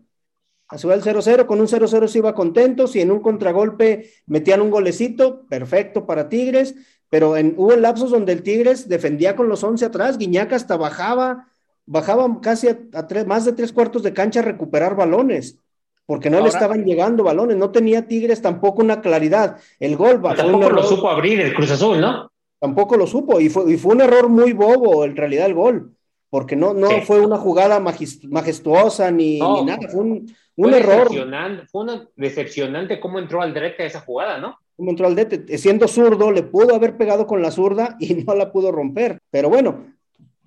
Asegurar 0.68 0.98
el 0.98 1.04
0-0, 1.04 1.46
con 1.46 1.60
un 1.60 1.66
0-0 1.66 2.08
se 2.08 2.18
iba 2.18 2.34
contento, 2.34 2.86
si 2.86 3.00
en 3.00 3.10
un 3.10 3.20
contragolpe 3.20 4.10
metían 4.26 4.60
un 4.60 4.70
golecito, 4.70 5.46
perfecto 5.48 6.04
para 6.06 6.28
Tigres, 6.28 6.74
pero 7.08 7.36
en, 7.38 7.54
hubo 7.56 7.74
lapsos 7.76 8.10
donde 8.10 8.32
el 8.32 8.42
Tigres 8.42 8.86
defendía 8.88 9.34
con 9.34 9.48
los 9.48 9.64
11 9.64 9.86
atrás, 9.86 10.18
Guiñac 10.18 10.52
hasta 10.52 10.76
bajaba, 10.76 11.48
bajaba 11.86 12.40
casi 12.42 12.68
a, 12.68 12.78
a 12.92 13.06
tres, 13.06 13.26
más 13.26 13.46
de 13.46 13.52
tres 13.52 13.72
cuartos 13.72 14.02
de 14.02 14.12
cancha 14.12 14.40
a 14.40 14.42
recuperar 14.42 14.94
balones, 14.94 15.58
porque 16.04 16.28
no 16.28 16.36
le 16.36 16.42
Ahora- 16.44 16.52
estaban 16.52 16.84
llegando 16.84 17.24
balones, 17.24 17.56
no 17.56 17.70
tenía 17.70 18.06
Tigres 18.06 18.42
tampoco 18.42 18.82
una 18.82 19.00
claridad. 19.00 19.56
El 19.80 19.96
gol 19.96 20.16
un 20.16 20.34
Tampoco 20.34 20.68
lo 20.70 20.82
supo 20.82 21.08
abrir 21.08 21.40
el 21.40 21.54
Cruz 21.54 21.70
Azul, 21.70 21.98
¿no? 22.00 22.30
tampoco 22.60 22.96
lo 22.96 23.06
supo, 23.06 23.40
y 23.40 23.48
fue, 23.48 23.72
y 23.72 23.76
fue 23.78 23.94
un 23.94 24.00
error 24.02 24.28
muy 24.28 24.52
bobo 24.52 25.04
en 25.04 25.14
realidad 25.16 25.46
el 25.46 25.54
gol, 25.54 25.94
porque 26.28 26.56
no, 26.56 26.74
no 26.74 26.88
Sí. 26.88 27.00
fue 27.06 27.20
una 27.20 27.38
jugada 27.38 27.78
majestuosa 28.24 29.10
ni, 29.10 29.38
No. 29.38 29.60
ni 29.60 29.64
nada, 29.66 29.88
fue 29.88 30.00
un, 30.00 30.34
un 30.66 30.70
Fue 30.70 30.78
error. 30.80 30.96
decepcionante, 31.08 31.66
fue 31.66 31.82
una 31.82 32.08
decepcionante 32.16 33.00
cómo 33.00 33.18
entró 33.18 33.40
al 33.42 33.54
Drete 33.54 33.82
a 33.82 33.86
esa 33.86 34.00
jugada, 34.00 34.38
¿no? 34.38 34.58
como 34.76 34.90
entró 34.90 35.08
al 35.08 35.16
DT, 35.16 35.58
siendo 35.58 35.88
zurdo, 35.88 36.30
le 36.30 36.44
pudo 36.44 36.72
haber 36.76 36.96
pegado 36.96 37.26
con 37.26 37.42
la 37.42 37.50
zurda 37.50 37.96
y 37.98 38.14
no 38.26 38.34
la 38.36 38.52
pudo 38.52 38.70
romper. 38.70 39.18
Pero 39.30 39.48
bueno, 39.48 39.86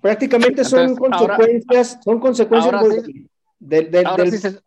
prácticamente 0.00 0.64
son 0.64 0.80
Entonces, 0.90 1.12
ahora- 1.12 1.36
consecuencias, 1.36 1.98
son 2.02 2.18
consecuencias 2.20 2.74
ahora 2.74 2.86
muy- 2.86 3.00
sí- 3.00 3.26
del, 3.58 3.90
del- 3.90 4.06
Ahora 4.06 4.24
del- 4.24 4.32
sí, 4.32 4.38
se, 4.38 4.58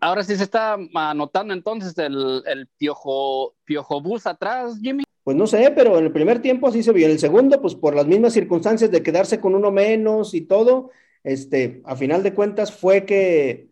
ahora 0.00 0.22
sí 0.24 0.36
se 0.36 0.42
está 0.44 0.76
anotando 0.94 1.52
entonces 1.54 1.96
el, 1.98 2.42
el 2.46 2.66
piojo, 2.78 3.54
piojo 3.64 4.00
bus 4.00 4.26
atrás, 4.26 4.78
Jimmy. 4.80 5.04
pues 5.22 5.36
no 5.36 5.46
sé, 5.46 5.70
pero 5.76 5.98
en 5.98 6.06
el 6.06 6.12
primer 6.12 6.40
tiempo 6.40 6.68
así 6.68 6.82
se 6.82 6.92
vio. 6.92 7.04
En 7.06 7.12
el 7.12 7.18
segundo, 7.18 7.60
pues 7.60 7.74
por 7.74 7.94
las 7.94 8.06
mismas 8.06 8.32
circunstancias 8.32 8.90
de 8.90 9.02
quedarse 9.02 9.38
con 9.40 9.54
uno 9.54 9.70
menos 9.70 10.32
y 10.34 10.40
todo, 10.42 10.90
este, 11.22 11.82
a 11.84 11.94
final 11.94 12.22
de 12.22 12.32
cuentas 12.34 12.72
fue 12.72 13.04
que 13.04 13.68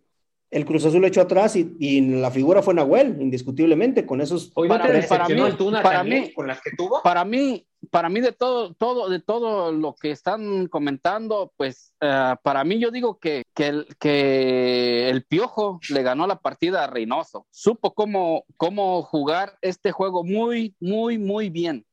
el 0.53 0.65
Cruz 0.67 0.85
Azul 0.85 1.05
echó 1.07 1.23
atrás 1.23 1.57
y, 1.57 1.75
y 1.81 2.01
la 2.21 2.31
figura 2.31 2.63
fue 2.63 2.75
Nahuel, 2.75 3.17
indiscutiblemente, 3.21 4.05
con 4.07 4.21
esos 4.21 4.53
Hoy 4.55 4.69
no 4.69 4.75
Para 4.75 4.87
te 4.87 5.01
mí- 5.01 5.07
para 5.09 5.25
mí- 5.29 5.73
para 5.73 6.05
con 6.35 6.47
las 6.47 6.61
que 6.61 6.71
tuvo. 6.77 7.03
Para 7.03 7.25
mí, 7.25 7.67
para 7.91 8.09
mí 8.11 8.21
de 8.21 8.33
todo, 8.33 8.75
todo, 8.75 9.09
de 9.09 9.19
todo 9.19 9.73
lo 9.73 9.95
que 9.95 10.11
están 10.11 10.67
comentando, 10.69 11.53
pues 11.57 11.95
eh, 12.03 12.35
para 12.43 12.65
mí 12.65 12.79
yo 12.79 12.91
digo 12.91 13.19
que, 13.19 13.45
que, 13.55 13.67
el, 13.69 13.87
que 13.99 15.09
el 15.09 15.25
Piojo 15.25 15.81
le 15.89 16.03
ganó 16.03 16.27
la 16.27 16.37
partida 16.39 16.85
a 16.85 16.87
Reynoso. 16.87 17.47
Supo 17.51 17.95
cómo, 17.95 18.45
cómo 18.59 19.03
jugar 19.03 19.57
este 19.63 19.91
juego 19.91 20.23
muy, 20.23 20.77
muy, 20.79 21.17
muy 21.19 21.49
bien. 21.49 21.85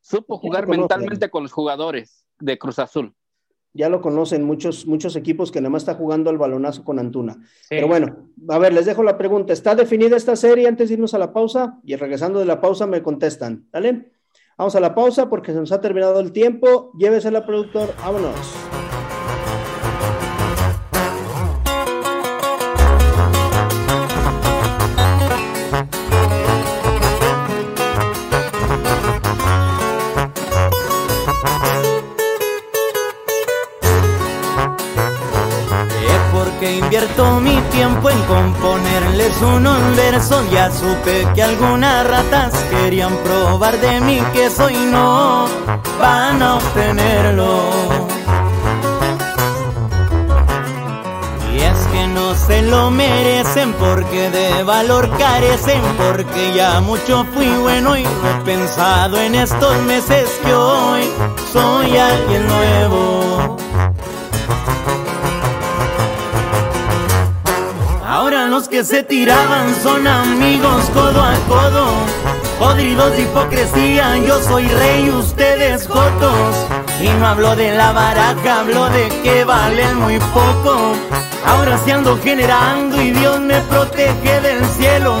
Supo 0.00 0.38
jugar 0.38 0.66
mentalmente 0.66 1.28
con 1.30 1.42
los 1.42 1.52
jugadores 1.52 2.24
de 2.40 2.56
Cruz 2.58 2.78
Azul. 2.78 3.14
Ya 3.72 3.88
lo 3.88 4.00
conocen 4.00 4.44
muchos, 4.44 4.86
muchos 4.86 5.16
equipos 5.16 5.52
que 5.52 5.60
nada 5.60 5.70
más 5.70 5.82
está 5.82 5.94
jugando 5.94 6.30
al 6.30 6.38
balonazo 6.38 6.84
con 6.84 6.98
Antuna. 6.98 7.34
Sí. 7.34 7.68
Pero 7.70 7.88
bueno, 7.88 8.28
a 8.48 8.58
ver, 8.58 8.72
les 8.72 8.86
dejo 8.86 9.02
la 9.02 9.18
pregunta. 9.18 9.52
¿Está 9.52 9.74
definida 9.74 10.16
esta 10.16 10.36
serie 10.36 10.66
antes 10.66 10.88
de 10.88 10.94
irnos 10.94 11.14
a 11.14 11.18
la 11.18 11.32
pausa? 11.32 11.78
Y 11.84 11.96
regresando 11.96 12.38
de 12.38 12.46
la 12.46 12.60
pausa 12.60 12.86
me 12.86 13.02
contestan. 13.02 13.66
¿Dale? 13.72 14.12
Vamos 14.56 14.74
a 14.74 14.80
la 14.80 14.94
pausa 14.94 15.28
porque 15.30 15.52
se 15.52 15.58
nos 15.58 15.70
ha 15.70 15.80
terminado 15.80 16.18
el 16.18 16.32
tiempo. 16.32 16.92
Llévesela, 16.98 17.46
productor. 17.46 17.94
Vámonos. 18.00 18.54
Invierto 36.88 37.38
mi 37.40 37.54
tiempo 37.70 38.08
en 38.08 38.18
componerles 38.22 39.42
unos 39.42 39.78
versos. 39.94 40.50
Ya 40.50 40.70
supe 40.70 41.28
que 41.34 41.42
algunas 41.42 42.06
ratas 42.06 42.54
querían 42.70 43.14
probar 43.18 43.78
de 43.78 44.00
mi 44.00 44.18
queso 44.32 44.70
y 44.70 44.86
no 44.86 45.46
van 46.00 46.42
a 46.42 46.54
obtenerlo. 46.54 47.60
Y 51.52 51.60
es 51.60 51.78
que 51.92 52.06
no 52.06 52.34
se 52.34 52.62
lo 52.62 52.90
merecen 52.90 53.74
porque 53.74 54.30
de 54.30 54.62
valor 54.62 55.10
carecen, 55.18 55.82
porque 55.98 56.54
ya 56.54 56.80
mucho 56.80 57.26
fui 57.34 57.48
bueno 57.48 57.98
y 57.98 58.04
no 58.04 58.30
he 58.30 58.44
pensado 58.46 59.20
en 59.20 59.34
estos 59.34 59.76
meses 59.82 60.26
que 60.42 60.54
hoy 60.54 61.02
soy 61.52 61.98
alguien 61.98 62.46
nuevo. 62.46 63.27
Ahora 68.18 68.48
los 68.48 68.68
que 68.68 68.82
se 68.82 69.04
tiraban 69.04 69.72
son 69.80 70.04
amigos 70.04 70.90
codo 70.92 71.22
a 71.22 71.34
codo. 71.46 71.86
Podridos 72.58 73.12
de 73.12 73.22
hipocresía, 73.22 74.16
yo 74.16 74.42
soy 74.42 74.66
rey, 74.66 75.08
ustedes 75.08 75.86
jotos. 75.86 76.66
Y 77.00 77.10
no 77.10 77.28
hablo 77.28 77.54
de 77.54 77.76
la 77.76 77.92
baraja, 77.92 78.58
hablo 78.58 78.90
de 78.90 79.08
que 79.22 79.44
valen 79.44 80.00
muy 80.00 80.18
poco. 80.18 80.94
Ahora 81.46 81.78
se 81.78 81.92
ando 81.92 82.18
generando 82.20 83.00
y 83.00 83.12
Dios 83.12 83.38
me 83.38 83.60
protege 83.60 84.40
del 84.40 84.66
cielo. 84.70 85.14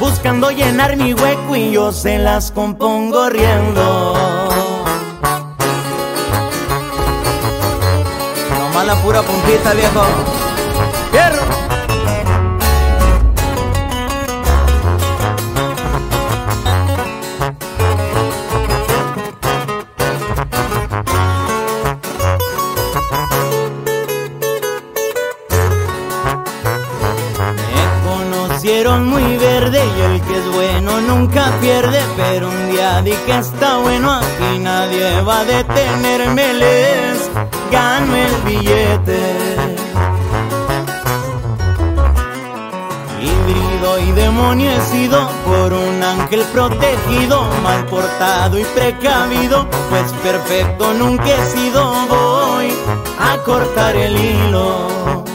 Buscando 0.00 0.50
llenar 0.50 0.96
mi 0.96 1.12
hueco 1.12 1.54
y 1.54 1.72
yo 1.72 1.92
se 1.92 2.16
las 2.16 2.50
compongo 2.50 3.28
riendo. 3.28 4.14
Nomás 8.58 8.86
la 8.86 8.94
pura 9.02 9.20
puntita, 9.20 9.74
viejo. 9.74 10.02
¡Fierro! 11.10 11.51
Y 29.74 30.00
el 30.00 30.20
que 30.20 30.38
es 30.38 30.52
bueno 30.52 31.00
nunca 31.00 31.50
pierde, 31.60 31.98
pero 32.16 32.48
un 32.48 32.70
día 32.70 33.00
di 33.00 33.12
que 33.26 33.38
está 33.38 33.78
bueno 33.78 34.12
aquí 34.12 34.58
nadie 34.58 35.22
va 35.22 35.40
a 35.40 35.44
detenerme, 35.44 36.54
les 36.54 37.30
gano 37.70 38.14
el 38.14 38.34
billete. 38.44 39.20
Híbrido 43.20 43.98
y 44.00 44.12
demonio 44.12 44.72
por 45.46 45.72
un 45.72 46.02
ángel 46.02 46.42
protegido, 46.52 47.42
mal 47.62 47.86
portado 47.86 48.58
y 48.58 48.64
precavido, 48.64 49.66
pues 49.88 50.12
perfecto 50.22 50.92
nunca 50.94 51.24
he 51.24 51.44
sido, 51.46 51.92
voy 52.08 52.72
a 53.18 53.38
cortar 53.38 53.96
el 53.96 54.16
hilo. 54.16 55.31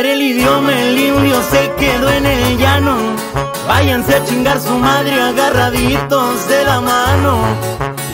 El 0.00 0.22
idioma, 0.22 0.72
el 0.72 0.98
indio 0.98 1.40
se 1.50 1.70
quedó 1.78 2.10
en 2.10 2.26
el 2.26 2.58
llano. 2.58 2.96
Váyanse 3.68 4.16
a 4.16 4.24
chingar 4.24 4.60
su 4.60 4.76
madre 4.76 5.12
agarraditos 5.20 6.48
de 6.48 6.64
la 6.64 6.80
mano. 6.80 7.38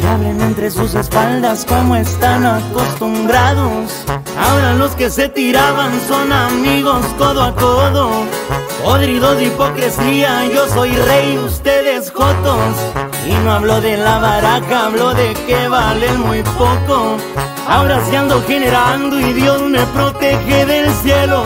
Y 0.02 0.06
hablen 0.06 0.40
entre 0.42 0.70
sus 0.70 0.94
espaldas 0.94 1.64
como 1.64 1.96
están 1.96 2.44
acostumbrados. 2.44 4.04
Ahora 4.38 4.74
los 4.74 4.92
que 4.92 5.10
se 5.10 5.28
tiraban 5.28 5.92
son 6.06 6.30
amigos 6.32 7.04
codo 7.18 7.42
a 7.42 7.54
codo. 7.54 8.10
Podridos 8.84 9.36
de 9.38 9.44
hipocresía, 9.44 10.46
yo 10.46 10.68
soy 10.68 10.92
rey, 10.92 11.38
ustedes 11.38 12.10
jotos. 12.10 12.74
Y 13.26 13.32
no 13.44 13.52
hablo 13.52 13.80
de 13.80 13.96
la 13.96 14.18
baraja, 14.18 14.86
hablo 14.86 15.14
de 15.14 15.34
que 15.46 15.68
valen 15.68 16.20
muy 16.20 16.42
poco. 16.42 17.16
Ahora 17.70 18.04
se 18.04 18.16
ando 18.16 18.42
generando 18.42 19.20
y 19.20 19.32
Dios 19.32 19.62
me 19.62 19.78
protege 19.94 20.66
del 20.66 20.90
cielo. 20.90 21.44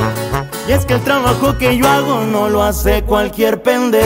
Y 0.67 0.73
es 0.73 0.87
que 0.87 0.95
el 0.95 1.05
trabajo 1.05 1.59
que 1.59 1.77
yo 1.77 1.87
hago 1.87 2.25
no 2.25 2.49
lo 2.49 2.63
hace 2.63 3.03
cualquier 3.03 3.61
pendejo. 3.63 4.01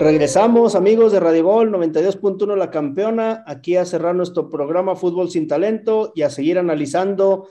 Regresamos, 0.00 0.74
amigos 0.74 1.12
de 1.12 1.20
Radio 1.20 1.44
Gol 1.44 1.70
92.1 1.70 2.56
La 2.56 2.72
Campeona, 2.72 3.44
aquí 3.46 3.76
a 3.76 3.84
cerrar 3.84 4.16
nuestro 4.16 4.50
programa 4.50 4.96
Fútbol 4.96 5.30
sin 5.30 5.46
Talento 5.46 6.10
y 6.16 6.22
a 6.22 6.30
seguir 6.30 6.58
analizando 6.58 7.46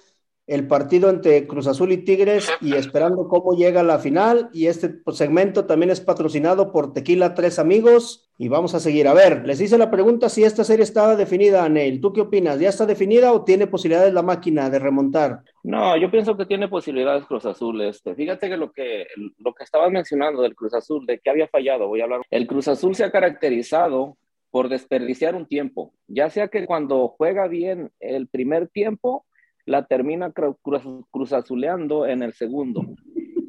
el 0.49 0.65
partido 0.65 1.11
entre 1.11 1.45
Cruz 1.45 1.67
Azul 1.67 1.91
y 1.91 1.97
Tigres 1.97 2.49
y 2.59 2.73
esperando 2.73 3.27
cómo 3.27 3.55
llega 3.55 3.83
la 3.83 3.99
final. 3.99 4.49
Y 4.51 4.65
este 4.65 4.95
segmento 5.13 5.65
también 5.65 5.91
es 5.91 6.01
patrocinado 6.01 6.71
por 6.71 6.91
Tequila 6.91 7.35
Tres 7.35 7.59
Amigos. 7.59 8.31
Y 8.35 8.47
vamos 8.47 8.73
a 8.73 8.79
seguir. 8.79 9.07
A 9.07 9.13
ver, 9.13 9.45
les 9.45 9.61
hice 9.61 9.77
la 9.77 9.91
pregunta 9.91 10.27
si 10.27 10.43
esta 10.43 10.63
serie 10.63 10.83
estaba 10.83 11.15
definida, 11.15 11.69
Neil. 11.69 12.01
¿Tú 12.01 12.13
qué 12.13 12.21
opinas? 12.21 12.59
¿Ya 12.59 12.69
está 12.69 12.87
definida 12.87 13.31
o 13.31 13.43
tiene 13.43 13.67
posibilidades 13.67 14.11
la 14.11 14.23
máquina 14.23 14.71
de 14.71 14.79
remontar? 14.79 15.43
No, 15.61 15.95
yo 15.97 16.09
pienso 16.09 16.35
que 16.35 16.47
tiene 16.47 16.67
posibilidades 16.67 17.25
Cruz 17.25 17.45
Azul. 17.45 17.81
Este. 17.81 18.15
Fíjate 18.15 18.49
que 18.49 18.57
lo 18.57 18.71
que 18.71 19.05
lo 19.37 19.53
que 19.53 19.63
estabas 19.63 19.91
mencionando 19.91 20.41
del 20.41 20.55
Cruz 20.55 20.73
Azul, 20.73 21.05
de 21.05 21.19
que 21.19 21.29
había 21.29 21.47
fallado, 21.47 21.87
voy 21.87 22.01
a 22.01 22.05
hablar. 22.05 22.21
El 22.31 22.47
Cruz 22.47 22.67
Azul 22.67 22.95
se 22.95 23.03
ha 23.03 23.11
caracterizado 23.11 24.17
por 24.49 24.67
desperdiciar 24.67 25.35
un 25.35 25.45
tiempo, 25.45 25.93
ya 26.07 26.29
sea 26.31 26.47
que 26.47 26.65
cuando 26.65 27.07
juega 27.09 27.47
bien 27.47 27.91
el 27.99 28.27
primer 28.27 28.67
tiempo, 28.67 29.25
la 29.65 29.85
termina 29.85 30.31
cru- 30.31 30.57
cruz, 30.61 30.83
cruzazuleando 31.11 32.05
en 32.05 32.23
el 32.23 32.33
segundo. 32.33 32.81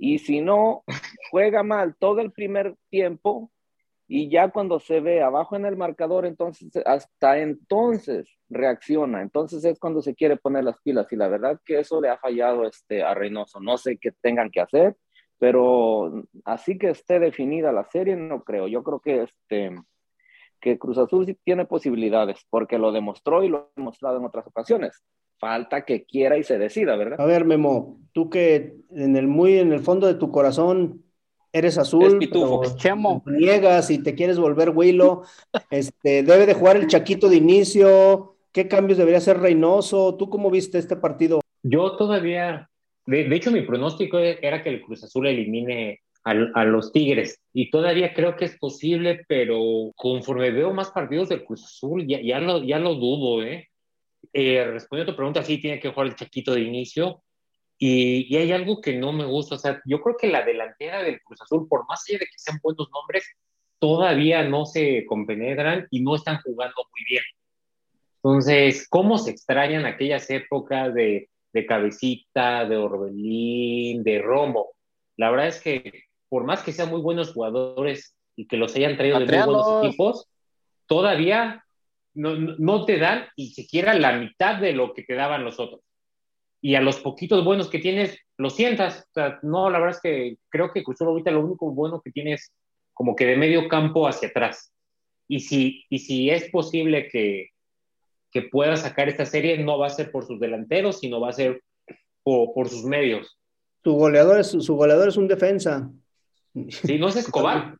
Y 0.00 0.18
si 0.18 0.40
no, 0.40 0.82
juega 1.30 1.62
mal 1.62 1.94
todo 1.98 2.20
el 2.20 2.32
primer 2.32 2.76
tiempo 2.88 3.50
y 4.12 4.28
ya 4.28 4.50
cuando 4.50 4.80
se 4.80 4.98
ve 5.00 5.22
abajo 5.22 5.54
en 5.54 5.66
el 5.66 5.76
marcador, 5.76 6.26
entonces 6.26 6.68
hasta 6.84 7.38
entonces 7.38 8.28
reacciona. 8.48 9.22
Entonces 9.22 9.64
es 9.64 9.78
cuando 9.78 10.02
se 10.02 10.16
quiere 10.16 10.36
poner 10.36 10.64
las 10.64 10.80
pilas 10.82 11.06
y 11.12 11.16
la 11.16 11.28
verdad 11.28 11.61
que 11.64 11.78
eso 11.78 12.00
le 12.00 12.08
ha 12.08 12.18
fallado 12.18 12.66
este, 12.66 13.04
a 13.04 13.14
Reynoso. 13.14 13.61
No 13.61 13.78
sé 13.78 13.98
qué 13.98 14.11
tengan 14.20 14.50
que 14.50 14.61
hacer, 14.61 14.96
pero 15.38 16.24
así 16.44 16.76
que 16.76 16.90
esté 16.90 17.20
definida 17.20 17.70
la 17.70 17.84
serie, 17.84 18.16
no 18.16 18.42
creo. 18.42 18.66
Yo 18.66 18.82
creo 18.82 18.98
que 19.00 19.22
este 19.22 19.76
que 20.61 20.78
Cruz 20.78 20.98
Azul 20.98 21.24
sí 21.24 21.38
tiene 21.44 21.64
posibilidades, 21.64 22.44
porque 22.50 22.78
lo 22.78 22.92
demostró 22.92 23.42
y 23.44 23.48
lo 23.48 23.58
ha 23.58 23.68
demostrado 23.76 24.18
en 24.18 24.24
otras 24.24 24.46
ocasiones. 24.46 25.02
Falta 25.41 25.86
que 25.86 26.05
quiera 26.05 26.36
y 26.36 26.45
se 26.45 26.59
decida, 26.59 26.97
¿verdad? 26.97 27.18
A 27.18 27.24
ver, 27.24 27.47
Memo, 27.47 27.99
tú 28.12 28.28
que 28.28 28.74
en 28.91 29.16
el 29.16 29.26
muy 29.26 29.59
en 29.59 29.72
el 29.72 29.80
fondo 29.80 30.07
de 30.07 30.14
tu 30.14 30.30
corazón 30.30 31.03
eres 31.53 31.78
azul, 31.78 32.09
Es 32.12 32.14
pitufo. 32.28 32.61
pero 32.61 32.76
Chemo. 32.76 33.22
niegas 33.26 33.91
y 33.91 34.03
te 34.03 34.14
quieres 34.14 34.38
volver 34.38 34.70
Willow, 34.70 35.22
este, 35.70 36.22
debe 36.22 36.45
de 36.45 36.55
jugar 36.55 36.76
el 36.76 36.86
Chaquito 36.88 37.28
de 37.30 37.36
inicio, 37.36 38.36
¿qué 38.53 38.68
cambios 38.68 38.99
debería 38.99 39.16
hacer 39.18 39.38
Reynoso? 39.38 40.14
¿Tú 40.16 40.28
cómo 40.28 40.51
viste 40.51 40.76
este 40.78 40.97
partido? 40.97 41.41
Yo 41.62 41.97
todavía, 41.97 42.68
de, 43.07 43.24
de 43.24 43.36
hecho 43.36 43.51
mi 43.51 43.62
pronóstico 43.62 44.18
era 44.18 44.62
que 44.62 44.68
el 44.68 44.82
Cruz 44.82 45.03
Azul 45.05 45.26
elimine 45.26 46.01
al- 46.24 46.53
a, 46.55 46.64
los 46.66 46.93
Tigres 46.93 47.38
y 47.55 47.70
todavía 47.70 48.12
creo 48.12 48.36
que 48.36 48.45
es 48.45 48.59
posible, 48.59 49.24
pero 49.26 49.59
conforme 49.97 50.51
veo 50.51 50.74
más 50.74 50.91
partidos 50.91 51.30
del 51.30 51.45
Cruz 51.45 51.64
Azul 51.64 52.07
ya, 52.07 52.20
ya, 52.20 52.41
lo, 52.41 52.62
ya 52.62 52.78
lo 52.78 52.95
dudo, 52.95 53.43
¿eh? 53.43 53.70
Eh, 54.33 54.64
respondiendo 54.64 55.11
a 55.11 55.14
tu 55.14 55.16
pregunta, 55.16 55.43
sí, 55.43 55.59
tiene 55.59 55.81
que 55.81 55.91
jugar 55.91 56.07
el 56.07 56.14
Chaquito 56.14 56.55
de 56.55 56.61
inicio 56.61 57.22
y, 57.78 58.33
y 58.33 58.37
hay 58.37 58.53
algo 58.53 58.81
que 58.81 58.97
no 58.97 59.12
me 59.12 59.24
gusta, 59.24 59.57
o 59.57 59.59
sea, 59.59 59.81
yo 59.85 60.01
creo 60.01 60.16
que 60.16 60.28
la 60.28 60.45
delantera 60.45 61.03
del 61.03 61.20
Cruz 61.22 61.41
Azul, 61.43 61.66
por 61.68 61.87
más 61.89 62.05
allá 62.09 62.18
de 62.18 62.26
que 62.26 62.39
sean 62.39 62.61
buenos 62.62 62.89
nombres, 62.93 63.24
todavía 63.78 64.45
no 64.45 64.66
se 64.66 65.05
compenetran 65.07 65.89
y 65.91 66.01
no 66.03 66.14
están 66.14 66.41
jugando 66.43 66.76
muy 66.93 67.05
bien. 67.09 67.24
Entonces, 68.16 68.87
¿cómo 68.89 69.16
se 69.18 69.31
extrañan 69.31 69.87
aquellas 69.87 70.28
épocas 70.31 70.95
de, 70.95 71.31
de 71.53 71.66
Cabecita, 71.66 72.66
de 72.66 72.76
Orbelín, 72.76 74.05
de 74.05 74.20
Romo? 74.20 74.72
La 75.16 75.31
verdad 75.31 75.49
es 75.49 75.61
que 75.61 76.05
por 76.28 76.45
más 76.45 76.62
que 76.62 76.72
sean 76.72 76.91
muy 76.91 77.01
buenos 77.01 77.33
jugadores 77.33 78.14
y 78.37 78.47
que 78.47 78.59
los 78.59 78.76
hayan 78.76 78.97
traído 78.97 79.18
de 79.18 79.26
muy 79.26 79.43
buenos 79.43 79.85
equipos, 79.85 80.28
todavía 80.87 81.64
no, 82.14 82.34
no- 82.36 82.84
te 82.84 82.98
dan 82.98 83.26
ni 83.36 83.48
siquiera 83.48 83.94
la 83.94 84.12
mitad 84.18 84.61
de 84.61 84.72
lo 84.72 84.92
que 84.94 85.02
te 85.02 85.14
daban 85.14 85.44
los 85.44 85.58
otros. 85.61 85.80
Y 86.62 86.74
a 86.74 86.80
los 86.80 87.00
poquitos 87.00 87.44
buenos 87.44 87.70
que 87.70 87.78
tienes, 87.78 88.18
los 88.36 88.54
sientas. 88.54 89.06
O 89.11 89.12
sea, 89.14 89.38
no, 89.42 89.70
la 89.70 89.78
verdad 89.78 89.96
es 89.96 90.02
que 90.02 90.36
creo 90.50 90.72
que 90.72 90.82
Cruz 90.82 90.96
Azul 90.96 91.08
ahorita 91.08 91.30
lo 91.30 91.44
único 91.44 91.70
bueno 91.72 92.00
que 92.02 92.11
tienes 92.11 92.52
como 92.92 93.16
que 93.16 93.24
de 93.24 93.36
medio 93.36 93.66
campo 93.68 94.06
hacia 94.06 94.28
atrás. 94.28 94.72
Y 95.26 95.40
si, 95.40 95.84
y 95.88 96.00
si 96.00 96.28
es 96.28 96.50
posible 96.50 97.08
que, 97.08 97.48
que 98.30 98.42
pueda 98.42 98.76
sacar 98.76 99.08
esta 99.08 99.24
serie, 99.24 99.56
no 99.58 99.78
va 99.78 99.86
a 99.86 99.90
ser 99.90 100.11
por 100.11 100.26
sus 100.26 100.38
delanteros, 100.38 101.00
sino 101.00 101.20
va 101.20 101.30
a 101.30 101.32
ser 101.32 101.62
por, 102.22 102.52
por 102.52 102.68
sus 102.68 102.84
medios. 102.84 103.38
Su 103.82 103.94
goleador 103.94 104.40
es, 104.40 104.48
su 104.48 104.74
goleador 104.76 105.08
es 105.08 105.16
un 105.16 105.28
defensa. 105.28 105.90
Si 106.68 106.98
no 106.98 107.08
es 107.08 107.16
Escobar, 107.16 107.78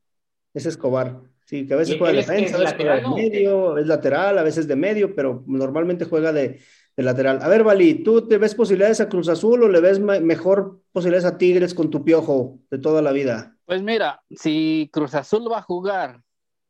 Es 0.55 0.65
Escobar. 0.65 1.21
Sí, 1.51 1.67
que 1.67 1.75
a 1.75 1.79
veces 1.79 1.97
¿Y 1.97 1.99
juega 1.99 2.15
defensa, 2.15 2.55
a 2.55 2.61
veces 2.61 2.77
juega 2.77 3.01
de 3.01 3.09
medio, 3.09 3.77
es 3.77 3.89
lateral, 3.89 4.39
a 4.39 4.45
veces 4.45 4.69
de 4.69 4.77
medio, 4.77 5.17
pero 5.17 5.43
normalmente 5.49 6.05
juega 6.05 6.33
de, 6.33 6.61
de 6.97 7.03
lateral. 7.03 7.41
A 7.43 7.49
ver, 7.49 7.65
Vali, 7.65 8.05
¿tú 8.05 8.29
te 8.29 8.39
ves 8.39 8.55
posibilidades 8.55 9.01
a 9.01 9.09
Cruz 9.09 9.29
Azul 9.29 9.65
o 9.65 9.69
le 9.69 9.81
ves 9.81 9.99
mejor 9.99 10.81
posibilidades 10.93 11.25
a 11.25 11.39
Tigres 11.39 11.75
con 11.75 11.91
tu 11.91 12.05
piojo 12.05 12.61
de 12.71 12.79
toda 12.79 13.03
la 13.03 13.11
vida? 13.11 13.57
Pues 13.65 13.83
mira, 13.83 14.23
si 14.31 14.89
Cruz 14.93 15.13
Azul 15.17 15.51
va 15.51 15.59
a 15.59 15.63
jugar 15.63 16.23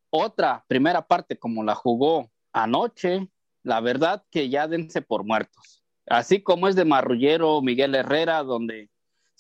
otra 0.09 0.65
primera 0.67 1.07
parte 1.07 1.37
como 1.39 1.63
la 1.63 1.75
jugó 1.75 2.31
anoche, 2.51 3.29
la 3.63 3.83
verdad 3.83 4.25
que 4.31 4.49
ya 4.49 4.67
dense 4.67 5.03
por 5.03 5.25
muertos. 5.25 5.85
Así 6.07 6.43
como 6.43 6.69
es 6.69 6.75
de 6.75 6.87
Marrullero, 6.87 7.61
Miguel 7.61 7.95
Herrera, 7.95 8.43
donde 8.45 8.89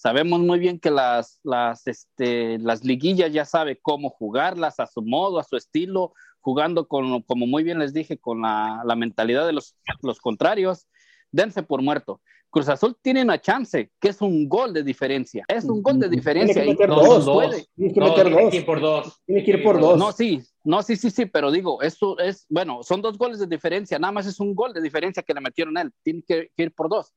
sabemos 0.00 0.40
muy 0.40 0.58
bien 0.58 0.80
que 0.80 0.90
las, 0.90 1.40
las, 1.42 1.86
este, 1.86 2.58
las 2.58 2.82
liguillas 2.84 3.30
ya 3.34 3.44
sabe 3.44 3.78
cómo 3.82 4.08
jugarlas 4.08 4.80
a 4.80 4.86
su 4.86 5.02
modo, 5.02 5.38
a 5.38 5.44
su 5.44 5.56
estilo, 5.56 6.14
jugando 6.40 6.88
con, 6.88 7.20
como 7.22 7.46
muy 7.46 7.62
bien 7.62 7.78
les 7.78 7.92
dije, 7.92 8.16
con 8.16 8.40
la, 8.40 8.80
la 8.86 8.96
mentalidad 8.96 9.46
de 9.46 9.52
los, 9.52 9.76
los 10.02 10.18
contrarios, 10.18 10.86
dense 11.30 11.62
por 11.62 11.82
muerto. 11.82 12.22
Cruz 12.48 12.70
Azul 12.70 12.96
tiene 13.02 13.22
una 13.22 13.38
chance, 13.42 13.92
que 14.00 14.08
es 14.08 14.22
un 14.22 14.48
gol 14.48 14.72
de 14.72 14.82
diferencia. 14.82 15.44
Es 15.48 15.64
un 15.66 15.82
gol 15.82 16.00
de 16.00 16.08
Tiene 16.08 16.16
diferencia. 16.16 16.62
que 16.62 16.66
y 16.66 16.70
meter 16.70 16.88
dos, 16.88 17.24
dos. 17.26 17.68
Tienes 17.76 17.92
que 17.94 18.00
No, 18.00 18.06
meter 18.08 18.24
tiene 18.26 18.42
dos. 18.42 18.50
que 18.50 18.56
ir 18.56 18.66
por 18.66 18.80
dos. 18.80 19.22
Tiene 19.26 19.44
que 19.44 19.50
ir 19.50 19.62
por 19.62 19.80
dos. 19.80 19.98
No, 19.98 20.12
sí, 20.12 20.42
no, 20.64 20.82
sí, 20.82 20.96
sí, 20.96 21.10
sí, 21.10 21.26
pero 21.26 21.50
digo, 21.50 21.82
eso 21.82 22.18
es, 22.18 22.46
bueno, 22.48 22.82
son 22.82 23.02
dos 23.02 23.18
goles 23.18 23.38
de 23.38 23.46
diferencia, 23.46 23.98
nada 23.98 24.12
más 24.12 24.26
es 24.26 24.40
un 24.40 24.54
gol 24.54 24.72
de 24.72 24.80
diferencia 24.80 25.22
que 25.22 25.34
le 25.34 25.42
metieron 25.42 25.76
a 25.76 25.82
él, 25.82 25.92
tiene 26.02 26.22
que, 26.26 26.50
que 26.56 26.62
ir 26.62 26.74
por 26.74 26.88
dos. 26.88 27.12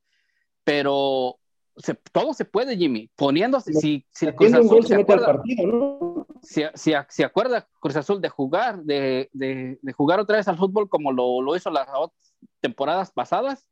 Pero 0.66 1.40
se- 1.78 1.96
todo 2.12 2.34
se 2.34 2.46
puede, 2.46 2.78
Jimmy, 2.78 3.10
poniéndose, 3.16 3.74
si, 3.74 4.06
si 4.12 4.28
Cruz 4.34 4.54
Azul 4.54 4.68
gol 4.68 4.86
se 4.86 4.96
acuerda, 4.96 5.26
partido, 5.26 5.68
¿no? 5.68 6.28
si, 6.42 6.64
si, 6.76 6.94
si 7.10 7.24
acuerda 7.24 7.68
Cruz 7.80 7.96
Azul 7.96 8.22
de 8.22 8.30
jugar, 8.30 8.84
de, 8.84 9.30
de, 9.34 9.80
de 9.82 9.94
jugar 9.94 10.20
otra 10.20 10.38
vez 10.38 10.48
al 10.48 10.58
fútbol 10.58 10.90
como 10.90 11.12
lo, 11.12 11.42
lo 11.42 11.56
hizo 11.56 11.70
las 11.72 11.88
temporadas 12.60 13.12
pasadas, 13.12 13.68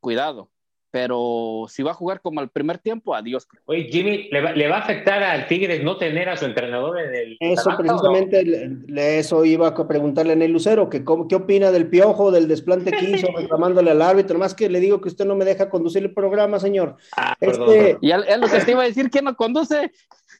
cuidado. 0.00 0.50
Pero 0.90 1.66
si 1.68 1.82
va 1.82 1.90
a 1.90 1.94
jugar 1.94 2.20
como 2.22 2.40
el 2.40 2.48
primer 2.48 2.78
tiempo, 2.78 3.14
adiós. 3.14 3.46
Oye, 3.66 3.88
Jimmy, 3.90 4.28
¿le 4.30 4.40
va, 4.40 4.52
le 4.52 4.68
va 4.68 4.76
a 4.76 4.80
afectar 4.80 5.22
al 5.22 5.46
Tigres 5.46 5.82
no 5.82 5.98
tener 5.98 6.28
a 6.28 6.36
su 6.36 6.44
entrenador 6.46 6.98
en 7.00 7.14
el. 7.14 7.36
Eso 7.40 7.68
la 7.70 7.76
no? 7.76 7.78
precisamente, 7.82 8.44
le- 8.44 9.18
eso 9.18 9.44
iba 9.44 9.68
a 9.68 9.88
preguntarle 9.88 10.32
a 10.32 10.36
Ney 10.36 10.48
Lucero, 10.48 10.88
que 10.88 11.04
cómo- 11.04 11.28
qué 11.28 11.34
opina 11.34 11.70
del 11.70 11.88
piojo, 11.90 12.30
del 12.30 12.48
desplante 12.48 12.92
que 12.92 13.10
hizo, 13.10 13.26
reclamándole 13.36 13.90
al 13.90 14.00
árbitro, 14.00 14.38
más 14.38 14.54
que 14.54 14.68
le 14.70 14.80
digo 14.80 15.00
que 15.00 15.08
usted 15.08 15.26
no 15.26 15.34
me 15.36 15.44
deja 15.44 15.68
conducir 15.68 16.02
el 16.04 16.14
programa, 16.14 16.58
señor. 16.60 16.96
Ah, 17.16 17.36
Este, 17.40 17.46
perdón. 17.58 17.98
Y 18.00 18.10
él, 18.12 18.24
él 18.28 18.40
lo 18.40 18.46
que 18.48 18.60
te 18.60 18.70
iba 18.70 18.82
a 18.82 18.86
decir, 18.86 19.10
¿quién 19.10 19.24
lo 19.26 19.34
conduce? 19.36 19.90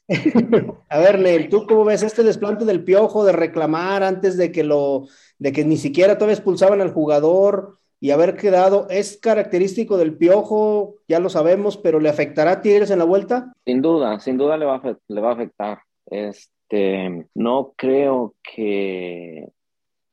A 0.89 0.99
ver, 0.99 1.19
Neil, 1.19 1.49
¿tú 1.49 1.65
cómo 1.67 1.83
ves 1.85 2.01
este 2.03 2.23
desplante 2.23 2.65
del 2.65 2.83
piojo 2.83 3.25
de 3.25 3.33
reclamar 3.33 4.03
antes 4.03 4.37
de 4.37 4.51
que 4.51 4.63
lo, 4.63 5.07
de 5.37 5.51
que 5.51 5.65
ni 5.65 5.77
siquiera 5.77 6.15
todavía 6.17 6.35
expulsaban 6.35 6.79
al 6.81 6.93
jugador 6.93 7.77
y 7.99 8.11
haber 8.11 8.35
quedado? 8.35 8.87
¿Es 8.89 9.17
característico 9.17 9.97
del 9.97 10.15
piojo? 10.17 10.95
Ya 11.07 11.19
lo 11.19 11.29
sabemos, 11.29 11.77
pero 11.77 11.99
¿le 11.99 12.09
afectará 12.09 12.51
a 12.51 12.61
Tigres 12.61 12.91
en 12.91 12.99
la 12.99 13.05
vuelta? 13.05 13.53
Sin 13.65 13.81
duda, 13.81 14.19
sin 14.19 14.37
duda 14.37 14.57
le 14.57 14.65
va 14.65 14.75
a, 14.75 14.97
le 15.07 15.21
va 15.21 15.29
a 15.29 15.33
afectar. 15.33 15.79
Este, 16.05 17.25
no 17.33 17.73
creo 17.75 18.35
que 18.43 19.47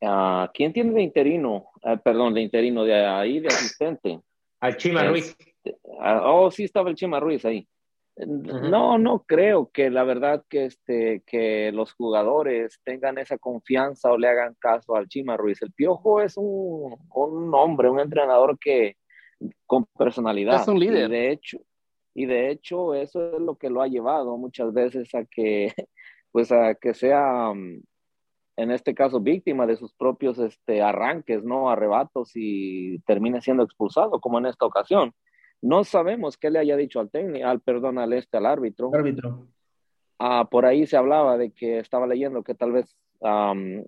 ah, 0.02 0.50
¿quién 0.54 0.72
tiene 0.72 0.92
de 0.92 1.02
interino? 1.02 1.66
Ah, 1.82 1.96
perdón, 1.96 2.34
de 2.34 2.40
interino 2.42 2.84
de 2.84 2.94
ahí, 2.94 3.40
de 3.40 3.48
asistente. 3.48 4.20
Al 4.60 4.76
Chima 4.76 5.02
Es- 5.04 5.10
Ruiz. 5.10 5.36
Ah, 6.00 6.22
oh, 6.32 6.50
sí 6.50 6.64
estaba 6.64 6.90
el 6.90 6.96
Chima 6.96 7.20
Ruiz 7.20 7.44
ahí. 7.44 7.66
No, 8.16 8.96
no 8.96 9.24
creo 9.26 9.70
que 9.72 9.90
la 9.90 10.04
verdad 10.04 10.44
que 10.48 10.66
este 10.66 11.24
que 11.26 11.72
los 11.72 11.92
jugadores 11.94 12.80
tengan 12.84 13.18
esa 13.18 13.38
confianza 13.38 14.12
o 14.12 14.18
le 14.18 14.28
hagan 14.28 14.54
caso 14.60 14.94
al 14.94 15.08
Chima 15.08 15.36
Ruiz. 15.36 15.60
El 15.62 15.72
Piojo 15.72 16.20
es 16.20 16.36
un, 16.36 16.96
un 17.12 17.54
hombre, 17.54 17.90
un 17.90 17.98
entrenador 17.98 18.56
que 18.58 18.96
con 19.66 19.84
personalidad. 19.98 20.62
Es 20.62 20.68
un 20.68 20.78
líder. 20.78 21.10
Y 21.10 21.12
de 21.12 21.30
hecho, 21.32 21.58
y 22.14 22.26
de 22.26 22.50
hecho 22.50 22.94
eso 22.94 23.36
es 23.36 23.40
lo 23.40 23.56
que 23.56 23.68
lo 23.68 23.82
ha 23.82 23.88
llevado 23.88 24.36
muchas 24.38 24.72
veces 24.72 25.12
a 25.14 25.24
que 25.24 25.72
pues 26.32 26.52
a 26.52 26.76
que 26.76 26.94
sea 26.94 27.50
um, 27.50 27.82
en 28.56 28.70
este 28.70 28.94
caso 28.94 29.20
víctima 29.20 29.66
de 29.66 29.76
sus 29.76 29.92
propios 29.94 30.38
este 30.38 30.80
arranques, 30.80 31.42
no 31.42 31.68
arrebatos 31.68 32.30
y 32.34 33.00
termine 33.00 33.40
siendo 33.40 33.64
expulsado 33.64 34.20
como 34.20 34.38
en 34.38 34.46
esta 34.46 34.66
ocasión. 34.66 35.12
No 35.62 35.84
sabemos 35.84 36.36
qué 36.36 36.50
le 36.50 36.58
haya 36.58 36.76
dicho 36.76 37.00
al 37.00 37.10
técnico, 37.10 37.46
al 37.46 37.60
perdón, 37.60 37.98
al 37.98 38.12
este, 38.12 38.36
al 38.36 38.46
árbitro. 38.46 38.90
Árbitro. 38.94 39.46
Ah, 40.18 40.48
por 40.50 40.66
ahí 40.66 40.86
se 40.86 40.96
hablaba 40.96 41.36
de 41.38 41.52
que 41.52 41.78
estaba 41.78 42.06
leyendo 42.06 42.42
que 42.42 42.54
tal 42.54 42.72
vez 42.72 42.94
am, 43.22 43.84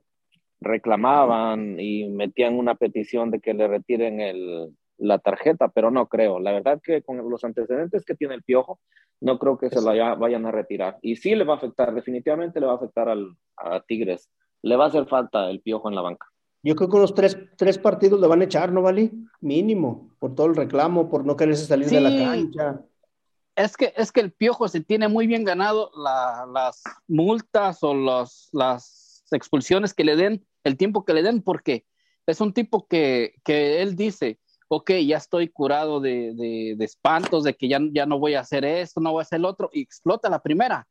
reclamaban 0.60 1.78
y 1.78 2.08
metían 2.08 2.54
una 2.58 2.74
petición 2.74 3.30
de 3.30 3.40
que 3.40 3.54
le 3.54 3.68
retiren 3.68 4.20
el, 4.20 4.74
la 4.98 5.18
tarjeta, 5.18 5.68
pero 5.68 5.90
no 5.90 6.08
creo. 6.08 6.38
La 6.40 6.52
verdad 6.52 6.80
que 6.82 7.02
con 7.02 7.18
los 7.30 7.44
antecedentes 7.44 8.04
que 8.04 8.14
tiene 8.14 8.34
el 8.34 8.42
Piojo, 8.42 8.80
no 9.20 9.38
creo 9.38 9.56
que 9.58 9.70
se 9.70 9.80
lo 9.80 9.90
haya- 9.90 10.14
vayan 10.14 10.46
a 10.46 10.50
retirar. 10.50 10.98
Y 11.02 11.16
sí 11.16 11.34
le 11.34 11.44
va 11.44 11.54
a 11.54 11.56
afectar, 11.56 11.94
definitivamente 11.94 12.60
le 12.60 12.66
va 12.66 12.72
a 12.72 12.76
afectar 12.76 13.08
al, 13.08 13.36
a 13.56 13.80
Tigres. 13.80 14.30
Le 14.62 14.76
va 14.76 14.84
a 14.84 14.88
hacer 14.88 15.06
falta 15.06 15.48
el 15.50 15.60
Piojo 15.60 15.88
en 15.88 15.94
la 15.94 16.02
banca. 16.02 16.26
Yo 16.62 16.74
creo 16.74 16.88
que 16.88 16.96
unos 16.96 17.14
tres, 17.14 17.38
tres 17.56 17.78
partidos 17.78 18.20
le 18.20 18.26
van 18.26 18.40
a 18.40 18.44
echar, 18.44 18.72
¿no, 18.72 18.82
Vali? 18.82 19.12
Mínimo, 19.40 20.10
por 20.18 20.34
todo 20.34 20.46
el 20.46 20.56
reclamo, 20.56 21.08
por 21.08 21.24
no 21.24 21.36
quererse 21.36 21.66
salir 21.66 21.88
de 21.88 22.00
la 22.00 22.10
cancha. 22.16 22.80
Es 23.54 23.76
que, 23.76 23.92
es 23.96 24.12
que 24.12 24.20
el 24.20 24.32
piojo 24.32 24.68
se 24.68 24.80
tiene 24.80 25.08
muy 25.08 25.26
bien 25.26 25.44
ganado 25.44 25.90
la- 25.96 26.46
las 26.52 26.82
multas 27.08 27.82
o 27.82 27.94
los, 27.94 28.48
las 28.52 29.24
expulsiones 29.30 29.94
que 29.94 30.04
le 30.04 30.16
den, 30.16 30.44
el 30.64 30.76
tiempo 30.76 31.04
que 31.04 31.14
le 31.14 31.22
den, 31.22 31.40
porque 31.42 31.86
es 32.26 32.40
un 32.40 32.52
tipo 32.52 32.86
que, 32.86 33.34
que 33.44 33.80
él 33.80 33.94
dice, 33.96 34.40
ok, 34.68 34.90
ya 35.06 35.16
estoy 35.18 35.48
curado 35.48 36.00
de, 36.00 36.34
de- 36.34 36.74
de 36.76 36.84
espantos, 36.84 37.44
de 37.44 37.54
que 37.54 37.68
ya, 37.68 37.78
ya 37.92 38.04
no 38.06 38.18
voy 38.18 38.34
a 38.34 38.40
hacer 38.40 38.64
esto, 38.64 39.00
no 39.00 39.12
voy 39.12 39.20
a 39.20 39.22
hacer 39.22 39.38
el 39.38 39.44
otro, 39.44 39.70
y 39.72 39.80
explota 39.82 40.28
la 40.28 40.42
primera. 40.42 40.86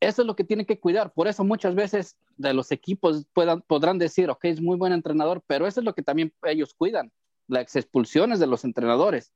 Eso 0.00 0.22
es 0.22 0.26
lo 0.26 0.36
que 0.36 0.44
tiene 0.44 0.66
que 0.66 0.78
cuidar. 0.78 1.12
Por 1.12 1.26
eso 1.28 1.42
muchas 1.44 1.74
veces 1.74 2.16
de 2.36 2.52
los 2.52 2.70
equipos 2.70 3.26
puedan, 3.32 3.62
podrán 3.62 3.98
decir, 3.98 4.28
ok, 4.30 4.44
es 4.44 4.60
muy 4.60 4.76
buen 4.76 4.92
entrenador, 4.92 5.42
pero 5.46 5.66
eso 5.66 5.80
es 5.80 5.84
lo 5.84 5.94
que 5.94 6.02
también 6.02 6.32
ellos 6.44 6.74
cuidan, 6.74 7.10
las 7.48 7.76
expulsiones 7.76 8.38
de 8.38 8.46
los 8.46 8.64
entrenadores 8.64 9.32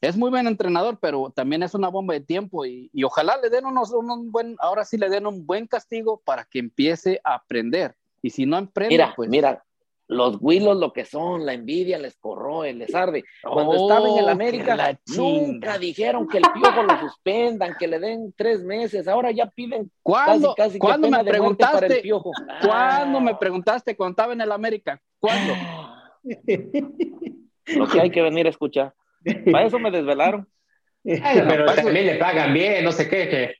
es 0.00 0.16
muy 0.16 0.30
buen 0.30 0.46
entrenador, 0.46 0.98
pero 1.00 1.32
también 1.34 1.62
es 1.62 1.74
una 1.74 1.88
bomba 1.88 2.14
de 2.14 2.20
tiempo 2.20 2.66
y, 2.66 2.90
y 2.92 3.04
ojalá 3.04 3.38
le 3.42 3.50
den 3.50 3.64
unos, 3.64 3.90
unos 3.92 4.18
buen, 4.26 4.56
ahora 4.60 4.84
sí 4.84 4.98
le 4.98 5.08
den 5.08 5.26
un 5.26 5.46
buen 5.46 5.66
castigo 5.66 6.20
para 6.24 6.44
que 6.44 6.58
empiece 6.58 7.20
a 7.24 7.34
aprender. 7.34 7.96
Y 8.22 8.30
si 8.30 8.46
no 8.46 8.56
aprende, 8.56 8.94
Mira, 8.94 9.12
pues. 9.16 9.28
mira, 9.30 9.64
los 10.14 10.38
Willos 10.40 10.76
lo 10.76 10.92
que 10.92 11.04
son, 11.04 11.44
la 11.44 11.52
envidia 11.52 11.98
les 11.98 12.16
corroe, 12.16 12.72
les 12.72 12.94
arde. 12.94 13.24
Cuando 13.42 13.72
Oh, 13.72 13.74
estaba 13.76 14.08
en 14.08 14.18
el 14.18 14.24
que 14.24 14.30
América, 14.30 14.98
nunca 15.16 15.78
dijeron 15.78 16.26
que 16.28 16.38
el 16.38 16.44
piojo 16.54 16.82
lo 16.82 16.98
suspendan, 17.00 17.74
que 17.78 17.86
le 17.88 17.98
den 17.98 18.32
tres 18.36 18.62
meses. 18.62 19.06
Ahora 19.08 19.30
ya 19.30 19.46
piden 19.50 19.90
¿Cuándo, 20.02 20.54
casi, 20.54 20.56
casi 20.68 20.72
que 20.74 20.78
¿cuándo 20.78 21.08
pena 21.08 21.22
me 21.22 21.30
de 21.32 21.38
muerte 21.38 21.64
para 21.64 21.72
el 21.72 21.78
preguntaste? 21.80 22.02
piojo. 22.02 22.32
¿Cuándo 22.64 23.18
Ah, 23.18 23.20
me 23.22 23.34
preguntaste 23.34 23.96
cuando 23.96 24.12
estaba 24.12 24.32
en 24.32 24.40
el 24.40 24.52
América? 24.52 25.00
¿Cuándo? 25.18 25.54
Lo 27.66 27.88
que 27.88 28.00
hay 28.00 28.10
que 28.10 28.22
venir 28.22 28.46
a 28.46 28.50
escuchar. 28.50 28.94
Para 29.50 29.66
eso 29.66 29.78
me 29.78 29.90
desvelaron. 29.90 30.46
Ay, 31.06 31.42
pero 31.46 31.66
también 31.66 32.06
le 32.06 32.14
pagan 32.16 32.52
bien, 32.54 32.84
no 32.84 32.92
sé 32.92 33.08
qué. 33.08 33.28
que- 33.28 33.54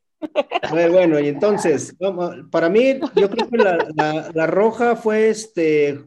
A 0.62 0.74
ver, 0.74 0.90
bueno, 0.90 1.20
y 1.20 1.28
entonces, 1.28 1.94
para 2.50 2.68
mí, 2.70 2.98
yo 3.16 3.28
creo 3.28 3.48
que 3.48 3.58
la, 3.58 3.76
la- 3.94 4.30
la 4.32 4.46
roja 4.46 4.96
fue 4.96 5.28
este, 5.28 6.00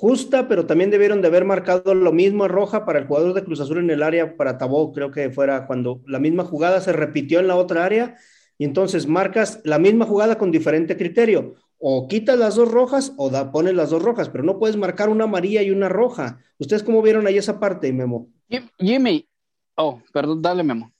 justa, 0.00 0.48
pero 0.48 0.64
también 0.64 0.90
debieron 0.90 1.20
de 1.20 1.28
haber 1.28 1.44
marcado 1.44 1.94
lo 1.94 2.10
mismo 2.10 2.44
a 2.44 2.48
roja 2.48 2.86
para 2.86 2.98
el 2.98 3.06
jugador 3.06 3.34
de 3.34 3.44
Cruz 3.44 3.60
Azul 3.60 3.76
en 3.80 3.90
el 3.90 4.02
área, 4.02 4.34
para 4.34 4.56
Tabó, 4.56 4.92
creo 4.94 5.10
que 5.10 5.28
fuera 5.28 5.66
cuando 5.66 6.00
la 6.06 6.18
misma 6.18 6.42
jugada 6.44 6.80
se 6.80 6.94
repitió 6.94 7.38
en 7.38 7.48
la 7.48 7.56
otra 7.56 7.84
área, 7.84 8.16
y 8.56 8.64
entonces 8.64 9.06
marcas 9.06 9.60
la 9.62 9.78
misma 9.78 10.06
jugada 10.06 10.38
con 10.38 10.50
diferente 10.50 10.96
criterio. 10.96 11.54
O 11.76 12.08
quitas 12.08 12.38
las 12.38 12.56
dos 12.56 12.70
rojas 12.70 13.12
o 13.18 13.28
da, 13.28 13.52
pones 13.52 13.74
las 13.74 13.90
dos 13.90 14.02
rojas, 14.02 14.30
pero 14.30 14.42
no 14.42 14.58
puedes 14.58 14.78
marcar 14.78 15.10
una 15.10 15.24
amarilla 15.24 15.60
y 15.62 15.70
una 15.70 15.90
roja. 15.90 16.38
¿Ustedes 16.58 16.82
cómo 16.82 17.02
vieron 17.02 17.26
ahí 17.26 17.36
esa 17.36 17.60
parte, 17.60 17.92
Memo? 17.92 18.28
Jim- 18.48 18.70
Jimmy. 18.78 19.28
Oh, 19.74 20.00
perdón, 20.14 20.40
dale, 20.40 20.62
Memo. 20.62 20.92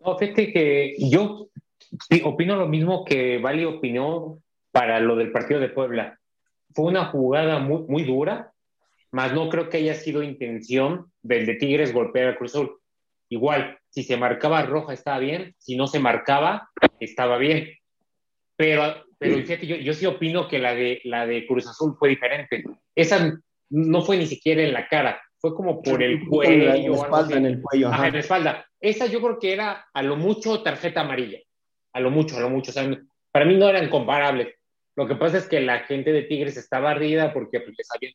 No, 0.00 0.18
fíjate 0.18 0.52
que 0.52 0.96
yo 0.98 1.48
opino 2.24 2.56
lo 2.56 2.68
mismo 2.68 3.06
que 3.06 3.38
Vali 3.38 3.64
opinó 3.64 4.42
para 4.70 5.00
lo 5.00 5.16
del 5.16 5.32
partido 5.32 5.60
de 5.60 5.70
Puebla. 5.70 6.18
Fue 6.74 6.86
una 6.86 7.06
jugada 7.06 7.58
muy, 7.58 7.82
muy 7.88 8.04
dura, 8.04 8.52
más 9.10 9.32
no 9.32 9.48
creo 9.48 9.68
que 9.68 9.78
haya 9.78 9.94
sido 9.94 10.22
intención 10.22 11.10
del 11.22 11.46
de 11.46 11.54
Tigres 11.54 11.92
golpear 11.92 12.28
a 12.28 12.36
Cruz 12.36 12.54
Azul. 12.54 12.78
Igual, 13.30 13.78
si 13.88 14.02
se 14.02 14.16
marcaba 14.16 14.62
roja 14.62 14.92
estaba 14.92 15.18
bien, 15.18 15.54
si 15.58 15.76
no 15.76 15.86
se 15.86 15.98
marcaba, 15.98 16.70
estaba 17.00 17.38
bien. 17.38 17.70
Pero, 18.56 19.04
pero 19.18 19.36
fíjate, 19.36 19.66
yo, 19.66 19.76
yo 19.76 19.92
sí 19.94 20.06
opino 20.06 20.48
que 20.48 20.58
la 20.58 20.74
de, 20.74 21.00
la 21.04 21.26
de 21.26 21.46
Cruz 21.46 21.66
Azul 21.66 21.96
fue 21.98 22.10
diferente. 22.10 22.64
Esa 22.94 23.38
no 23.70 24.02
fue 24.02 24.16
ni 24.16 24.26
siquiera 24.26 24.62
en 24.62 24.72
la 24.72 24.88
cara, 24.88 25.20
fue 25.40 25.54
como 25.54 25.82
por 25.82 26.02
el 26.02 26.12
En 26.12 26.26
cuello. 26.26 26.64
la, 26.64 26.72
o 26.72 26.76
algo 26.76 27.04
espalda, 27.04 27.36
en 27.36 27.46
el 27.46 27.62
cuello. 27.62 27.88
Ajá, 27.88 27.96
ajá. 27.96 28.06
en 28.08 28.12
la 28.14 28.20
espalda. 28.20 28.66
Esa 28.80 29.06
yo 29.06 29.20
creo 29.20 29.38
que 29.38 29.52
era 29.52 29.86
a 29.92 30.02
lo 30.02 30.16
mucho 30.16 30.62
tarjeta 30.62 31.00
amarilla. 31.00 31.38
A 31.92 32.00
lo 32.00 32.10
mucho, 32.10 32.36
a 32.36 32.40
lo 32.40 32.50
mucho. 32.50 32.70
O 32.70 32.74
sea, 32.74 32.88
para 33.30 33.44
mí 33.44 33.56
no 33.56 33.68
eran 33.68 33.88
comparables. 33.88 34.54
Lo 34.98 35.06
que 35.06 35.14
pasa 35.14 35.38
es 35.38 35.46
que 35.46 35.60
la 35.60 35.78
gente 35.84 36.10
de 36.10 36.22
Tigres 36.22 36.56
estaba 36.56 36.90
ardida 36.90 37.32
porque 37.32 37.60
pues, 37.60 37.76
les 37.78 37.86
habían 37.94 38.14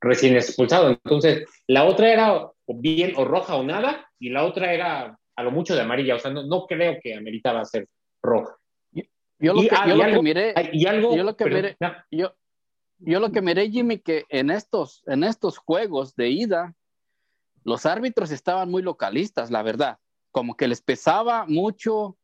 recién 0.00 0.36
expulsado. 0.36 0.90
Entonces, 0.90 1.44
la 1.66 1.82
otra 1.82 2.12
era 2.12 2.48
bien 2.68 3.14
o 3.16 3.24
roja 3.24 3.56
o 3.56 3.64
nada, 3.64 4.08
y 4.20 4.28
la 4.30 4.44
otra 4.44 4.72
era 4.72 5.18
a 5.34 5.42
lo 5.42 5.50
mucho 5.50 5.74
de 5.74 5.80
amarilla. 5.80 6.14
O 6.14 6.18
sea, 6.20 6.30
no, 6.30 6.44
no 6.44 6.66
creo 6.66 6.98
que 7.02 7.16
ameritaba 7.16 7.64
ser 7.64 7.88
roja. 8.22 8.56
Yo 8.92 9.54
lo, 9.54 9.60
Y- 9.64 9.68
que, 9.70 9.76
yo 9.88 9.96
lo 9.96 10.04
que 10.04 10.22
miré, 10.22 10.54
Y 10.72 10.86
algo. 10.86 11.16
Yo 11.16 11.24
lo 11.24 11.36
que 11.36 11.44
miré- 11.46 11.76
yo 12.12 13.18
lo 13.18 13.32
que 13.32 13.42
miré, 13.42 13.68
Jimmy, 13.68 13.98
que 13.98 14.24
en 14.28 14.50
estos, 14.50 15.02
en 15.06 15.24
estos 15.24 15.58
juegos 15.58 16.14
de 16.14 16.28
ida, 16.28 16.76
los 17.64 17.86
árbitros 17.86 18.30
estaban 18.30 18.70
muy 18.70 18.82
localistas, 18.82 19.50
la 19.50 19.64
verdad. 19.64 19.98
Como 20.30 20.54
que 20.54 20.68
les 20.68 20.80
pesaba 20.80 21.44
mucho 21.46 22.16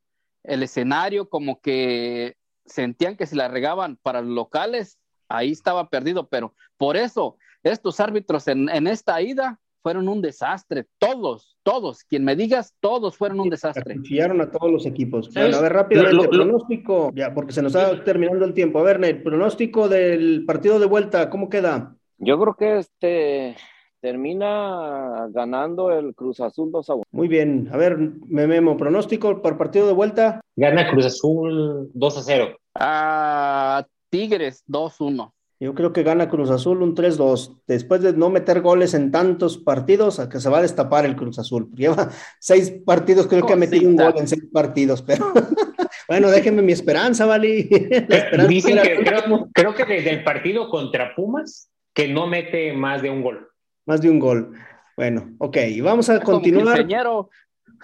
el 0.45 0.63
escenario, 0.63 1.29
como 1.29 1.61
que 1.61 2.37
sentían 2.67 3.17
que 3.17 3.27
si 3.27 3.37
la 3.37 3.49
regaban 3.49 3.97
para 4.03 4.21
los 4.21 4.31
locales, 4.31 4.99
ahí 5.29 5.53
estaba 5.53 5.89
perdido. 5.89 6.29
Pero 6.29 6.55
por 6.77 6.97
eso, 6.97 7.37
estos 7.63 7.99
árbitros 8.01 8.47
en, 8.49 8.69
en 8.69 8.87
esta 8.87 9.21
ida 9.23 9.59
fueron 9.83 10.09
un 10.09 10.21
desastre. 10.21 10.87
Todos, 10.99 11.57
todos, 11.63 12.03
quien 12.05 12.25
me 12.25 12.35
digas, 12.35 12.75
todos 12.81 13.17
fueron 13.17 13.39
un 13.41 13.51
desastre. 13.51 13.95
Acuchillaron 13.95 14.41
a 14.41 14.51
todos 14.51 14.73
los 14.73 14.85
equipos. 14.85 15.27
¿Sabes? 15.33 15.51
Bueno, 15.51 15.59
a 15.59 15.61
ver, 15.63 15.73
rápidamente, 15.73 16.17
Lo- 16.17 16.23
lo- 16.25 16.31
lo- 16.33 16.45
pronóstico, 16.45 17.13
ya, 17.15 17.33
porque 17.33 17.53
se 17.53 17.63
nos 17.63 17.75
está 17.75 18.03
terminando 18.03 18.45
el 18.45 18.53
tiempo. 18.53 18.81
A 18.81 18.83
ver, 18.83 18.99
Nel, 18.99 19.23
pronóstico 19.23 19.89
del 19.89 20.45
partido 20.45 20.79
de 20.81 20.87
vuelta, 20.87 21.31
¿cómo 21.31 21.49
queda? 21.49 21.95
Yo 22.19 22.41
creo 22.41 22.55
que 22.55 22.79
este 22.79 23.57
termina 24.01 25.29
ganando 25.31 25.91
el 25.91 26.15
Cruz 26.15 26.41
Azul 26.41 26.71
2 26.71 26.91
a 26.91 26.95
1. 26.95 27.05
Muy 27.11 27.29
bien, 27.29 27.69
a 27.73 27.77
ver, 27.77 27.99
me 27.99 28.47
memo, 28.47 28.77
pronóstico 28.77 29.43
para 29.43 29.59
partido 29.59 29.87
de 29.87 29.93
vuelta. 29.93 30.41
Gana 30.55 30.91
Cruz 30.91 31.07
Azul 31.07 31.91
2 31.93 32.19
a 32.19 32.23
0. 32.23 32.57
Ah, 32.75 33.87
Tigres 34.11 34.65
2-1. 34.69 35.33
Yo 35.59 35.75
creo 35.75 35.93
que 35.93 36.03
gana 36.03 36.29
Cruz 36.29 36.51
Azul 36.51 36.83
un 36.83 36.95
3-2. 36.95 37.63
Después 37.67 38.03
de 38.03 38.13
no 38.13 38.29
meter 38.29 38.61
goles 38.61 38.93
en 38.93 39.11
tantos 39.11 39.57
partidos, 39.57 40.21
a 40.21 40.29
que 40.29 40.39
se 40.39 40.51
va 40.51 40.59
a 40.59 40.63
destapar 40.63 41.07
el 41.07 41.17
Cruz 41.17 41.39
Azul. 41.39 41.71
Lleva 41.75 42.11
seis 42.41 42.71
partidos, 42.85 43.27
creo 43.27 43.47
que 43.47 43.55
ha 43.55 43.57
metido 43.57 43.89
un 43.89 43.97
gol 43.97 44.15
en 44.17 44.29
seis 44.29 44.47
partidos, 44.53 45.01
pero 45.01 45.33
bueno, 46.09 46.31
déjenme 46.31 46.61
mi 46.61 46.73
esperanza, 46.73 47.25
esperanza 47.37 48.47
Dicen 48.49 48.79
que 48.83 49.03
creo 49.55 49.75
que 49.75 49.87
desde 49.87 50.11
el 50.11 50.25
partido 50.25 50.69
contra 50.69 51.15
Pumas, 51.15 51.71
que 51.95 52.09
no 52.09 52.27
mete 52.27 52.75
más 52.75 53.01
de 53.01 53.09
un 53.09 53.23
gol. 53.23 53.49
Más 53.87 54.01
de 54.03 54.11
un 54.11 54.19
gol. 54.19 54.53
Bueno, 54.97 55.35
ok, 55.39 55.57
y 55.69 55.81
vamos 55.81 56.09
a 56.11 56.21
Como 56.21 56.39
continuar. 56.39 56.87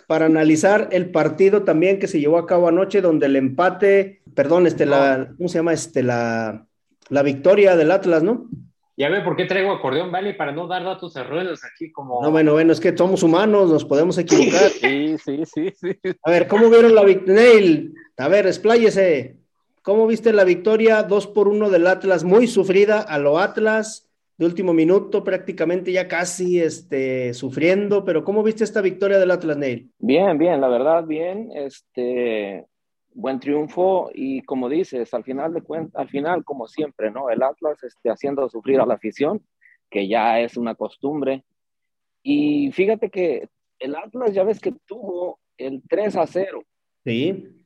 para 0.07 0.27
analizar 0.27 0.89
el 0.93 1.11
partido 1.11 1.63
también 1.63 1.99
que 1.99 2.09
se 2.09 2.21
llevó 2.21 2.39
a 2.39 2.47
cabo 2.47 2.69
anoche, 2.69 3.01
donde 3.01 3.27
el 3.27 3.37
empate, 3.37 4.23
perdón, 4.35 4.67
este, 4.67 4.87
la, 4.87 5.33
¿cómo 5.37 5.49
se 5.49 5.59
llama? 5.59 5.73
Este, 5.73 6.03
la, 6.03 6.67
la 7.09 7.23
victoria 7.23 7.77
del 7.77 7.91
Atlas, 7.91 8.23
¿no? 8.23 8.49
Ya 8.97 9.09
ve 9.09 9.23
por 9.23 9.37
qué 9.37 9.47
traigo 9.47 9.73
acordeón, 9.73 10.13
¿vale? 10.13 10.35
Para 10.35 10.53
no 10.53 10.67
dar 10.67 10.85
datos 10.85 11.17
erróneos 11.17 11.63
aquí 11.65 11.91
como... 11.91 12.23
No, 12.23 12.31
bueno, 12.31 12.53
bueno, 12.53 12.73
es 12.73 12.81
que 12.81 12.95
somos 12.97 13.23
humanos, 13.23 13.71
nos 13.71 13.85
podemos 13.85 14.19
equivocar. 14.19 14.71
Sí, 14.81 15.17
sí, 15.19 15.43
sí, 15.47 15.71
sí. 15.81 15.99
A 16.23 16.31
ver, 16.31 16.47
¿cómo 16.47 16.69
vieron 16.69 16.95
la 16.95 17.03
victoria? 17.03 17.43
Neil, 17.43 17.95
a 18.19 18.29
ver, 18.29 18.47
expláyese. 18.47 19.39
¿Cómo 19.83 20.07
viste 20.07 20.33
la 20.33 20.45
victoria 20.45 21.03
2 21.03 21.27
por 21.29 21.49
1 21.49 21.71
del 21.71 21.87
Atlas? 21.87 22.23
Muy 22.23 22.47
sufrida 22.47 23.01
a 23.01 23.19
lo 23.19 23.39
Atlas, 23.39 24.09
de 24.43 24.49
último 24.49 24.73
minuto, 24.73 25.23
prácticamente 25.23 25.93
ya 25.93 26.09
casi 26.09 26.61
este, 26.61 27.33
sufriendo, 27.33 28.05
pero 28.05 28.25
¿cómo 28.25 28.43
viste 28.43 28.65
esta 28.65 28.81
victoria 28.81 29.19
del 29.19 29.31
Atlas, 29.31 29.57
Neil? 29.57 29.93
Bien, 29.99 30.37
bien, 30.37 30.61
la 30.61 30.69
verdad, 30.69 31.05
bien. 31.05 31.51
Este, 31.55 32.67
buen 33.15 33.39
triunfo 33.39 34.11
y 34.13 34.43
como 34.43 34.69
dices, 34.69 35.15
al 35.15 35.23
final 35.23 35.55
de 35.55 35.63
cuentas, 35.63 36.01
al 36.01 36.09
final, 36.09 36.45
como 36.45 36.67
siempre, 36.67 37.11
¿no? 37.11 37.31
El 37.31 37.43
Atlas 37.43 37.83
este, 37.85 38.11
haciendo 38.11 38.49
sufrir 38.49 38.81
a 38.81 38.87
la 38.87 38.95
afición, 38.95 39.41
que 39.89 40.09
ya 40.09 40.41
es 40.41 40.57
una 40.57 40.75
costumbre. 40.75 41.45
Y 42.23 42.73
fíjate 42.73 43.11
que 43.11 43.49
el 43.79 43.95
Atlas 43.95 44.35
ya 44.35 44.43
ves 44.43 44.59
que 44.59 44.73
tuvo 44.87 45.39
el 45.57 45.83
3 45.89 46.17
a 46.17 46.27
0 46.27 46.63
Sí, 47.05 47.63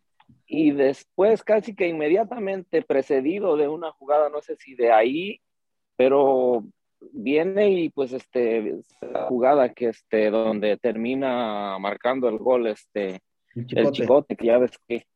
y 0.46 0.70
después 0.70 1.42
casi 1.42 1.74
que 1.74 1.88
inmediatamente 1.88 2.82
precedido 2.82 3.56
de 3.56 3.68
una 3.68 3.92
jugada, 3.92 4.28
no 4.28 4.40
sé 4.40 4.56
si 4.56 4.74
de 4.74 4.92
ahí, 4.92 5.40
pero 5.96 6.64
viene 7.12 7.70
y 7.70 7.88
pues 7.90 8.12
este 8.12 8.76
la 9.00 9.24
jugada 9.26 9.72
que 9.72 9.88
este 9.88 10.30
donde 10.30 10.76
termina 10.76 11.78
marcando 11.78 12.28
el 12.28 12.38
gol 12.38 12.66
este 12.66 13.20
el 13.54 13.62
el 13.62 13.66
chicote. 13.66 13.92
chicote 13.92 14.36
que 14.36 14.46
ya 14.46 14.58
ves 14.58 14.72
que 14.86 15.06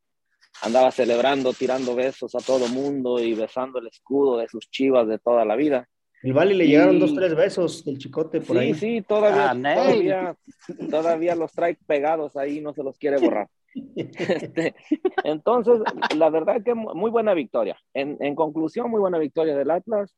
andaba 0.63 0.91
celebrando, 0.91 1.53
tirando 1.53 1.95
besos 1.95 2.35
a 2.35 2.39
todo 2.41 2.69
mundo 2.69 3.19
y 3.21 3.35
besando 3.35 3.79
el 3.79 3.87
escudo 3.87 4.39
de 4.39 4.49
sus 4.49 4.69
chivas 4.71 5.07
de 5.09 5.19
toda 5.19 5.45
la 5.45 5.57
vida. 5.57 5.87
El 6.23 6.35
Vale 6.35 6.53
le 6.55 6.65
Y- 6.67 6.69
llegaron 6.69 6.99
dos, 6.99 7.15
tres 7.15 7.35
besos 7.35 7.83
del 7.85 7.97
chicote 7.99 8.41
por 8.41 8.57
Sí, 8.57 8.63
ahí. 8.63 8.75
sí, 8.75 9.03
todavía, 9.03 9.51
Ah, 9.53 9.75
todavía, 9.75 10.37
todavía 10.91 11.35
los 11.35 11.53
trae 11.53 11.79
pegados 11.87 12.37
ahí, 12.37 12.61
no 12.61 12.75
se 12.75 12.83
los 12.83 12.99
quiere 12.99 13.19
borrar. 13.19 13.49
Este, 13.97 14.75
entonces, 15.25 15.81
la 16.17 16.29
verdad 16.29 16.63
que 16.63 16.75
mu- 16.75 16.95
muy 16.95 17.11
buena 17.11 17.33
victoria. 17.35 17.79
En, 17.95 18.17
en 18.21 18.35
conclusión, 18.35 18.91
muy 18.91 19.01
buena 19.01 19.19
victoria 19.19 19.57
del 19.57 19.71
Atlas. 19.71 20.15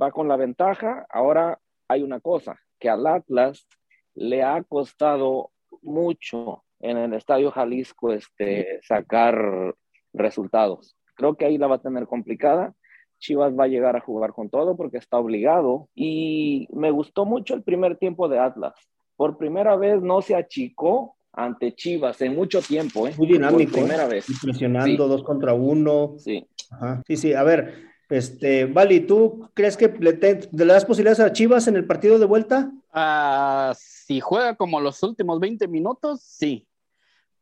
Va 0.00 0.10
con 0.10 0.28
la 0.28 0.36
ventaja. 0.36 1.06
Ahora 1.10 1.58
hay 1.88 2.02
una 2.02 2.20
cosa, 2.20 2.58
que 2.78 2.88
al 2.88 3.06
Atlas 3.06 3.66
le 4.14 4.42
ha 4.42 4.62
costado 4.62 5.50
mucho 5.82 6.64
en 6.80 6.96
el 6.98 7.14
Estadio 7.14 7.50
Jalisco 7.50 8.12
este, 8.12 8.80
sacar 8.82 9.74
resultados. 10.12 10.96
Creo 11.14 11.36
que 11.36 11.44
ahí 11.44 11.58
la 11.58 11.66
va 11.66 11.76
a 11.76 11.82
tener 11.82 12.06
complicada. 12.06 12.74
Chivas 13.18 13.56
va 13.56 13.64
a 13.64 13.68
llegar 13.68 13.96
a 13.96 14.00
jugar 14.00 14.32
con 14.32 14.50
todo 14.50 14.76
porque 14.76 14.98
está 14.98 15.18
obligado. 15.18 15.88
Y 15.94 16.66
me 16.72 16.90
gustó 16.90 17.24
mucho 17.24 17.54
el 17.54 17.62
primer 17.62 17.96
tiempo 17.96 18.28
de 18.28 18.38
Atlas. 18.38 18.74
Por 19.16 19.38
primera 19.38 19.76
vez 19.76 20.02
no 20.02 20.22
se 20.22 20.34
achicó 20.34 21.16
ante 21.32 21.74
Chivas 21.74 22.20
en 22.20 22.34
mucho 22.34 22.60
tiempo. 22.60 23.06
¿eh? 23.06 23.14
Muy 23.16 23.28
dinámico. 23.28 23.70
Por 23.70 23.80
primera 23.80 24.06
¿eh? 24.06 24.08
vez. 24.08 24.28
Impresionando, 24.28 25.04
Sí. 25.04 25.10
dos 25.10 25.22
contra 25.22 25.54
uno. 25.54 26.14
Sí. 26.18 26.46
Ajá. 26.72 27.02
Sí, 27.06 27.16
sí. 27.16 27.32
A 27.34 27.44
ver, 27.44 27.91
este, 28.08 28.66
Vali, 28.66 29.00
¿tú 29.00 29.48
crees 29.54 29.76
que 29.76 29.88
le, 29.88 30.12
te- 30.14 30.48
das 30.52 30.84
posibilidades 30.84 31.20
a 31.20 31.32
Chivas 31.32 31.66
en 31.68 31.76
el 31.76 31.86
partido 31.86 32.18
de 32.18 32.26
vuelta? 32.26 32.70
Ah, 32.92 33.72
si 33.78 34.20
juega 34.20 34.54
como 34.56 34.80
los 34.80 35.02
últimos 35.02 35.40
20 35.40 35.66
minutos, 35.68 36.20
sí. 36.22 36.66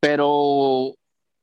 Pero 0.01 0.95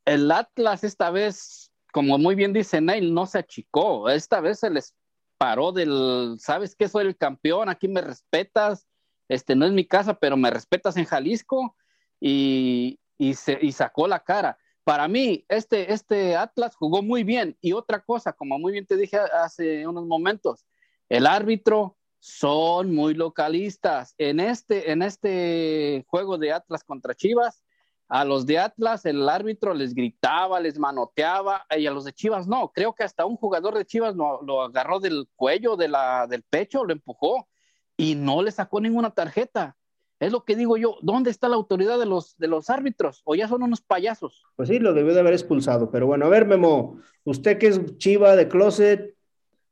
el 0.05 0.31
Atlas 0.31 0.83
esta 0.83 1.11
vez, 1.11 1.71
como 1.91 2.17
muy 2.17 2.35
bien 2.35 2.53
dice 2.53 2.81
Neil, 2.81 3.13
no 3.13 3.25
se 3.25 3.39
achicó. 3.39 4.09
Esta 4.09 4.39
vez 4.39 4.59
se 4.59 4.69
les 4.69 4.95
paró 5.37 5.71
del, 5.71 6.37
¿sabes 6.39 6.75
qué? 6.75 6.87
Soy 6.87 7.05
el 7.07 7.17
campeón, 7.17 7.69
aquí 7.69 7.87
me 7.87 8.01
respetas. 8.01 8.87
Este 9.29 9.55
no 9.55 9.65
es 9.65 9.73
mi 9.73 9.85
casa, 9.85 10.13
pero 10.13 10.37
me 10.37 10.49
respetas 10.49 10.95
en 10.97 11.05
Jalisco 11.05 11.75
y, 12.19 12.99
y, 13.17 13.33
se, 13.33 13.59
y 13.61 13.71
sacó 13.73 14.07
la 14.07 14.19
cara. 14.21 14.57
Para 14.87 15.09
mí, 15.09 15.43
este, 15.49 15.91
este 15.91 16.37
Atlas 16.37 16.73
jugó 16.77 17.01
muy 17.01 17.25
bien. 17.25 17.57
Y 17.59 17.73
otra 17.73 17.99
cosa, 17.99 18.31
como 18.31 18.57
muy 18.57 18.71
bien 18.71 18.85
te 18.85 18.95
dije 18.95 19.17
hace 19.17 19.85
unos 19.85 20.05
momentos, 20.05 20.65
el 21.09 21.27
árbitro 21.27 21.97
son 22.19 22.95
muy 22.95 23.13
localistas. 23.13 24.15
En 24.17 24.39
este, 24.39 24.89
en 24.89 25.01
este 25.01 26.05
juego 26.07 26.37
de 26.37 26.53
Atlas 26.53 26.85
contra 26.85 27.15
Chivas, 27.15 27.65
a 28.07 28.23
los 28.23 28.45
de 28.45 28.59
Atlas 28.59 29.05
el 29.05 29.27
árbitro 29.27 29.73
les 29.73 29.93
gritaba, 29.93 30.61
les 30.61 30.79
manoteaba, 30.79 31.65
y 31.77 31.85
a 31.85 31.91
los 31.91 32.05
de 32.05 32.13
Chivas 32.13 32.47
no. 32.47 32.71
Creo 32.71 32.95
que 32.95 33.03
hasta 33.03 33.25
un 33.25 33.35
jugador 33.35 33.77
de 33.77 33.85
Chivas 33.85 34.15
lo, 34.15 34.41
lo 34.41 34.61
agarró 34.61 35.01
del 35.01 35.27
cuello, 35.35 35.75
del 35.75 36.43
pecho, 36.49 36.85
lo 36.85 36.93
empujó 36.93 37.49
y 37.97 38.15
no 38.15 38.41
le 38.41 38.51
sacó 38.51 38.79
ninguna 38.79 39.09
tarjeta. 39.11 39.76
Es 40.19 40.31
lo 40.31 40.43
que 40.45 40.55
digo 40.55 40.77
yo, 40.77 40.97
¿dónde 41.01 41.29
está 41.29 41.47
la 41.47 41.55
autoridad 41.55 41.99
de 41.99 42.05
los, 42.07 42.37
de 42.37 42.47
los 42.47 42.69
árbitros? 42.71 43.21
¿O 43.23 43.35
ya 43.35 43.47
son 43.47 43.61
unos 43.63 43.81
payasos? 43.81 44.43
Pues 44.55 44.69
sí, 44.69 44.79
lo 44.79 44.93
debió 44.93 45.13
de 45.13 45.19
haber 45.19 45.33
expulsado. 45.33 45.91
Pero 45.91 46.07
bueno, 46.07 46.25
a 46.25 46.29
ver, 46.29 46.45
Memo, 46.47 46.99
usted 47.23 47.57
que 47.59 47.67
es 47.67 47.97
Chiva 47.97 48.35
de 48.35 48.47
Closet, 48.47 49.13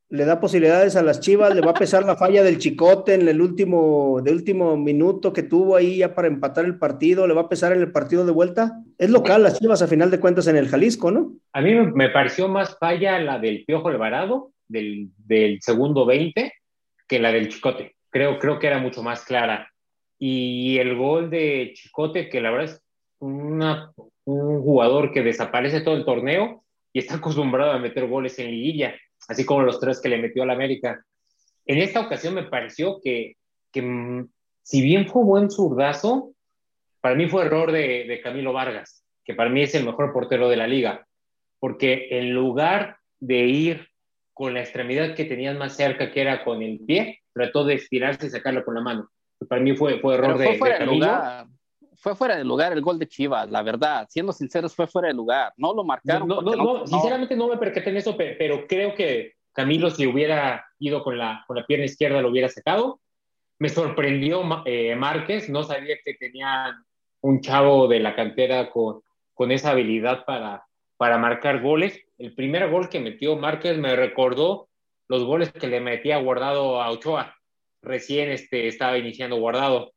¿le 0.09 0.23
da 0.25 0.39
posibilidades 0.39 0.95
a 0.95 1.01
las 1.01 1.19
Chivas? 1.19 1.55
¿Le 1.55 1.61
va 1.61 1.71
a 1.71 1.73
pesar 1.73 2.05
la 2.05 2.15
falla 2.15 2.43
del 2.43 2.59
Chicote 2.59 3.15
en 3.15 3.27
el 3.27 3.41
último, 3.41 4.21
de 4.23 4.31
último 4.33 4.77
minuto 4.77 5.33
que 5.33 5.41
tuvo 5.41 5.75
ahí 5.75 5.97
ya 5.97 6.13
para 6.13 6.27
empatar 6.27 6.63
el 6.65 6.77
partido? 6.77 7.25
¿Le 7.25 7.33
va 7.33 7.41
a 7.41 7.49
pesar 7.49 7.71
en 7.73 7.79
el 7.81 7.91
partido 7.91 8.23
de 8.23 8.31
vuelta? 8.31 8.83
Es 8.99 9.09
local 9.09 9.41
las 9.41 9.57
Chivas 9.59 9.81
a 9.81 9.87
final 9.87 10.11
de 10.11 10.19
cuentas 10.19 10.45
en 10.45 10.57
el 10.57 10.67
Jalisco, 10.67 11.09
¿no? 11.09 11.33
A 11.53 11.61
mí 11.61 11.73
me- 11.73 12.09
pareció 12.09 12.47
más 12.47 12.77
falla 12.77 13.19
la 13.19 13.39
del 13.39 13.65
Piojo 13.65 13.87
Alvarado, 13.87 14.51
del, 14.67 15.09
del 15.17 15.59
segundo 15.63 16.05
20, 16.05 16.53
que 17.07 17.19
la 17.19 17.31
del 17.31 17.49
Chicote. 17.49 17.95
creo, 18.11 18.37
creo 18.37 18.59
que 18.59 18.67
era 18.67 18.77
mucho 18.77 19.01
más 19.01 19.25
clara. 19.25 19.71
Y 20.27 20.79
el 20.79 20.95
gol 20.95 21.29
de 21.29 21.73
Chicote, 21.75 22.29
que 22.29 22.41
la 22.41 22.49
verdad 22.49 22.65
es 22.65 22.81
un 23.19 23.61
jugador 24.63 25.13
que 25.13 25.21
desaparece 25.21 25.81
todo 25.81 25.95
el 25.95 26.03
torneo 26.03 26.63
y 26.91 26.97
está 26.97 27.15
acostumbrado 27.17 27.73
a 27.73 27.77
meter 27.77 28.07
goles 28.07 28.39
en 28.39 28.49
liguilla, 28.49 28.95
así 29.27 29.45
como 29.45 29.61
los 29.61 29.79
tres 29.79 30.01
que 30.01 30.09
le 30.09 30.17
metió 30.17 30.41
al 30.41 30.49
América. 30.49 31.05
En 31.67 31.77
esta 31.77 31.99
ocasión 31.99 32.33
me 32.33 32.41
pareció 32.41 32.99
que, 33.03 33.35
que 33.71 33.83
mm, 33.83 34.27
si 34.63 34.81
bien 34.81 35.07
fue 35.07 35.23
buen 35.23 35.51
zurdazo, 35.51 36.33
para 37.01 37.13
mí 37.13 37.29
fue 37.29 37.45
error 37.45 37.71
de, 37.71 38.05
de 38.05 38.21
Camilo 38.21 38.51
Vargas, 38.51 39.05
que 39.23 39.35
para 39.35 39.51
mí 39.51 39.61
es 39.61 39.75
el 39.75 39.85
mejor 39.85 40.11
portero 40.11 40.49
de 40.49 40.57
la 40.57 40.65
liga, 40.65 41.05
porque 41.59 42.07
en 42.09 42.33
lugar 42.33 42.97
de 43.19 43.41
ir 43.41 43.89
con 44.33 44.55
la 44.55 44.61
extremidad 44.61 45.13
que 45.13 45.25
tenían 45.25 45.59
más 45.59 45.75
cerca, 45.75 46.11
que 46.11 46.21
era 46.21 46.43
con 46.43 46.63
el 46.63 46.79
pie, 46.79 47.21
trató 47.31 47.63
de 47.63 47.75
estirarse 47.75 48.25
y 48.25 48.31
sacarlo 48.31 48.65
con 48.65 48.73
la 48.73 48.81
mano. 48.81 49.11
Para 49.47 49.61
mí 49.61 49.75
fue, 49.75 49.99
fue 49.99 50.15
error 50.15 50.35
fue 50.35 50.45
de, 50.53 50.57
fuera 50.57 50.79
de 50.79 50.85
lugar. 50.85 51.45
Fue 51.97 52.15
fuera 52.15 52.35
de 52.35 52.43
lugar 52.43 52.71
el 52.73 52.81
gol 52.81 52.99
de 52.99 53.07
Chivas, 53.07 53.49
la 53.49 53.63
verdad. 53.63 54.05
Siendo 54.09 54.31
sinceros, 54.31 54.75
fue 54.75 54.85
fuera 54.85 55.07
de 55.07 55.13
lugar. 55.15 55.53
No 55.57 55.73
lo 55.73 55.83
marcaron. 55.83 56.27
no, 56.27 56.41
no, 56.41 56.55
no, 56.55 56.85
sinceramente 56.87 57.35
no 57.35 57.47
me 57.47 57.57
percaté 57.57 57.89
en 57.89 57.97
eso, 57.97 58.15
pe- 58.15 58.35
pero 58.37 58.67
creo 58.67 58.93
que 58.93 59.33
Camilo, 59.53 59.89
si 59.89 60.05
hubiera 60.05 60.65
ido 60.79 61.03
con 61.03 61.17
la, 61.17 61.43
con 61.47 61.55
la 61.57 61.65
pierna 61.65 61.85
izquierda, 61.85 62.21
lo 62.21 62.29
hubiera 62.29 62.49
sacado. 62.49 62.99
Me 63.57 63.69
sorprendió 63.69 64.43
eh, 64.65 64.95
Márquez, 64.95 65.49
no 65.49 65.63
sabía 65.63 65.95
que 66.03 66.13
tenían 66.13 66.75
un 67.21 67.41
chavo 67.41 67.87
de 67.87 67.99
la 68.01 68.13
cantera 68.15 68.69
con, 68.69 69.01
con 69.33 69.51
esa 69.51 69.71
habilidad 69.71 70.25
para, 70.25 70.63
para 70.97 71.17
marcar 71.17 71.61
goles. 71.61 71.99
El 72.17 72.35
primer 72.35 72.69
gol 72.69 72.89
que 72.89 72.99
metió 72.99 73.35
Márquez 73.37 73.77
me 73.79 73.95
recordó 73.95 74.67
los 75.07 75.23
goles 75.23 75.51
que 75.53 75.67
le 75.67 75.79
metía 75.79 76.17
guardado 76.17 76.81
a 76.81 76.91
Ochoa. 76.91 77.33
Recién 77.85 78.29
este, 78.31 78.67
estaba 78.67 78.97
iniciando 78.97 79.37
guardado. 79.37 79.93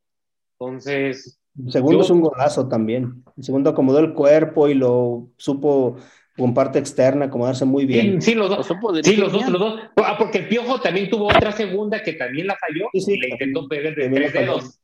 Entonces, 0.61 1.41
El 1.65 1.73
segundo 1.73 1.99
Yo- 1.99 2.05
es 2.05 2.11
un 2.11 2.21
golazo 2.21 2.69
también. 2.69 3.25
El 3.37 3.43
segundo 3.43 3.71
acomodó 3.71 3.99
el 3.99 4.13
cuerpo 4.15 4.69
y 4.69 4.75
lo 4.75 5.29
supo 5.37 5.97
con 6.37 6.55
parte 6.55 6.79
externa 6.79 7.25
acomodarse 7.25 7.65
muy 7.65 7.85
bien. 7.85 8.23
sí, 8.23 8.31
sí, 8.33 8.35
los 8.37 8.49
Lo 8.49 8.57
dos. 8.57 8.67
supo 8.67 8.95
Sí, 9.03 9.17
los 9.17 9.33
dos, 9.33 9.49
los 9.49 9.61
dos. 9.61 9.81
Ah, 9.97 10.15
porque 10.17 10.39
el 10.39 10.49
Piojo 10.49 10.81
también 10.81 11.11
tuvo 11.11 11.27
otra 11.27 11.51
segunda 11.51 12.01
que 12.03 12.13
también 12.13 12.47
la 12.47 12.57
falló 12.57 12.89
Sí, 12.93 13.01
sí, 13.01 13.13
y 13.15 13.19
le 13.19 13.29
intentó 13.31 13.67
pegar 13.67 13.95
de 13.97 14.09
tres 14.09 14.33
dedos. 14.33 14.81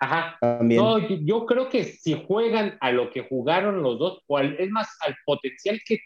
Ajá. 0.00 0.36
También. 0.40 0.82
No, 0.82 0.98
yo- 0.98 1.16
yo 1.22 1.46
creo 1.46 1.68
que 1.70 1.84
si 1.84 2.22
juegan 2.26 2.76
a 2.80 2.92
lo 2.92 3.10
que 3.10 3.22
jugaron 3.22 3.82
los 3.82 3.98
dos, 3.98 4.22
o 4.26 4.36
al- 4.36 4.56
es 4.60 4.70
más, 4.70 4.86
al 5.06 5.16
potencial 5.24 5.80
que, 5.86 5.98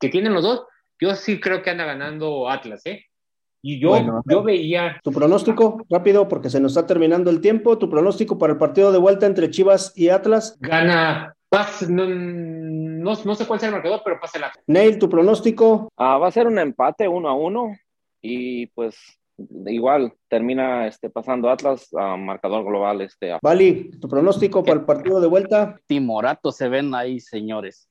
que 0.00 0.08
tienen 0.08 0.32
los 0.32 0.42
dos, 0.42 0.64
yo 0.98 1.14
sí 1.14 1.38
creo 1.38 1.60
que 1.62 1.68
anda 1.70 1.84
ganando 1.84 2.48
Atlas, 2.48 2.80
¿eh? 2.86 3.04
Y 3.68 3.80
yo, 3.80 3.88
Bueno, 3.88 4.22
yo 4.26 4.44
veía, 4.44 5.00
Tu 5.02 5.10
pronóstico, 5.10 5.84
rápido, 5.90 6.28
porque 6.28 6.50
se 6.50 6.60
nos 6.60 6.70
está 6.76 6.86
terminando 6.86 7.30
el 7.30 7.40
tiempo. 7.40 7.76
Tu 7.78 7.90
pronóstico 7.90 8.38
para 8.38 8.52
el 8.52 8.58
partido 8.60 8.92
de 8.92 8.98
vuelta 8.98 9.26
entre 9.26 9.50
Chivas 9.50 9.92
y 9.96 10.08
Atlas. 10.08 10.56
gana, 10.60 11.34
paz, 11.48 11.90
no, 11.90 12.06
no, 12.06 13.14
no 13.24 13.34
sé 13.34 13.44
cuál 13.44 13.58
sea 13.58 13.68
el 13.70 13.74
marcador, 13.74 14.02
pero 14.04 14.20
pasa 14.20 14.38
el 14.38 14.44
Atlas. 14.44 14.62
Neil, 14.68 15.00
tu 15.00 15.08
pronóstico. 15.08 15.88
Ah, 15.96 16.16
va 16.16 16.28
a 16.28 16.30
ser 16.30 16.46
un 16.46 16.60
empate 16.60 17.08
uno 17.08 17.28
a 17.28 17.34
uno 17.34 17.74
y 18.22 18.66
pues 18.68 18.94
igual 19.66 20.12
termina 20.28 20.86
este, 20.86 21.10
pasando 21.10 21.50
Atlas 21.50 21.88
a 21.98 22.16
marcador 22.16 22.64
global. 22.64 23.00
Este, 23.00 23.32
a- 23.32 23.40
Vali, 23.42 23.90
tu 24.00 24.08
pronóstico 24.08 24.62
para 24.62 24.78
el 24.78 24.86
partido 24.86 25.20
de 25.20 25.26
vuelta. 25.26 25.74
Timorato 25.88 26.52
se 26.52 26.68
ven 26.68 26.94
ahí, 26.94 27.18
señores. 27.18 27.88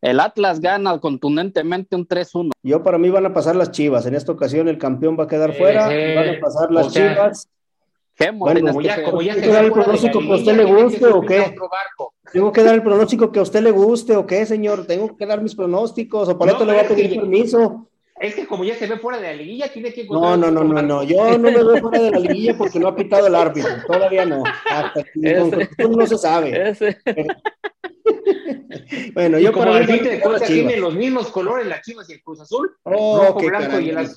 El 0.00 0.18
Atlas 0.20 0.60
gana 0.60 0.98
contundentemente 0.98 1.94
un 1.94 2.06
3-1. 2.08 2.50
Yo 2.62 2.82
para 2.82 2.96
mí 2.98 3.10
van 3.10 3.26
a 3.26 3.34
pasar 3.34 3.54
las 3.56 3.70
Chivas. 3.70 4.06
En 4.06 4.14
esta 4.14 4.32
ocasión 4.32 4.68
el 4.68 4.78
campeón 4.78 5.16
va 5.18 5.24
a 5.24 5.28
quedar 5.28 5.50
Eh, 5.50 5.54
fuera. 5.54 5.88
eh, 5.94 6.14
van 6.14 6.28
a 6.36 6.40
pasar 6.40 6.70
las 6.72 6.86
o 6.86 6.90
sea, 6.90 7.12
Chivas. 7.14 7.48
Gemo, 8.16 8.38
Bueno, 8.40 8.54
tienes 8.60 8.72
Como 8.72 8.80
que 8.82 8.86
ya, 8.88 8.94
ser- 8.96 9.04
como 9.04 9.22
ya 9.22 9.32
¿Hay 9.32 9.40
se 9.40 9.46
que 9.46 9.52
dar 9.52 9.64
el 9.64 9.72
pronóstico 9.72 10.18
que 10.20 10.32
a 10.32 10.34
usted 10.36 10.56
le 10.56 10.64
guste 10.64 11.06
o 11.06 11.20
qué? 11.22 11.54
Tengo 12.32 12.52
que 12.52 12.62
dar 12.62 12.74
el 12.74 12.82
pronóstico 12.82 13.32
que 13.32 13.38
a 13.38 13.42
usted 13.42 13.60
le 13.62 13.70
guste 13.70 14.16
o 14.16 14.26
qué, 14.26 14.46
señor. 14.46 14.86
Tengo 14.86 15.16
que 15.16 15.26
dar 15.26 15.42
mis 15.42 15.54
pronósticos. 15.54 16.28
O 16.28 16.38
para 16.38 16.52
No, 16.52 16.58
esto 16.58 16.66
le 16.66 16.72
voy 16.74 16.84
a 16.84 16.88
pedir 16.88 17.10
que- 17.10 17.16
permiso. 17.20 17.86
Es 18.20 18.34
que 18.34 18.46
como 18.46 18.64
ya 18.64 18.74
se 18.74 18.86
ve 18.86 18.98
fuera 18.98 19.18
de 19.18 19.28
la 19.28 19.32
liguilla, 19.34 19.72
tiene 19.72 19.94
que 19.94 20.04
No, 20.04 20.36
no, 20.36 20.50
no, 20.50 20.62
no, 20.62 20.82
no. 20.82 21.02
Yo 21.02 21.30
no 21.38 21.50
me 21.50 21.52
veo 21.56 21.76
fuera 21.78 21.98
de 22.02 22.10
la 22.10 22.18
liguilla 22.18 22.54
porque 22.56 22.78
no 22.78 22.88
ha 22.88 22.94
pitado 22.96 23.26
el 23.26 23.34
árbitro. 23.34 23.70
Todavía 23.86 24.26
no. 24.26 24.42
Hasta 24.70 24.92
con 25.02 25.02
Ese- 25.24 25.68
Azul 25.78 25.96
no 25.96 26.06
se 26.06 26.18
sabe. 26.18 26.68
Ese, 26.70 26.98
Bueno, 29.14 29.38
Y 29.38 29.42
yo 29.42 29.52
como 29.52 29.66
para 29.66 29.86
mí 29.86 29.92
a 29.92 30.02
de 30.02 30.20
Chivas. 30.20 30.42
tienen 30.46 30.80
los 30.80 30.94
mismos 30.94 31.28
colores 31.30 31.66
las 31.66 31.82
Chivas 31.82 32.08
y 32.10 32.14
el 32.14 32.22
Cruz 32.22 32.40
Azul, 32.40 32.70
Oh, 32.84 33.18
rojo, 33.18 33.38
qué 33.40 33.46
blanco 33.48 33.68
caray. 33.68 33.86
y 33.86 33.90
el 33.90 33.98
azul. 33.98 34.16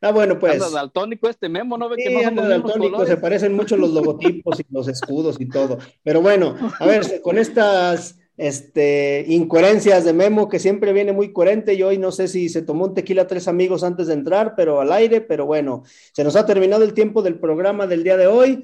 Ah, 0.00 0.12
bueno, 0.12 0.38
pues. 0.38 0.54
Anda 0.54 0.70
daltónico 0.70 1.28
este 1.28 1.48
memo, 1.48 1.76
¿no 1.76 1.88
ve 1.88 1.96
que 1.96 2.04
Sí, 2.08 2.14
no 2.14 2.20
son 2.20 2.28
anda 2.28 2.48
daltónico, 2.48 3.04
se 3.04 3.16
parecen 3.16 3.54
mucho 3.54 3.76
los 3.76 3.90
logotipos 3.90 4.60
y 4.60 4.64
los 4.70 4.86
escudos 4.86 5.40
y 5.40 5.48
todo. 5.48 5.78
Pero 6.04 6.20
bueno, 6.22 6.54
a 6.78 6.86
ver, 6.86 7.20
con 7.20 7.36
estas 7.36 8.16
este, 8.36 9.24
incoherencias 9.26 10.04
de 10.04 10.12
Memo, 10.12 10.48
que 10.48 10.60
siempre 10.60 10.92
viene 10.92 11.12
muy 11.12 11.32
coherente, 11.32 11.74
y 11.74 11.82
hoy 11.82 11.98
no 11.98 12.12
sé 12.12 12.28
si 12.28 12.48
se 12.48 12.62
tomó 12.62 12.84
un 12.84 12.94
tequila 12.94 13.26
tres 13.26 13.48
amigos 13.48 13.82
antes 13.82 14.06
de 14.06 14.14
entrar, 14.14 14.54
pero 14.56 14.80
al 14.80 14.92
aire, 14.92 15.20
pero 15.20 15.46
bueno, 15.46 15.82
se 16.12 16.22
nos 16.22 16.36
ha 16.36 16.46
terminado 16.46 16.84
el 16.84 16.94
tiempo 16.94 17.20
del 17.22 17.40
programa 17.40 17.88
del 17.88 18.04
día 18.04 18.16
de 18.16 18.28
hoy. 18.28 18.62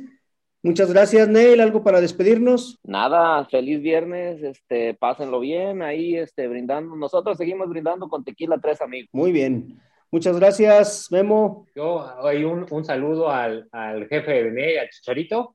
Muchas 0.64 0.90
gracias, 0.90 1.28
Neil. 1.28 1.60
¿Algo 1.60 1.84
para 1.84 2.00
despedirnos? 2.00 2.78
nada, 2.84 3.44
feliz 3.50 3.82
viernes, 3.82 4.42
este, 4.42 4.94
pásenlo 4.94 5.38
bien 5.40 5.82
ahí, 5.82 6.16
este, 6.16 6.48
brindando. 6.48 6.96
Nosotros 6.96 7.36
seguimos 7.36 7.68
brindando 7.68 8.08
con 8.08 8.24
tequila 8.24 8.56
tres 8.58 8.80
amigos. 8.80 9.10
Muy 9.12 9.30
bien. 9.30 9.78
Muchas 10.10 10.38
gracias, 10.38 11.12
Memo. 11.12 11.66
Yo 11.76 12.26
hay 12.26 12.44
un, 12.44 12.66
un 12.70 12.82
saludo 12.82 13.30
al, 13.30 13.68
al 13.72 14.08
jefe 14.08 14.30
de 14.30 14.42
Bené, 14.44 14.78
al 14.78 14.88
Chicharito, 14.88 15.54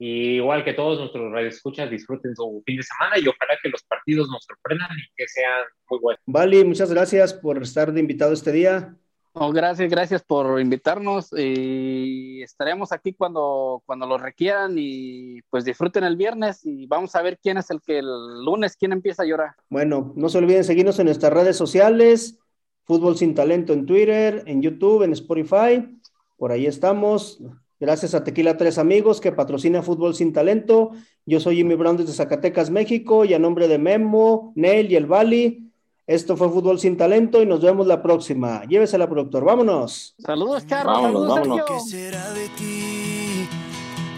y 0.00 0.34
igual 0.38 0.64
que 0.64 0.72
todos 0.72 0.98
nuestros 0.98 1.30
radioescuchas 1.30 1.88
disfruten 1.88 2.34
su 2.34 2.60
fin 2.66 2.78
de 2.78 2.82
semana 2.82 3.16
y 3.16 3.28
ojalá 3.28 3.56
que 3.62 3.68
los 3.68 3.84
partidos 3.84 4.28
nos 4.28 4.42
sorprendan 4.44 4.90
y 4.98 5.14
que 5.16 5.28
sean 5.28 5.62
muy 5.88 6.00
buenos. 6.00 6.20
Vali, 6.26 6.64
muchas 6.64 6.92
gracias 6.92 7.32
por 7.34 7.62
estar 7.62 7.92
de 7.92 8.00
invitado 8.00 8.32
este 8.32 8.50
día. 8.50 8.96
No, 9.34 9.50
gracias, 9.50 9.90
gracias 9.90 10.22
por 10.22 10.60
invitarnos 10.60 11.30
y 11.36 12.40
estaremos 12.42 12.92
aquí 12.92 13.14
cuando, 13.14 13.82
cuando 13.84 14.06
lo 14.06 14.16
requieran 14.16 14.76
y 14.78 15.42
pues 15.50 15.64
disfruten 15.64 16.04
el 16.04 16.16
viernes 16.16 16.60
y 16.64 16.86
vamos 16.86 17.16
a 17.16 17.22
ver 17.22 17.40
quién 17.42 17.56
es 17.58 17.68
el 17.70 17.80
que 17.80 17.98
el 17.98 18.44
lunes, 18.44 18.76
quién 18.76 18.92
empieza 18.92 19.24
a 19.24 19.26
llorar. 19.26 19.56
Bueno, 19.68 20.12
no 20.14 20.28
se 20.28 20.38
olviden 20.38 20.62
seguirnos 20.62 21.00
en 21.00 21.06
nuestras 21.06 21.32
redes 21.32 21.56
sociales, 21.56 22.38
Fútbol 22.84 23.16
Sin 23.16 23.34
Talento 23.34 23.72
en 23.72 23.86
Twitter, 23.86 24.44
en 24.46 24.62
YouTube, 24.62 25.02
en 25.02 25.12
Spotify. 25.12 25.84
Por 26.36 26.52
ahí 26.52 26.66
estamos. 26.66 27.42
Gracias 27.80 28.14
a 28.14 28.22
Tequila 28.22 28.56
Tres 28.56 28.78
Amigos 28.78 29.20
que 29.20 29.32
patrocina 29.32 29.82
Fútbol 29.82 30.14
Sin 30.14 30.32
Talento. 30.32 30.92
Yo 31.26 31.40
soy 31.40 31.56
Jimmy 31.56 31.74
Brown 31.74 31.96
desde 31.96 32.12
Zacatecas, 32.12 32.70
México, 32.70 33.24
y 33.24 33.34
a 33.34 33.40
nombre 33.40 33.66
de 33.66 33.78
Memo, 33.78 34.52
Nel 34.54 34.92
y 34.92 34.96
el 34.96 35.06
Bali, 35.06 35.63
esto 36.06 36.36
fue 36.36 36.50
Fútbol 36.50 36.78
Sin 36.78 36.96
Talento 36.96 37.42
y 37.42 37.46
nos 37.46 37.62
vemos 37.62 37.86
la 37.86 38.02
próxima. 38.02 38.64
Llévesela, 38.64 39.08
productor. 39.08 39.44
Vámonos. 39.44 40.14
Saludos, 40.18 40.66
Charro. 40.66 40.90
Vámonos, 40.90 41.34
saludos, 41.34 41.48
vámonos. 41.48 41.84
¿Qué 41.84 41.90
será 41.90 42.30
de 42.32 42.48
ti? 42.50 43.48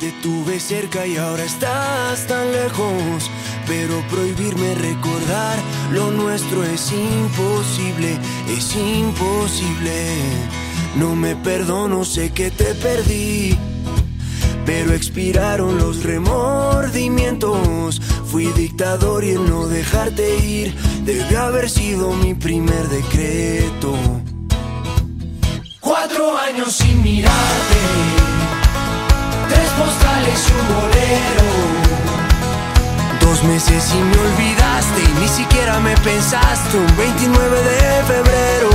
Te 0.01 0.13
tuve 0.21 0.59
cerca 0.61 1.07
y 1.07 1.17
ahora 1.17 1.45
estás 1.45 2.27
tan 2.27 2.53
lejos. 2.53 3.31
Pero 3.69 4.03
prohibirme 4.11 4.75
recordar 4.75 5.59
lo 5.93 6.11
nuestro 6.11 6.65
es 6.65 6.93
imposible, 6.93 8.19
es 8.49 8.77
imposible. 8.77 10.07
No 10.97 11.15
me 11.15 11.37
perdono, 11.37 12.05
sé 12.05 12.33
que 12.33 12.51
te 12.51 12.75
perdí. 12.75 13.57
Pero 14.65 14.93
expiraron 14.93 15.79
los 15.79 16.03
remordimientos. 16.03 18.01
Fui 18.37 18.53
dictador 18.53 19.25
y 19.25 19.31
el 19.31 19.49
no 19.49 19.67
dejarte 19.67 20.37
ir 20.45 20.75
debe 21.07 21.39
haber 21.39 21.71
sido 21.71 22.13
mi 22.13 22.35
primer 22.35 22.87
decreto. 22.89 23.97
Cuatro 25.81 26.37
años 26.37 26.71
sin 26.71 27.03
mirarte, 27.03 27.81
tres 29.49 29.71
postales 29.71 30.49
y 30.49 30.53
un 30.53 30.69
bolero. 30.77 31.49
Dos 33.23 33.43
meses 33.45 33.95
y 33.95 34.03
me 34.03 34.19
olvidaste 34.19 35.01
y 35.03 35.21
ni 35.23 35.29
siquiera 35.29 35.81
me 35.81 35.97
pensaste 35.97 36.77
un 36.77 36.95
29 36.95 37.63
de 37.63 38.05
febrero. 38.05 38.71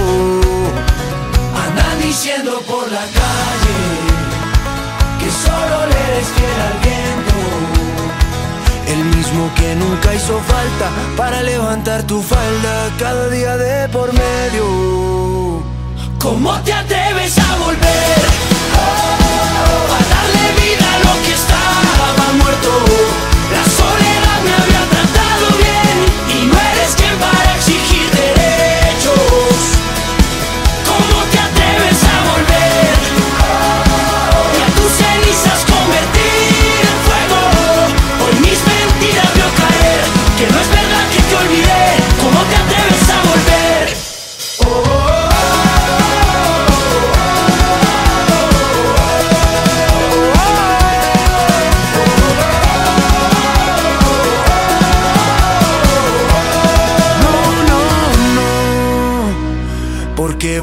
Andan 1.68 2.02
diciendo 2.02 2.64
por 2.68 2.92
la 2.92 3.06
calle 3.20 3.78
que 5.20 5.30
solo 5.30 5.86
le 5.86 6.14
eres 6.14 6.28
fiel 6.30 6.62
al. 6.62 6.81
El 8.92 9.06
mismo 9.06 9.50
que 9.56 9.74
nunca 9.76 10.14
hizo 10.14 10.38
falta 10.42 10.90
para 11.16 11.42
levantar 11.42 12.04
tu 12.04 12.22
falda 12.22 12.90
cada 13.00 13.30
día 13.30 13.56
de 13.56 13.88
por 13.88 14.12
medio. 14.12 15.64
¿Cómo 16.20 16.60
te 16.66 16.74
atreves 16.74 17.38
a 17.40 17.56
volver? 17.56 18.22
A 19.96 20.00
darle 20.14 20.46
vida 20.62 20.88
a 20.96 21.00
lo 21.06 21.14
que 21.24 21.32
estaba 21.42 22.34
muerto. 22.42 22.72
La 23.56 23.64
soledad 23.80 24.40
me 24.46 24.54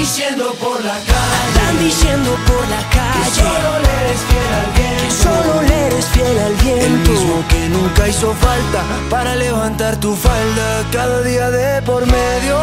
Diciendo 0.00 0.54
por 0.58 0.82
la 0.82 0.94
calle. 0.94 1.36
Andan 1.44 1.78
diciendo 1.78 2.30
por 2.46 2.66
la 2.68 2.78
Que 2.88 2.96
calle 2.96 3.34
solo 3.34 3.70
le 3.84 3.90
eres 4.00 4.20
fiel 4.28 4.54
al 4.60 4.70
viento. 4.78 5.02
que 5.04 5.10
solo 5.22 5.62
le 5.68 5.86
eres 5.88 6.06
fiel 6.06 6.38
al 6.38 6.52
El 6.52 6.56
viento. 6.56 7.10
mismo 7.10 7.44
que 7.50 7.68
nunca 7.68 8.08
hizo 8.08 8.32
falta 8.34 8.82
para 9.10 9.36
levantar 9.36 9.96
tu 9.96 10.16
falda 10.16 10.84
cada 10.90 11.20
día 11.20 11.50
de 11.50 11.82
por 11.82 12.06
medio. 12.06 12.56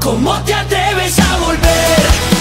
¿Cómo 0.00 0.34
te 0.44 0.52
atreves 0.52 1.18
a 1.20 1.36
volver? 1.38 2.37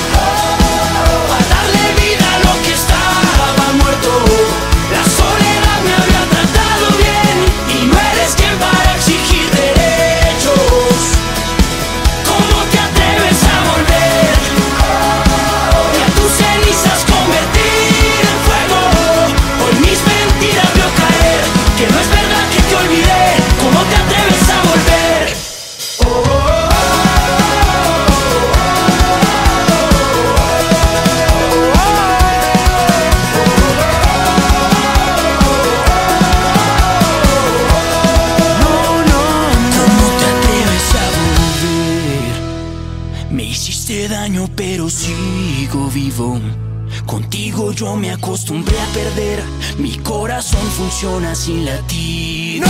Mi 49.77 49.95
corazón 49.99 50.65
funciona 50.71 51.35
sin 51.35 51.65
latir. 51.65 52.63